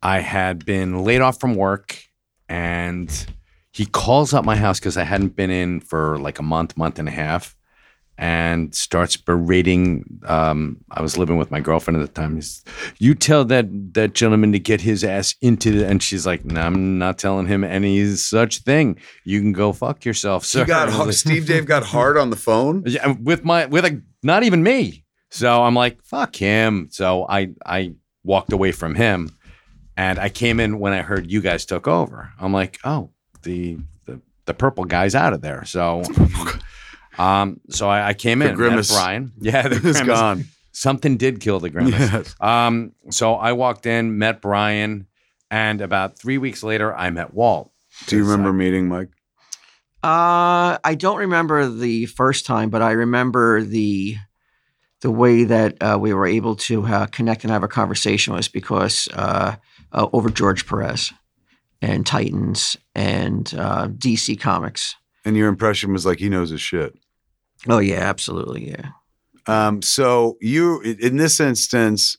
[0.01, 1.97] I had been laid off from work,
[2.47, 3.11] and
[3.71, 6.99] he calls up my house because I hadn't been in for like a month, month
[6.99, 7.55] and a half,
[8.17, 10.05] and starts berating.
[10.25, 12.35] Um, I was living with my girlfriend at the time.
[12.35, 12.63] He's,
[12.97, 16.61] you tell that that gentleman to get his ass into the, and she's like, no,
[16.61, 18.97] I'm not telling him any such thing.
[19.25, 20.61] You can go fuck yourself, sir.
[20.61, 22.83] You got like- Steve Dave got hard on the phone.
[22.85, 25.03] yeah, with my with a not even me.
[25.31, 26.87] So I'm like, fuck him.
[26.91, 29.29] So I I walked away from him,
[29.97, 32.31] and I came in when I heard you guys took over.
[32.39, 33.09] I'm like, oh,
[33.43, 35.65] the the, the purple guy's out of there.
[35.65, 36.03] So.
[37.17, 38.51] Um, so I, I came The in.
[38.51, 39.31] met grimace Brian.
[39.39, 40.05] Yeah, the It's grimace.
[40.07, 40.45] gone.
[40.71, 41.93] Something did kill the grimace.
[41.93, 42.35] Yes.
[42.41, 45.07] Um, so I walked in, met Brian,
[45.49, 47.71] and about three weeks later, I met Walt.
[48.07, 49.09] Do you It's, remember meeting Mike?
[50.03, 54.17] Uh, I don't remember the first time, but I remember the
[55.01, 58.47] the way that uh, we were able to uh, connect and have a conversation was
[58.47, 59.55] because uh,
[59.91, 61.11] uh, over George Perez
[61.81, 64.95] and Titans and uh, DC Comics.
[65.23, 66.95] And your impression was like he knows his shit.
[67.67, 68.89] Oh yeah, absolutely, yeah.
[69.47, 72.17] Um, so you, in this instance,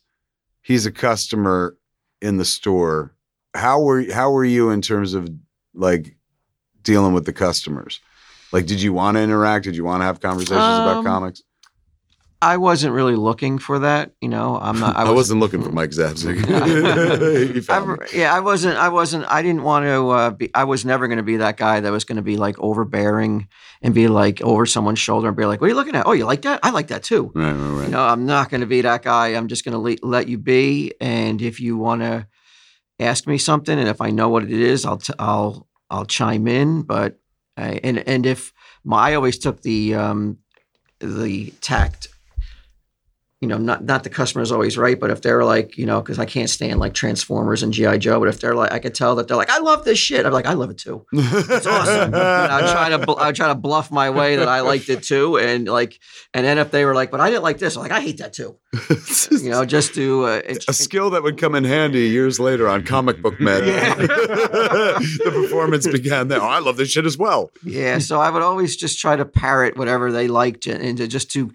[0.62, 1.76] he's a customer
[2.20, 3.14] in the store.
[3.54, 5.28] How were how were you in terms of
[5.74, 6.16] like
[6.82, 8.00] dealing with the customers?
[8.52, 9.64] Like, did you want to interact?
[9.64, 11.42] Did you want to have conversations about Um, comics?
[12.42, 14.58] I wasn't really looking for that, you know.
[14.60, 14.96] I'm not.
[14.96, 16.36] I, I, was, wasn't looking for Mike Zapcic.
[17.54, 17.96] He found me.
[18.00, 18.76] I, yeah, I wasn't.
[18.76, 19.24] I wasn't.
[19.28, 20.50] I didn't want to uh, be.
[20.54, 23.48] I was never going to be that guy that was going to be like overbearing
[23.80, 26.06] and be like over someone's shoulder and be like, "What are you looking at?
[26.06, 26.60] Oh, you like that?
[26.62, 27.84] I like that too." Right, right, right.
[27.86, 29.28] You know, I'm not going to be that guy.
[29.28, 30.92] I'm just going to le- let you be.
[31.00, 32.26] And if you want to
[33.00, 36.46] ask me something, and if I know what it is, I'll t- I'll I'll chime
[36.48, 36.82] in.
[36.82, 37.18] But
[37.56, 38.52] uh, and and if
[38.84, 40.38] my I always took the um
[41.00, 42.08] the tact.
[43.42, 46.18] You know, not not the customer's always right, but if they're like, you know, because
[46.18, 49.14] I can't stand like Transformers and GI Joe, but if they're like, I could tell
[49.16, 50.24] that they're like, I love this shit.
[50.24, 51.04] I'm like, I love it too.
[51.12, 52.14] It's awesome.
[52.14, 55.36] I try to bl- I try to bluff my way that I liked it too,
[55.38, 55.98] and like,
[56.32, 58.18] and then if they were like, but I didn't like this, I'm like, I hate
[58.18, 58.56] that too.
[59.30, 62.68] You know, just to uh, it, a skill that would come in handy years later
[62.68, 63.66] on comic book men.
[63.66, 63.94] Yeah.
[63.96, 66.40] the performance began there.
[66.40, 67.50] Oh, I love this shit as well.
[67.64, 67.98] yeah.
[67.98, 71.30] So I would always just try to parrot whatever they liked, and, and to just
[71.32, 71.52] to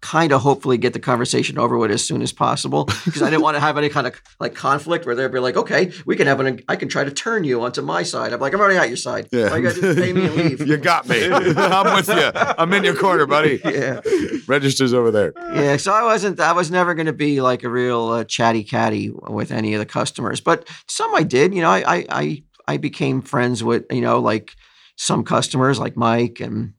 [0.00, 3.42] kind of hopefully get the conversation over with as soon as possible because I didn't
[3.42, 6.26] want to have any kind of like conflict where they'd be like, okay, we can
[6.26, 8.32] have an, I can try to turn you onto my side.
[8.32, 9.28] I'm like, I'm already at your side.
[9.32, 9.48] Yeah.
[9.48, 10.60] All you got to pay me and leave.
[10.66, 11.26] you got me.
[11.32, 12.30] I'm with you.
[12.34, 13.60] I'm in your corner, buddy.
[13.64, 14.00] yeah.
[14.46, 15.32] Register's over there.
[15.54, 16.40] Yeah, so I wasn't.
[16.40, 19.80] I was never going to be like a real uh, chatty catty with any of
[19.80, 21.54] the customers, but some I did.
[21.54, 24.54] You know, I, I I I became friends with you know like
[24.96, 26.74] some customers like Mike and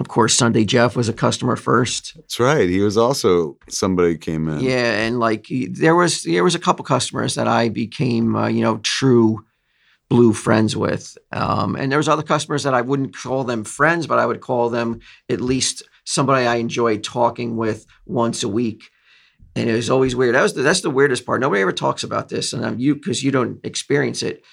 [0.00, 2.12] of course Sunday Jeff was a customer first.
[2.16, 2.68] That's right.
[2.68, 4.60] He was also somebody came in.
[4.60, 8.48] Yeah, and like he- there was there was a couple customers that I became uh,
[8.48, 9.44] you know true
[10.08, 14.06] blue friends with, um, and there was other customers that I wouldn't call them friends,
[14.06, 18.84] but I would call them at least somebody I enjoyed talking with once a week.
[19.56, 20.34] And it was always weird.
[20.36, 21.40] That was the, that's the weirdest part.
[21.40, 24.44] Nobody ever talks about this, and I'm you because you don't experience it.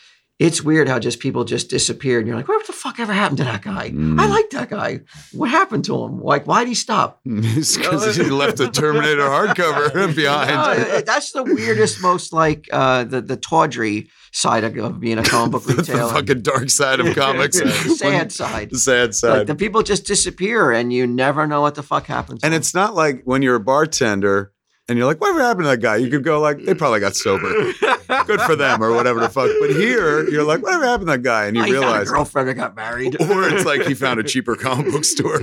[0.43, 2.19] It's weird how just people just disappeared.
[2.19, 3.91] And you're like, what the fuck ever happened to that guy?
[3.91, 4.19] Mm.
[4.19, 4.99] I like that guy.
[5.31, 6.21] What happened to him?
[6.21, 7.21] Like, why'd he stop?
[7.25, 10.51] because he left the Terminator hardcover behind.
[10.89, 15.23] No, that's the weirdest, most like uh, the the tawdry side of, of being a
[15.23, 15.83] comic book retailer.
[15.83, 16.13] the retailer.
[16.13, 17.59] fucking dark side of comics.
[17.59, 18.69] the sad side.
[18.71, 19.47] The sad Like side.
[19.47, 22.41] the people just disappear, and you never know what the fuck happens.
[22.41, 22.59] to and them.
[22.59, 24.52] it's not like when you're a bartender
[24.89, 25.95] and you're like, whatever happened to that guy?
[25.95, 27.47] You could go like, they probably got sober.
[28.25, 29.49] Good for them or whatever the fuck.
[29.59, 31.45] But here, you're like, whatever happened to that guy?
[31.45, 33.19] And you I had a realize, girlfriend that got married.
[33.21, 35.39] or it's like he found a cheaper comic book store.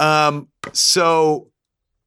[0.04, 1.50] um, so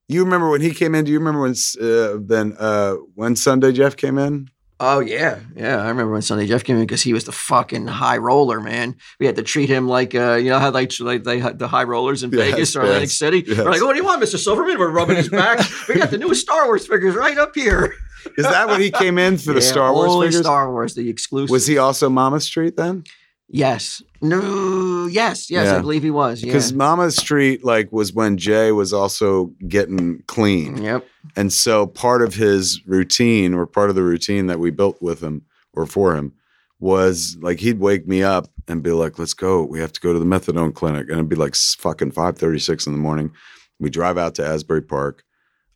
[0.10, 1.06] you remember when he came in?
[1.06, 4.50] Do you remember when uh, then uh, when Sunday Jeff came in?
[4.80, 5.78] Oh yeah, yeah.
[5.78, 8.96] I remember when Sunday Jeff came in because he was the fucking high roller, man.
[9.20, 11.68] We had to treat him like, uh, you know how they like they had the
[11.68, 13.44] high rollers in Yes, Vegas or Atlantic City.
[13.48, 13.58] yes.
[13.58, 14.78] We're like, what do you want, Mister Silverman?
[14.78, 15.66] We're rubbing his back.
[15.90, 17.96] we got the newest Star Wars figures right up here.
[18.38, 20.44] Is that when he came in for the Yeah, Star Wars only figures?
[20.46, 21.50] Star Wars, the exclusive.
[21.50, 23.04] Was he also Monmouth Street then?
[23.50, 24.02] Yes.
[24.22, 25.06] No.
[25.08, 25.50] Yes.
[25.50, 25.68] Yes.
[25.68, 25.78] Yeah.
[25.78, 26.42] I believe he was.
[26.42, 26.48] Yeah.
[26.48, 30.82] Because Monmouth Street like was when Jay was also getting clean.
[30.82, 31.08] Yep.
[31.36, 35.22] And so part of his routine or part of the routine that we built with
[35.22, 35.44] him
[35.74, 36.34] or for him
[36.80, 39.64] was like he'd wake me up and be like, let's go.
[39.64, 41.04] We have to go to the methadone clinic.
[41.04, 43.32] And it'd be like fucking 536 in the morning.
[43.80, 45.24] We drive out to Asbury Park,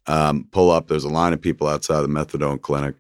[0.08, 0.88] um, pull up.
[0.88, 2.96] There's a line of people outside the methadone clinic.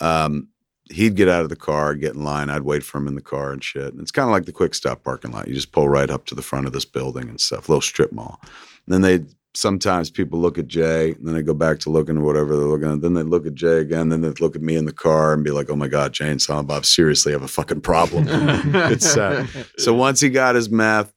[0.00, 0.48] Um,
[0.90, 2.50] he'd get out of the car, get in line.
[2.50, 3.92] I'd wait for him in the car and shit.
[3.92, 5.48] And it's kind of like the quick stop parking lot.
[5.48, 8.12] You just pull right up to the front of this building and stuff, little strip
[8.12, 8.40] mall.
[8.86, 12.16] And then they sometimes people look at Jay and then they go back to looking
[12.16, 13.00] at whatever they're looking at.
[13.00, 14.08] Then they look at Jay again.
[14.08, 16.30] Then they look at me in the car and be like, oh my God, Jay
[16.30, 18.24] and Silent Bob seriously have a fucking problem.
[18.28, 19.48] it's sad.
[19.78, 21.12] So once he got his meth,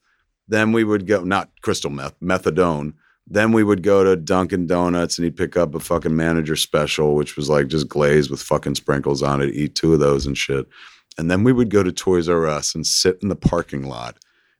[0.47, 2.93] then we would go, not crystal meth, methadone.
[3.27, 7.15] Then we would go to Dunkin' Donuts and he'd pick up a fucking manager special,
[7.15, 10.37] which was like just glazed with fucking sprinkles on it, eat two of those and
[10.37, 10.67] shit.
[11.17, 14.17] And then we would go to Toys R Us and sit in the parking lot.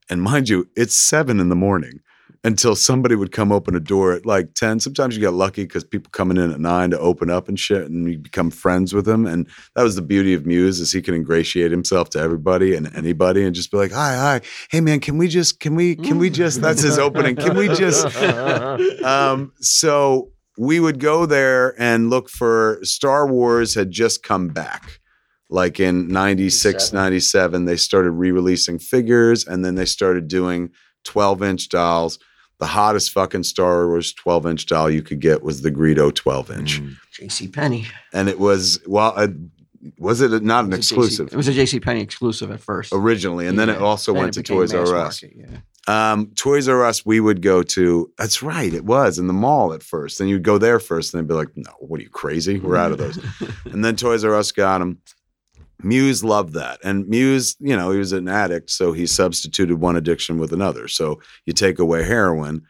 [0.10, 2.00] And mind you, it's seven in the morning
[2.46, 4.80] until somebody would come open a door at like 10.
[4.80, 7.90] Sometimes you get lucky because people coming in at nine to open up and shit
[7.90, 9.26] and you become friends with them.
[9.26, 12.96] And that was the beauty of Mewes is he can ingratiate himself to everybody and
[12.96, 14.42] anybody and just be like, hi, hi.
[14.70, 17.36] Hey man, can we just, can we, can we just, that's his opening.
[17.36, 18.06] Can we just,
[19.04, 25.00] um, so we would go there and look for Star Wars had just come back.
[25.50, 30.72] Like in 96, 97, they started re releasing figures and then they started doing
[31.06, 32.20] 12 inch dolls.
[32.60, 36.52] The hottest fucking Star Wars 12 inch doll you could get was the Greedo 12
[36.52, 36.82] inch.
[36.82, 36.96] Mm.
[37.12, 37.48] J.C.
[37.50, 37.86] Penney.
[38.14, 39.28] And it was, well, uh,
[40.00, 41.80] was it not an exclusive It was a J.C.
[41.80, 42.92] Penney exclusive at first.
[42.94, 43.48] originally?
[43.48, 45.22] And then it also Then went it to Toys R Us.
[45.24, 45.58] market, yeah.
[45.88, 48.12] Um, Toys R Us, we would go to.
[48.18, 50.18] That's right, it was in the mall at first.
[50.18, 52.60] Then you'd go there first, and they'd be like, "No, what are you crazy?
[52.60, 53.20] We're out of those."
[53.66, 55.00] and then Toys R Us got them.
[55.86, 59.96] Mewes loved that, and Mewes, you know, he was an addict, so he substituted one
[59.96, 60.88] addiction with another.
[60.88, 62.64] So you take away heroin,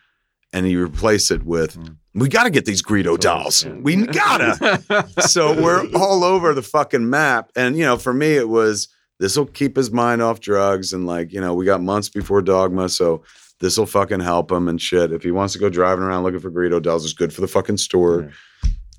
[0.52, 1.96] and you replace it with, mm.
[2.14, 3.66] "We got to get these Greedo dolls.
[3.66, 4.84] We gotta."
[5.22, 7.52] so we're all over the fucking map.
[7.56, 8.88] And, you know, for me, it was
[9.20, 10.94] this will keep his mind off drugs.
[10.94, 12.90] And, like, you know, we got months before Dogma.
[12.90, 13.24] So
[13.60, 15.12] this will fucking help him and shit.
[15.12, 17.48] If he wants to go driving around looking for Greedo dolls, it's good for the
[17.48, 18.32] fucking store.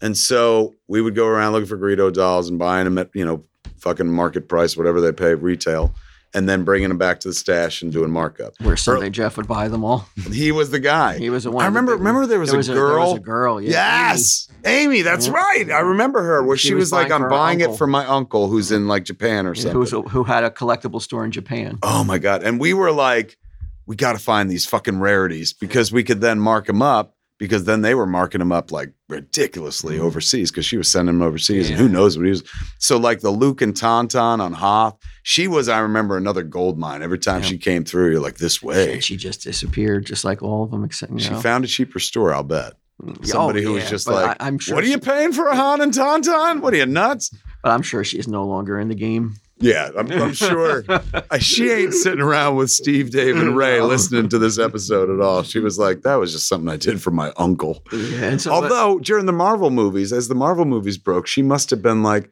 [0.02, 3.24] And so we would go around looking for Greedo dolls and buying them at, you
[3.24, 3.44] know,
[3.78, 5.94] fucking market price, whatever they pay retail.
[6.34, 8.52] And then bringing them back to the stash and doing markup.
[8.60, 10.06] Where Sunday Jeff would buy them all.
[10.30, 11.16] He was the guy.
[11.16, 11.62] He was the one.
[11.62, 11.92] I remember.
[11.96, 13.10] Remember, there was, There a, was a- there girl.
[13.12, 13.70] was a girl, yeah.
[13.70, 15.00] Yes, Amy.
[15.00, 15.32] that's Yeah.
[15.34, 15.70] right.
[15.70, 16.42] I remember her.
[16.42, 17.76] Where she, She was, was like, "I'm buying it uncle.
[17.78, 20.50] for my uncle who's in like Japan or Yeah, something." who, was, who had a
[20.50, 21.78] collectible store in Japan.
[21.82, 22.42] oh my god!
[22.42, 23.38] And we were like,
[23.86, 27.64] "We got to find these fucking rarities because we could then mark them up." Because
[27.64, 30.06] then they were marking them up like ridiculously mm-hmm.
[30.06, 32.42] overseas because she was sending them overseas and who knows what he was.
[32.78, 37.02] So like the Luke and Tauntaun on Hoth, she was I remember another gold mine.
[37.02, 37.48] Every time Yeah.
[37.48, 38.94] she came through, you're like this way.
[38.94, 41.40] And she just disappeared, just like all of them, except you She know.
[41.40, 42.72] found a cheaper store, I'll bet.
[43.02, 44.74] Mm, oh, Somebody who was just like, I, am sure.
[44.74, 46.62] "What are you paying for a Han and Tauntaun?
[46.62, 47.30] What are you nuts?"
[47.62, 49.34] But I'm sure she's no longer in the game.
[49.58, 50.84] Yeah, I'm, I'm sure
[51.40, 55.42] she ain't sitting around with Steve, Dave, and Ray listening to this episode at all.
[55.42, 58.52] She was like, "That was just something I did for my uncle." Yeah, and so,
[58.52, 62.30] Although during the Marvel movies, as the Marvel movies broke, she must have been like,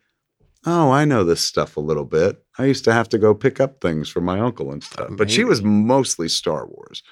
[0.67, 2.45] "Oh, I know this stuff a little bit.
[2.59, 5.31] I used to have to go pick up things for my uncle and stuff." But
[5.31, 7.03] she was mostly Star Wars.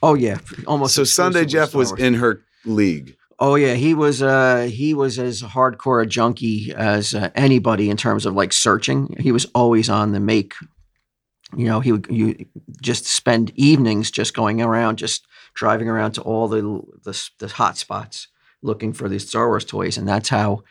[0.00, 0.38] oh yeah,
[0.68, 0.94] almost.
[0.94, 3.16] So Sunday Jeff was in her league.
[3.38, 4.22] Oh yeah, he was.
[4.22, 9.14] Uh, he was as hardcore a junkie as uh, anybody in terms of like searching.
[9.18, 10.54] He was always on the make.
[11.56, 12.46] You know, he would you
[12.80, 16.62] just spend evenings just going around, just driving around to all the
[17.04, 18.28] the, the hot spots
[18.62, 20.62] looking for these Star Wars toys, and that's how.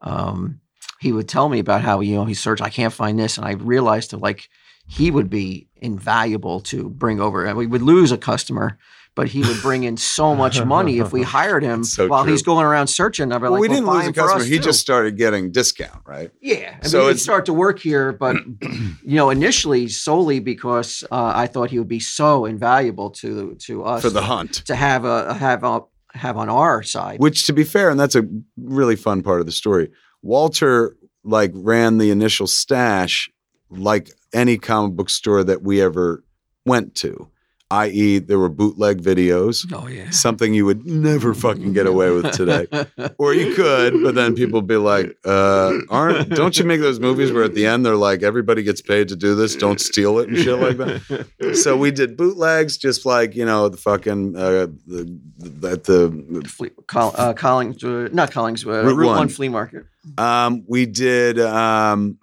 [0.00, 0.60] Um,
[1.00, 2.62] he would tell me about how you know he searched.
[2.62, 4.48] I can't find this, and I realized that like
[4.86, 7.44] he would be invaluable to bring over.
[7.44, 8.78] And we would lose a customer,
[9.14, 12.32] but he would bring in so much money if we hired him so while true.
[12.32, 13.28] he's going around searching.
[13.28, 14.44] Be Well, we didn't lose a customer.
[14.44, 14.64] He too.
[14.64, 16.30] just started getting discount, right?
[16.40, 16.78] yeah.
[16.82, 21.32] I So mean, he'd start to work here, but you know, initially solely because uh,
[21.34, 24.64] I thought he would be so invaluable to to us For the hunt.
[24.66, 25.82] to have a have a
[26.14, 27.20] have on our side.
[27.20, 28.24] Which, to be fair, and that's a
[28.58, 29.90] really fun part of the story.
[30.22, 33.30] Walter like ran the initial stash
[33.70, 36.22] like any comic book store that we ever
[36.66, 37.28] went to,
[37.72, 40.10] i.e., there were bootleg videos, oh yeah.
[40.10, 42.66] something you would never fucking get away with today.
[43.18, 46.30] Or you could, but then people would be like, uh, "Aren't?
[46.30, 49.16] Don't you make those movies where at the end they're like, everybody gets paid to
[49.16, 53.34] do this, don't steal it and shit like that." So we did bootlegs, just like
[53.34, 58.30] you know the fucking uh, the, the at the Flea, Col, uh, Collings, uh, not
[58.30, 59.16] Collings, uh, Route Route, one.
[59.18, 59.84] One Flea Market.
[60.18, 62.18] Um, we did, um,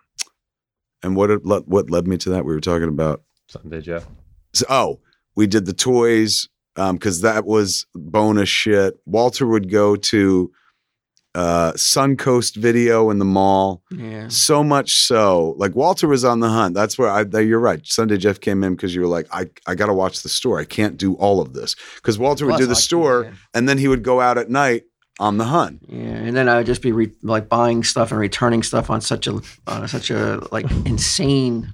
[1.04, 2.46] and what it, what led me to that?
[2.46, 4.06] We were talking about Sunday Jeff.
[4.54, 5.00] So- oh,
[5.40, 9.00] we did the toys because that was bonus shit.
[9.06, 10.52] Walter would go to
[11.34, 13.82] uh, Suncoast Video in the mall.
[13.90, 14.28] Yeah.
[14.28, 16.76] So much so, like Walter was on the hunt.
[16.76, 17.24] That's where I.
[17.24, 17.80] that- You're right.
[17.88, 20.60] Sunday Jeff came in because you were like, I, I got to watch the store.
[20.60, 23.32] I can't do all of this because Walter would do the store yeah.
[23.54, 24.84] and then he would go out at night
[25.22, 25.86] on the hunt.
[25.88, 29.00] Yeah, and then I would just be re- like buying stuff and returning stuff on
[29.00, 31.74] such a uh, such a like insane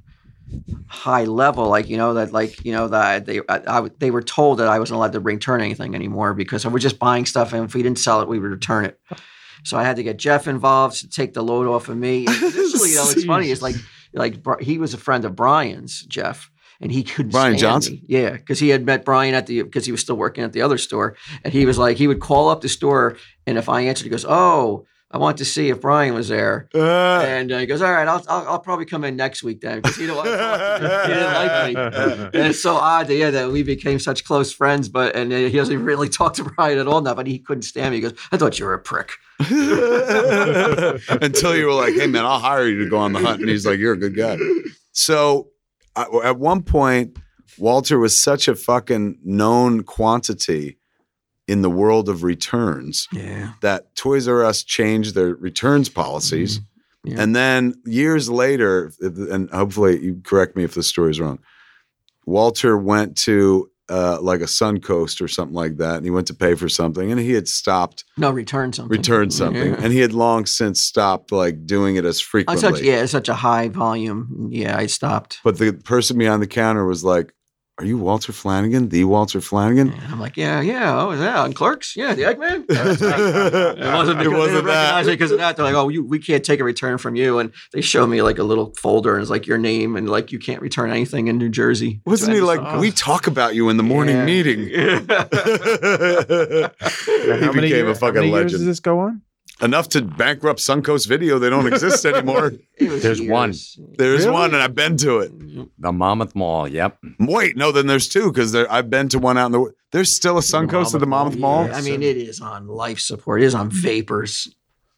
[0.87, 4.21] high level, like you know that like you know that they I, I, they were
[4.21, 7.53] told that I wasn't allowed to return anything anymore because I was just buying stuff
[7.53, 8.99] and if we didn't sell it, we would return it.
[9.63, 12.25] So I had to get Jeff involved to take the load off of me.
[12.35, 13.51] And initially, you know, it's funny.
[13.51, 13.75] It's like
[14.13, 16.51] like he was a friend of Brian's, Jeff.
[16.81, 17.93] And he couldn't Brian stand Johnson?
[17.93, 18.03] me.
[18.07, 20.61] Yeah, because he had met Brian at the because he was still working at the
[20.61, 23.15] other store, and he was like he would call up the store,
[23.47, 24.85] and if I answered, he goes, "Oh,
[25.15, 28.05] I want to see if Brian was there." Uh, And uh, he goes, "All right,
[28.07, 30.81] I'll, I'll I'll probably come in next week then because he didn't, want to talk
[30.81, 30.89] to me.
[31.07, 34.51] he didn't like me." And it's so odd, that, yeah, that we became such close
[34.51, 34.89] friends.
[34.89, 37.13] But and uh, he doesn't really talk to Brian at all now.
[37.13, 37.97] But he couldn't stand me.
[37.97, 39.11] He goes, "I thought you were a prick."
[41.21, 43.41] Until you were like, hey, man, I'll hire you to go on the hunt.
[43.41, 44.37] And he's like, you're a good guy.
[44.91, 45.49] So
[45.95, 47.17] at one point,
[47.57, 50.77] Walter was such a fucking known quantity
[51.47, 56.59] in the world of returns Yeah, that Toys R Us changed their returns policies.
[57.03, 57.21] Yeah.
[57.21, 61.37] And then years later, and hopefully you correct me if the story is wrong,
[62.25, 66.33] Walter went to uh, like a Suncoast or something like that, and he went to
[66.33, 68.97] pay for something, and he had stopped no, return something.
[68.97, 69.79] returned something, Yeah.
[69.79, 72.61] and he had long since stopped like doing it as On frequently.
[72.61, 74.47] such yeah, it's such a high volume.
[74.51, 75.37] Yeah, I stopped.
[75.43, 77.34] But the person behind the counter was like,
[77.77, 78.89] "Are you Walter Flanagan?
[78.89, 82.65] The Walter Flanagan?" And I'm like, yeah, yeah, oh yeah, on Clerks, yeah, the Eggman.
[82.69, 82.69] it
[83.79, 85.55] It wasn't because they didn't recognize me because of that.
[85.55, 87.39] They're like, oh, you, we can't take a return from you.
[87.39, 90.31] And they show me like a little folder and it's like your name and like
[90.31, 92.01] you can't return anything in New Jersey.
[92.05, 92.91] Wasn't he like, just thought, "We oh.
[92.91, 94.25] talk about you in the morning Yeah.
[94.25, 94.59] meeting"?
[94.67, 94.75] he
[97.45, 98.51] How many became years- a fucking how many years legend.
[98.51, 99.21] does this go on?
[99.61, 101.39] Enough to bankrupt Suncoast Video.
[101.39, 102.53] They don't exist anymore.
[102.77, 103.53] It was There's one.
[103.97, 104.31] There's Really?
[104.31, 105.31] one, and I've been to it.
[105.79, 106.67] The Monmouth Mall.
[106.67, 106.97] Yep.
[107.19, 109.71] Wait, no, then there's two because I've been to one out in the.
[109.93, 111.67] There's still a Suncoast at the Monmouth Mall.
[111.67, 113.41] Yeah, I mean, it is on life support.
[113.41, 114.53] It is on vapors.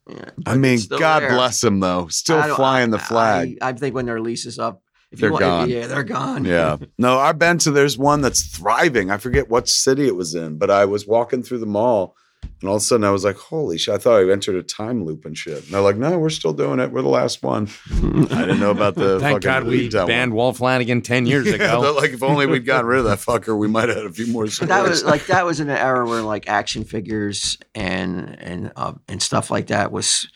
[0.10, 1.30] Yeah, I mean, God there.
[1.30, 2.08] bless them though.
[2.08, 3.58] Still I flying the flag.
[3.62, 4.82] I, I think when their lease is up,
[5.12, 5.70] if They're you want, gone.
[5.70, 6.46] Yeah, they're gone.
[6.46, 6.78] Yeah.
[6.98, 9.12] No, I've been to there's one that's thriving.
[9.12, 12.16] I forget what city it was in, but I was walking through the mall
[12.62, 14.64] and all of a sudden I was like, holy shit, I thought I entered a
[14.64, 15.64] time loop and shit.
[15.64, 16.92] And they're like, no, we're still doing it.
[16.92, 17.70] We're the last one.
[17.92, 20.38] I didn't know about the Thank fucking God we retail banned one.
[20.38, 21.96] Walt Flanagan 10 years Yeah, ago.
[22.00, 24.28] like if only we'd gotten rid of that fucker, we might have had a few
[24.28, 24.70] more But stores.
[24.70, 28.94] that was like that was in an era where like action figures and and uh,
[29.08, 30.28] and stuff like that was.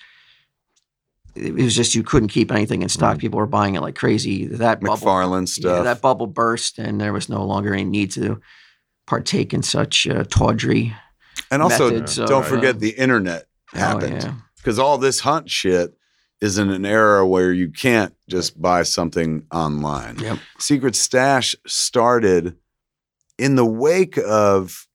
[1.34, 3.18] It was just you couldn't keep anything in stock.
[3.18, 4.48] People were buying it like crazy.
[4.48, 5.84] That bubble, McFarlane yeah, stuff.
[5.85, 8.41] that bubble burst, and there was no longer any need to
[9.07, 10.93] partake in such uh, tawdry.
[11.52, 13.45] And also, don't uh, forget the internet
[13.76, 14.23] Oh, happened.
[14.23, 14.34] yeah.
[14.57, 15.94] because all this hunt shit
[16.40, 20.18] is in an era where you can't just buy something online.
[20.19, 20.40] Yep.
[20.57, 22.56] Secret Stash started
[23.38, 24.88] in the wake of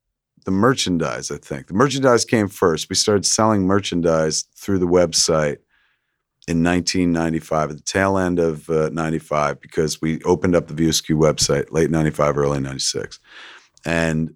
[0.45, 1.67] the merchandise, I think.
[1.69, 2.89] The merchandise came first.
[2.89, 5.59] We started selling merchandise through the website
[6.49, 10.89] in 1995, at the tail end of uh, 95, because we opened up the View
[10.91, 13.19] Askew website late 95, early 96.
[13.85, 14.35] And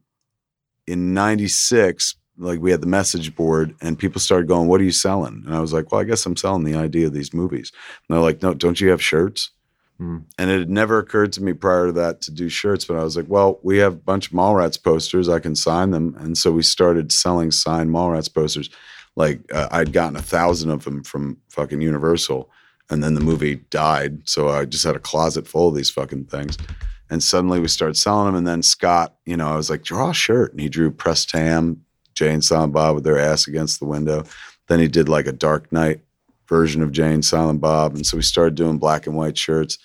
[0.87, 4.91] in 96, like we had the message board and people started going, What are you
[4.91, 5.43] selling?
[5.47, 7.73] And I was like, Well, I guess I'm selling the idea of these movies.
[8.09, 9.51] And they're like, No, don't you have shirts?
[9.99, 10.19] Hmm.
[10.39, 13.05] And it had never occurred to me prior to that to do shirts, but I
[13.05, 15.29] was like, Well, we have a bunch of Mallrats posters.
[15.29, 16.17] I can sign them.
[16.19, 18.71] And so we started selling signed Mallrats posters.
[19.17, 22.51] Like uh, I'd gotten a thousand of them from fucking Universal.
[22.89, 24.29] And then the movie died.
[24.29, 26.59] So I just had a closet full of these fucking things.
[27.11, 28.37] And suddenly we started selling them.
[28.37, 30.53] And then Scott, you know, I was like, draw a shirt.
[30.53, 31.85] And he drew Press Tam,
[32.15, 34.25] Jay and Silent Bob with their ass against the window.
[34.69, 36.01] Then he did like a Dark Knight
[36.49, 37.95] version of Jay and Silent Bob.
[37.95, 39.79] And so we started doing black and white shirts.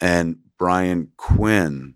[0.00, 1.94] And Brian Quinn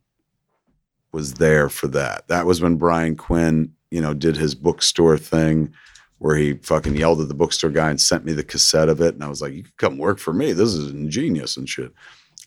[1.13, 2.27] was there for that.
[2.29, 5.75] That was when Brian Quinn, you know, did his bookstore thing
[6.19, 9.15] where he fucking yelled at the bookstore guy and sent me the cassette of it.
[9.15, 10.53] And I was like, you can come work for me.
[10.53, 11.93] This is ingenious and shit.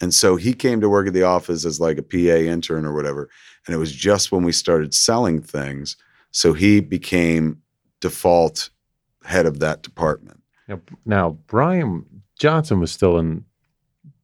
[0.02, 2.94] And so he came to work at the office as like a PA intern or
[2.94, 3.30] whatever.
[3.66, 5.96] And it was just when we started selling things.
[6.32, 7.62] So he became
[8.02, 8.70] default
[9.24, 10.42] head of that department.
[10.68, 12.06] Now, now, Bryan
[12.40, 13.46] Johnson was still in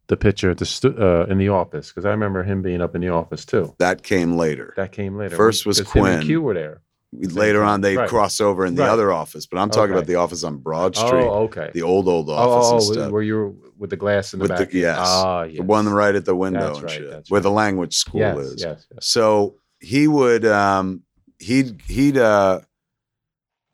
[0.08, 2.96] the picture at the stu- uh, in the office because I remember him being up
[2.96, 3.74] in the office too.
[3.80, 4.74] That came later.
[4.76, 5.38] That came later.
[5.38, 6.28] First was Because him and Quinn.
[6.28, 6.82] Q were there.
[7.14, 8.08] Later on they Right.
[8.10, 8.90] cross over in the Right.
[8.90, 10.00] other office, but I'm talking Okay.
[10.00, 11.70] about the office on Broad Street, Oh, okay.
[11.74, 13.12] the old old office oh, and oh, stuff.
[13.12, 14.74] where you were with the glass in the With the- back.
[14.74, 14.98] yes.
[15.00, 15.58] Ah, yes.
[15.58, 18.62] The one right at the window right, shit, where the language school yes, is.
[18.62, 19.06] Yes, yes.
[19.06, 21.02] So he would um
[21.40, 22.60] he'd he'd uh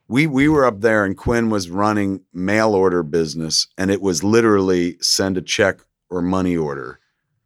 [0.08, 4.24] we we were up there and Quinn was running mail order business and it was
[4.24, 7.00] literally send a check or money order.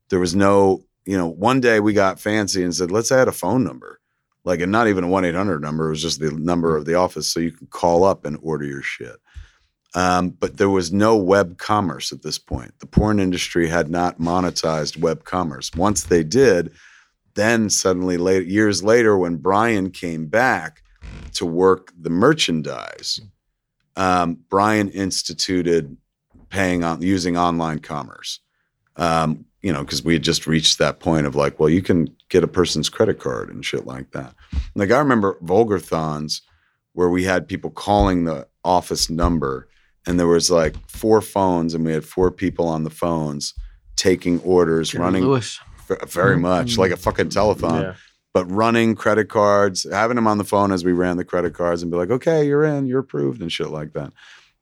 [0.09, 3.31] There was no, you know, one day we got fancy and said, let's add a
[3.31, 3.99] phone number.
[4.43, 7.31] Like and not even a 1-800 number, it was just the number of the office
[7.31, 9.18] so you could call up and order your shit.
[9.93, 12.73] Um, but there was no web commerce at this point.
[12.80, 15.69] The porn industry had not monetized web commerce.
[15.76, 16.72] Once they did,
[17.35, 20.84] then suddenly later years later when brian came back
[21.34, 23.19] to work the merchandise
[23.95, 25.97] um, brian instituted
[26.49, 28.39] paying on using online commerce
[28.97, 32.07] um, you know because we had just reached that point of like well you can
[32.32, 34.34] get a person's credit card and shit like that
[34.74, 36.41] like i remember vulgarthons
[36.94, 39.68] where we had people calling the office number
[40.08, 43.53] and there was like four phones and we had four people on the phones
[43.95, 45.60] taking orders running Lewis.
[46.08, 46.41] very mm-hmm.
[46.41, 47.94] much like a fucking telethon, Yeah.
[48.34, 51.82] but running credit cards, having them on the phone as we ran the credit cards
[51.84, 54.12] and be like, okay, you're in, you're approved and shit like that.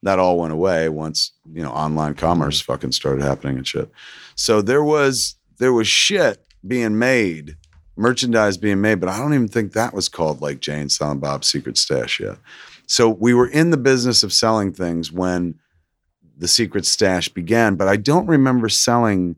[0.04, 2.66] That all went away once, you know, online commerce mm.
[2.66, 3.90] fucking started happening and shit.
[4.36, 7.56] So there was, there was shit being made,
[8.00, 11.22] merchandise being made, but I don't even think that was called like Jay and Silent
[11.22, 12.38] Bob's Secret Stash yet.
[12.88, 15.56] So we were in the business of selling things when
[16.38, 19.36] the Secret Stash began, but I don't remember selling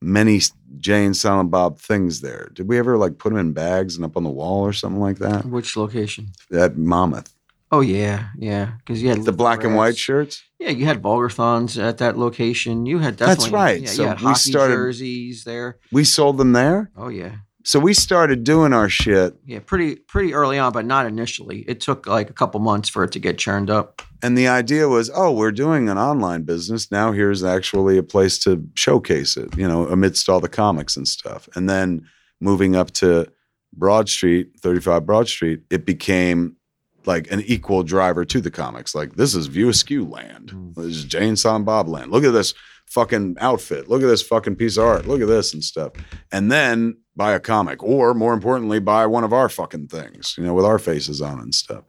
[0.00, 0.40] many
[0.78, 2.50] Jay and Silent Bob things there.
[2.54, 5.00] Did we ever like put them in bags and up on the wall or something
[5.00, 5.44] like that?
[5.44, 6.28] Which location?
[6.50, 7.32] That Monmouth,
[7.72, 8.72] Oh yeah, yeah.
[8.78, 10.44] Because you had the black and white shirts.
[10.60, 12.86] Yeah, you had Vulgarthons at that location.
[12.86, 13.42] You had definitely.
[13.44, 13.80] That's right.
[13.82, 15.78] Yeah, So we started- jerseys there.
[15.90, 17.32] We sold them there, Oh yeah,
[17.66, 19.34] so we started doing our shit.
[19.44, 19.58] yeah.
[19.58, 21.62] Pretty pretty early on, but not initially.
[21.62, 24.02] It took like a couple months for it to get churned up.
[24.22, 26.92] And the idea was, oh, we're doing an online business.
[26.92, 31.08] Now here's actually a place to showcase it, you know, amidst all the comics and
[31.08, 31.48] stuff.
[31.56, 32.06] And then
[32.40, 33.26] moving up to
[33.72, 36.56] Broad Street, 35 Broad Street, it became
[37.04, 38.94] like an equal driver to the comics.
[38.94, 40.50] Like, this is View Askew land.
[40.50, 40.72] Hmm.
[40.72, 42.12] This is Jay and Silent Bob land.
[42.12, 42.54] Look at this
[42.86, 43.88] fucking outfit.
[43.88, 45.06] Look at this fucking piece of art.
[45.06, 45.92] Look at this and stuff.
[46.30, 50.44] And then buy a comic, or more importantly, buy one of our fucking things, you
[50.44, 51.84] know, with our faces on and stuff.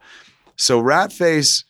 [0.56, 1.64] So Ratface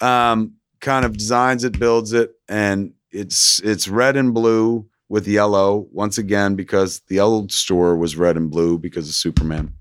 [0.00, 5.88] um, kind of designs it, builds it, and it's it's red and blue with yellow
[5.90, 9.72] once again because the old store was red and blue because of Superman,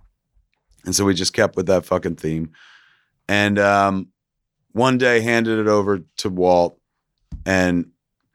[0.85, 2.51] and so we just kept with that fucking theme.
[3.27, 4.07] And um,
[4.71, 6.79] one day handed it over to Walt
[7.45, 7.91] and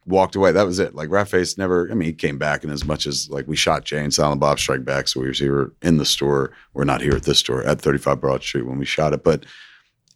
[0.06, 0.52] walked away.
[0.52, 0.94] That was it.
[0.94, 1.90] Like Ratface never.
[1.90, 4.40] I mean, he came back and as much as like we shot Jay and Silent
[4.40, 6.52] Bob Strike Back, so we were here in the store.
[6.74, 9.44] We're not here at this store at 35 Broad Street when we shot it, but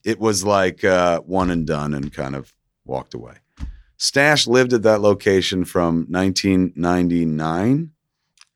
[0.04, 2.52] it was like uh, one and done and kind of
[2.84, 3.34] walked away.
[3.96, 7.90] Stash lived at that location from 1999.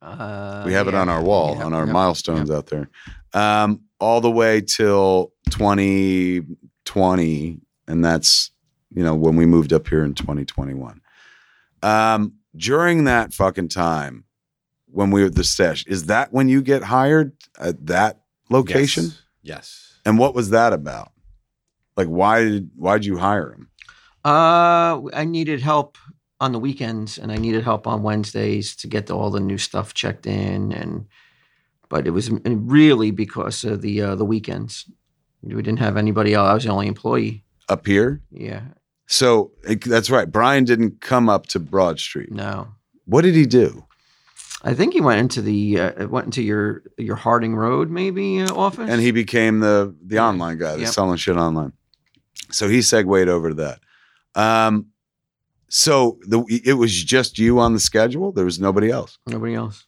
[0.00, 2.88] Uh, we have it on our wall, Yeah, on our yeah, milestones out there,
[3.34, 7.58] um, all the way till 2020.
[7.88, 8.50] And that's,
[8.94, 11.00] you know, when we moved up here in 2021.
[11.82, 14.24] Um, during that fucking time,
[14.86, 19.04] when we were at the stash, is that when you get hired at that location?
[19.04, 19.22] Yes.
[19.42, 19.94] yes.
[20.04, 21.12] And what was that about?
[21.96, 23.68] Like, why did why did you hire him?
[24.24, 25.98] Uh, I needed help
[26.40, 29.94] on the weekends, and I needed help on Wednesdays to get all the new stuff
[29.94, 31.06] checked in, and
[31.88, 34.90] but it was really because of the uh, the weekends.
[35.42, 36.48] We didn't have anybody else.
[36.48, 37.44] I was the only employee.
[37.68, 38.22] Up here?
[38.30, 38.62] Yeah,
[39.06, 40.30] So it- that's right.
[40.30, 42.30] Brian didn't come up to Broad Street.
[42.32, 42.68] no.
[43.04, 43.84] What did he do?
[44.62, 48.54] I think he went into the uh, went into your your Harding Road maybe uh,
[48.54, 48.88] office.
[48.88, 50.92] And he became the the online guy, that's Yep.
[50.92, 51.72] selling shit online.
[52.52, 53.80] So he segued over to that.
[54.36, 54.86] Um,
[55.68, 58.30] so the it was just you on the schedule.
[58.30, 59.18] There was nobody else.
[59.26, 59.84] nobody else.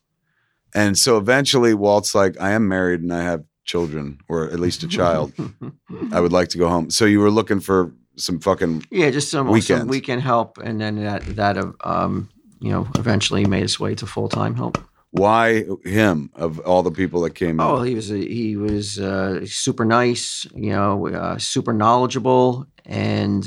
[0.75, 4.83] And so eventually, Walt's like, "I am married and I have children, or at least
[4.83, 5.33] a child.
[6.13, 9.31] I would like to go home." So you were looking for some fucking yeah, just
[9.31, 9.87] some, some Weekends.
[9.87, 12.29] weekend help, and then that that um
[12.61, 14.79] you know eventually made its way to full time help.
[15.11, 19.45] why him of all the people that came Oh, he was a, he was uh,
[19.47, 23.45] super nice, you know, uh, super knowledgeable, and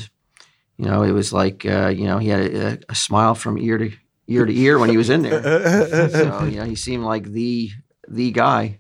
[0.77, 3.77] you know, it was like uh, you know he had a, a smile from ear
[3.77, 3.91] to
[4.27, 5.41] ear to ear when he was in there.
[6.09, 7.71] so you know, he seemed like the
[8.07, 8.79] the guy.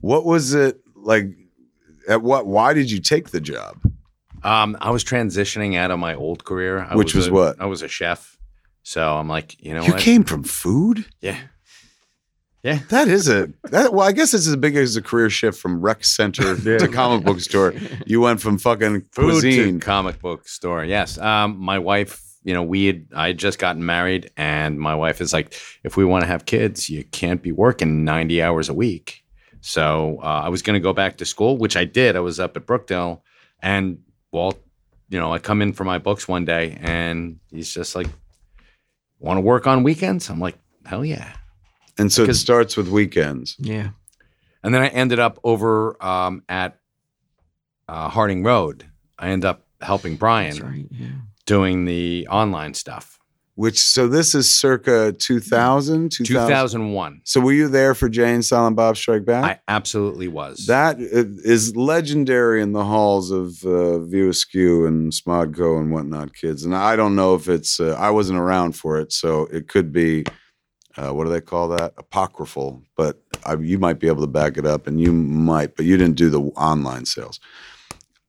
[0.00, 1.26] What was it like?
[2.08, 2.46] At what?
[2.46, 3.80] Why did you take the job?
[4.42, 6.80] Um, I was transitioning out of my old career.
[6.88, 7.60] I Which was a- what?
[7.60, 8.36] I was a chef.
[8.82, 10.00] So I'm like, you know You what?
[10.00, 11.04] came from food.
[11.20, 11.36] yeah.
[12.62, 12.80] Yeah.
[12.90, 13.94] That is a that.
[13.94, 17.24] Well, I guess it's as big as a career shift from rec center to comic
[17.24, 17.72] book store.
[18.04, 19.80] You went from fucking Food cuisine.
[19.80, 20.84] to comic book store.
[20.84, 21.16] Yes.
[21.16, 25.22] Um, my wife, you know, we had I had just gotten married, and my wife
[25.22, 25.54] is like,
[25.84, 29.22] if we want to have kids, you can't be working ninety hours a week.
[29.62, 32.14] So uh, I was going to go back to school, which I did.
[32.14, 33.22] I was up at Brookdale,
[33.62, 34.00] and
[34.32, 34.58] Walt,
[35.08, 38.06] you know, I come in for my books one day, and he's just like,
[39.18, 41.32] "Want to work on weekends?" I'm like, "Hell yeah!"
[41.98, 43.56] and so it starts with weekends.
[43.58, 43.90] Yeah.
[44.62, 46.78] And then I ended up over um, at
[47.88, 48.86] uh, Harding Road.
[49.18, 50.86] I end up helping Brian right.
[50.90, 51.08] Yeah.
[51.46, 53.19] doing the online stuff.
[53.60, 56.24] Which so this is circa 2000, 2000.
[56.24, 57.20] 2001.
[57.24, 59.44] So were you there for Jay and Silent Bob Strike Back?
[59.44, 60.64] I absolutely was.
[60.64, 66.64] That is legendary in the halls of uh, View Askew and Smodco and whatnot, kids.
[66.64, 69.92] And I don't know if it's, uh, I wasn't around for it, so it could
[69.92, 70.24] be,
[70.96, 71.92] uh, what do they call that?
[71.98, 72.82] Apocryphal.
[72.96, 75.98] But I, you might be able to back it up, and you might, but you
[75.98, 77.38] didn't do the online sales.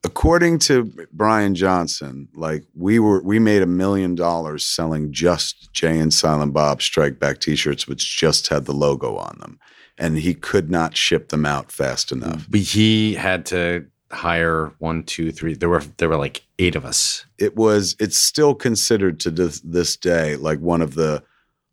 [0.04, 6.00] According to Bryan Johnson, like we were, we made a million dollars selling just Jay
[6.00, 9.60] and Silent Bob Strike Back T-shirts, which just had the logo on them
[10.02, 12.48] and he could not ship them out fast enough.
[12.50, 15.54] But he had to hire one, two, three.
[15.54, 17.26] There were there were like eight of us.
[17.38, 21.24] It was it's still considered to this, this day like one of the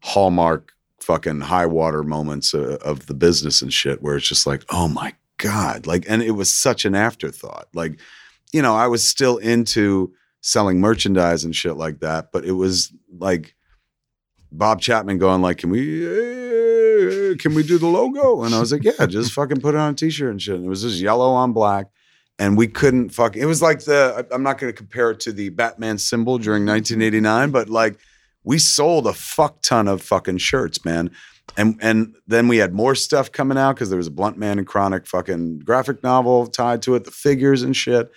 [0.02, 4.62] hallmark fucking high water moments uh, of the business and shit where it's just like,
[4.68, 7.68] "Oh my god." Like and it was such an afterthought.
[7.72, 7.98] Like
[8.52, 12.92] you know, I was still into selling merchandise and shit like that, but it was
[13.10, 13.54] like
[14.50, 18.84] Bob Chapman going like, "Can we can we do the logo?" And I was like,
[18.84, 21.32] "Yeah, just fucking put it on a t-shirt and shit." And it was just yellow
[21.32, 21.86] on black,
[22.38, 23.36] and we couldn't fuck.
[23.36, 26.64] It was like the I'm not going to compare it to the Batman symbol during
[26.64, 27.98] 1989, but like
[28.44, 31.10] we sold a fuck ton of fucking shirts, man.
[31.56, 34.58] And and then we had more stuff coming out because there was a Blunt Man
[34.58, 38.10] and Chronic fucking graphic novel tied to it, the figures and shit.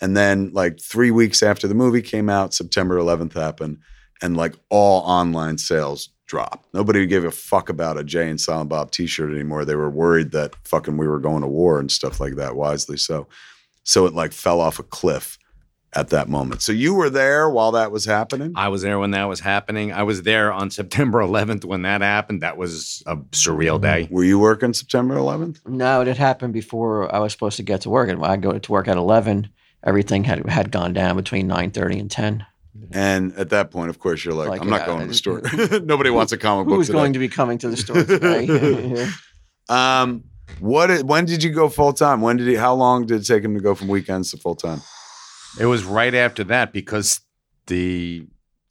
[0.00, 3.78] And then like three weeks after the movie came out, September 11th happened,
[4.22, 6.72] and like all online sales dropped.
[6.72, 9.64] Nobody gave a fuck about a Jay and Silent Bob T-shirt anymore.
[9.64, 12.56] They were worried that fucking we were going to war and stuff like that.
[12.56, 13.26] Wisely so.
[13.82, 15.38] So it like fell off a cliff
[15.92, 16.62] at that moment.
[16.62, 18.52] So you were there while that was happening.
[18.54, 19.92] I was there when that was happening.
[19.92, 22.42] I was there on September 11th when that happened.
[22.42, 23.82] That was a surreal mm.
[23.82, 24.08] day.
[24.10, 25.66] Were you working September 11th?
[25.66, 28.08] No, it had happened before I was supposed to get to work.
[28.08, 29.50] And I go to work at eleven,
[29.84, 32.44] everything had had gone down between nine thirty and ten.
[32.92, 35.14] And at that point, of course, you're like, Like, I'm not yeah, going to the
[35.14, 35.42] store.
[35.44, 36.98] I- Nobody wants a comic book Who's today.
[36.98, 39.08] going to be coming to the store today?
[39.68, 40.24] Um,
[40.58, 41.04] what?
[41.04, 42.20] When did you go full time?
[42.20, 42.54] When did he?
[42.56, 44.80] How long did it take him to go from weekends to full time?
[45.60, 47.20] It was right after that because
[47.66, 48.26] the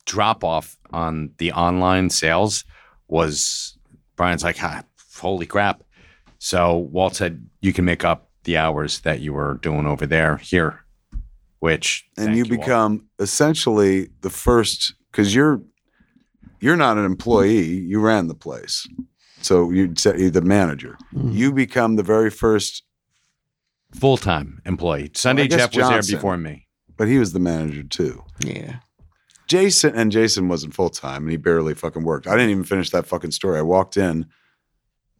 [0.05, 2.65] drop off on the online sales
[3.07, 3.77] was
[4.17, 4.83] Bryan's like, "Ha,
[5.15, 5.83] holy crap.
[6.37, 10.37] So Walt said, you can make up the hours that you were doing over there
[10.37, 10.83] here,
[11.59, 12.65] which And thank you Walt.
[12.65, 15.61] become essentially the first because you're
[16.59, 17.65] you're not an employee.
[17.65, 18.87] You ran the place,
[19.41, 20.97] so you you're the manager.
[21.13, 21.33] Mm.
[21.33, 22.83] You become the very first,
[23.93, 25.11] full time employee.
[25.15, 26.67] Sunday guess Jeff was there before me.
[26.97, 28.23] but he was the manager too.
[28.39, 28.79] yeah.
[29.47, 32.27] Jason and Jason wasn't full time and he barely fucking worked.
[32.27, 33.57] I didn't even finish that fucking story.
[33.57, 34.27] I walked in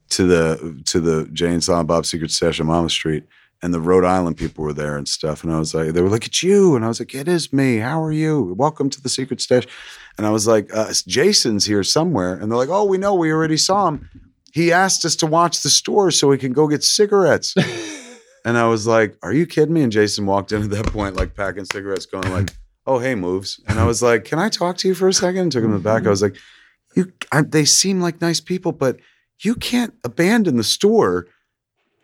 [0.10, 3.24] to the to the Jay and Bob Secret Stash on Monmouth Street
[3.62, 5.44] and the Rhode Island people were there and stuff.
[5.44, 6.76] And I was like, they were like, it's you.
[6.76, 7.78] And I was like, it is me.
[7.78, 8.54] How are you?
[8.58, 9.66] Welcome to the Secret Stash.
[10.18, 12.34] And I was like, uh, Jason's here somewhere.
[12.34, 13.16] And they're like, oh, we know.
[13.16, 14.10] We already saw him.
[14.54, 17.54] He asked us to watch the store so he can go get cigarettes.
[18.46, 19.84] and I was like, are you kidding me?
[19.84, 22.52] And Jason walked in at that point, like packing cigarettes, going like,
[22.88, 23.60] oh, hey, Mewes.
[23.68, 25.42] And I was like, can I talk to you for a second?
[25.42, 26.08] And took him to the back.
[26.08, 26.38] I was like,
[26.96, 29.00] you, I, they seem like nice people, but
[29.42, 31.28] you can't abandon the store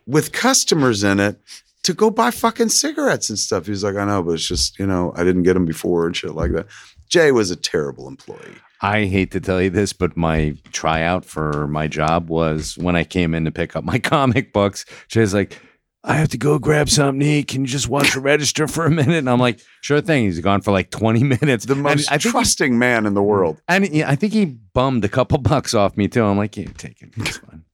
[0.06, 1.40] with customers in it
[1.82, 3.64] to go buy fucking cigarettes and stuff.
[3.66, 6.06] He was like, I know, but it's just, you know, I didn't get them before
[6.06, 6.66] and shit like that.
[7.08, 8.56] Jay was a terrible employee.
[8.82, 13.04] I hate to tell you this, but my tryout for my job was when I
[13.04, 14.84] came in to pick up my comic books.
[15.08, 15.58] Jay's like,
[16.04, 17.48] I have to go grab something to eat.
[17.48, 19.16] Can you just watch the register for a minute?
[19.16, 20.24] And I'm like, sure thing.
[20.24, 21.64] He's gone for like 20 minutes.
[21.66, 23.60] The most I think he- trusting man in the world.
[23.68, 26.22] and he- I think he bummed a couple bucks off me too.
[26.24, 27.10] I'm like, yeah, take it.
[27.16, 27.64] It's fine.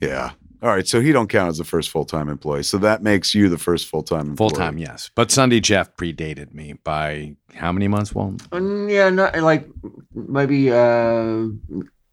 [0.00, 0.32] Yeah.
[0.62, 0.86] All right.
[0.86, 2.62] So he don't count as the first full time employee.
[2.62, 4.48] So that makes you the first full time employee.
[4.50, 5.10] Full time, yes.
[5.14, 8.14] But Sunday Jeff predated me by how many months?
[8.14, 9.68] Well, Mm, yeah, not like
[10.14, 11.46] maybe uh,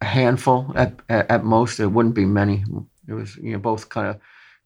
[0.02, 1.80] a handful at, at at most.
[1.80, 2.64] It wouldn't be many.
[3.08, 4.20] It was you know both kind of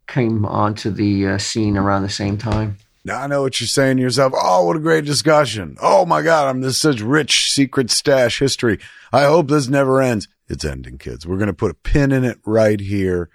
[0.07, 2.77] came onto the uh, scene around the same time.
[3.05, 4.33] Now I know what you're saying to yourself.
[4.35, 5.77] Oh, what a great discussion.
[5.81, 8.79] Oh my God, I'm this such rich secret stash history.
[9.13, 10.27] I hope this never ends.
[10.49, 11.25] it's ending, kids.
[11.25, 13.29] We're going to put a pin in it right here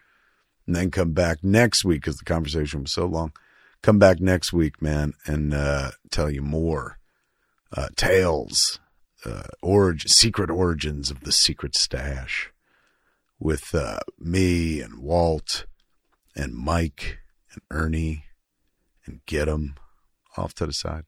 [0.72, 3.32] and then come back next week because the conversation was so long.
[3.82, 6.98] Come back next week, man, and uh, tell you more
[7.76, 8.80] uh, tales,
[9.26, 12.50] uh, origin, secret origins of the secret stash
[13.38, 15.66] with uh, me and Walt
[16.34, 17.18] and Mike
[17.52, 18.24] and Ernie
[19.04, 19.74] and get 'em
[20.38, 21.04] off to the side.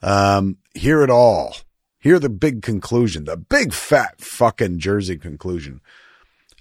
[0.00, 1.56] Um, hear it all.
[1.98, 5.82] Hear the big conclusion, the big fat fucking Jersey conclusion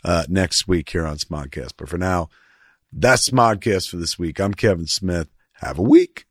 [0.08, 1.74] uh, next week here on Smodcast.
[1.78, 2.30] But for now,
[2.92, 4.40] that's Smodcast for this week.
[4.40, 5.28] I'm Kevin Smith.
[5.56, 6.26] Have a week.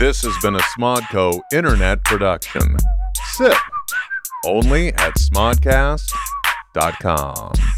[0.00, 2.76] This has been a Smodco internet production.
[3.34, 3.56] Sip
[4.44, 7.77] only at smodcast.com.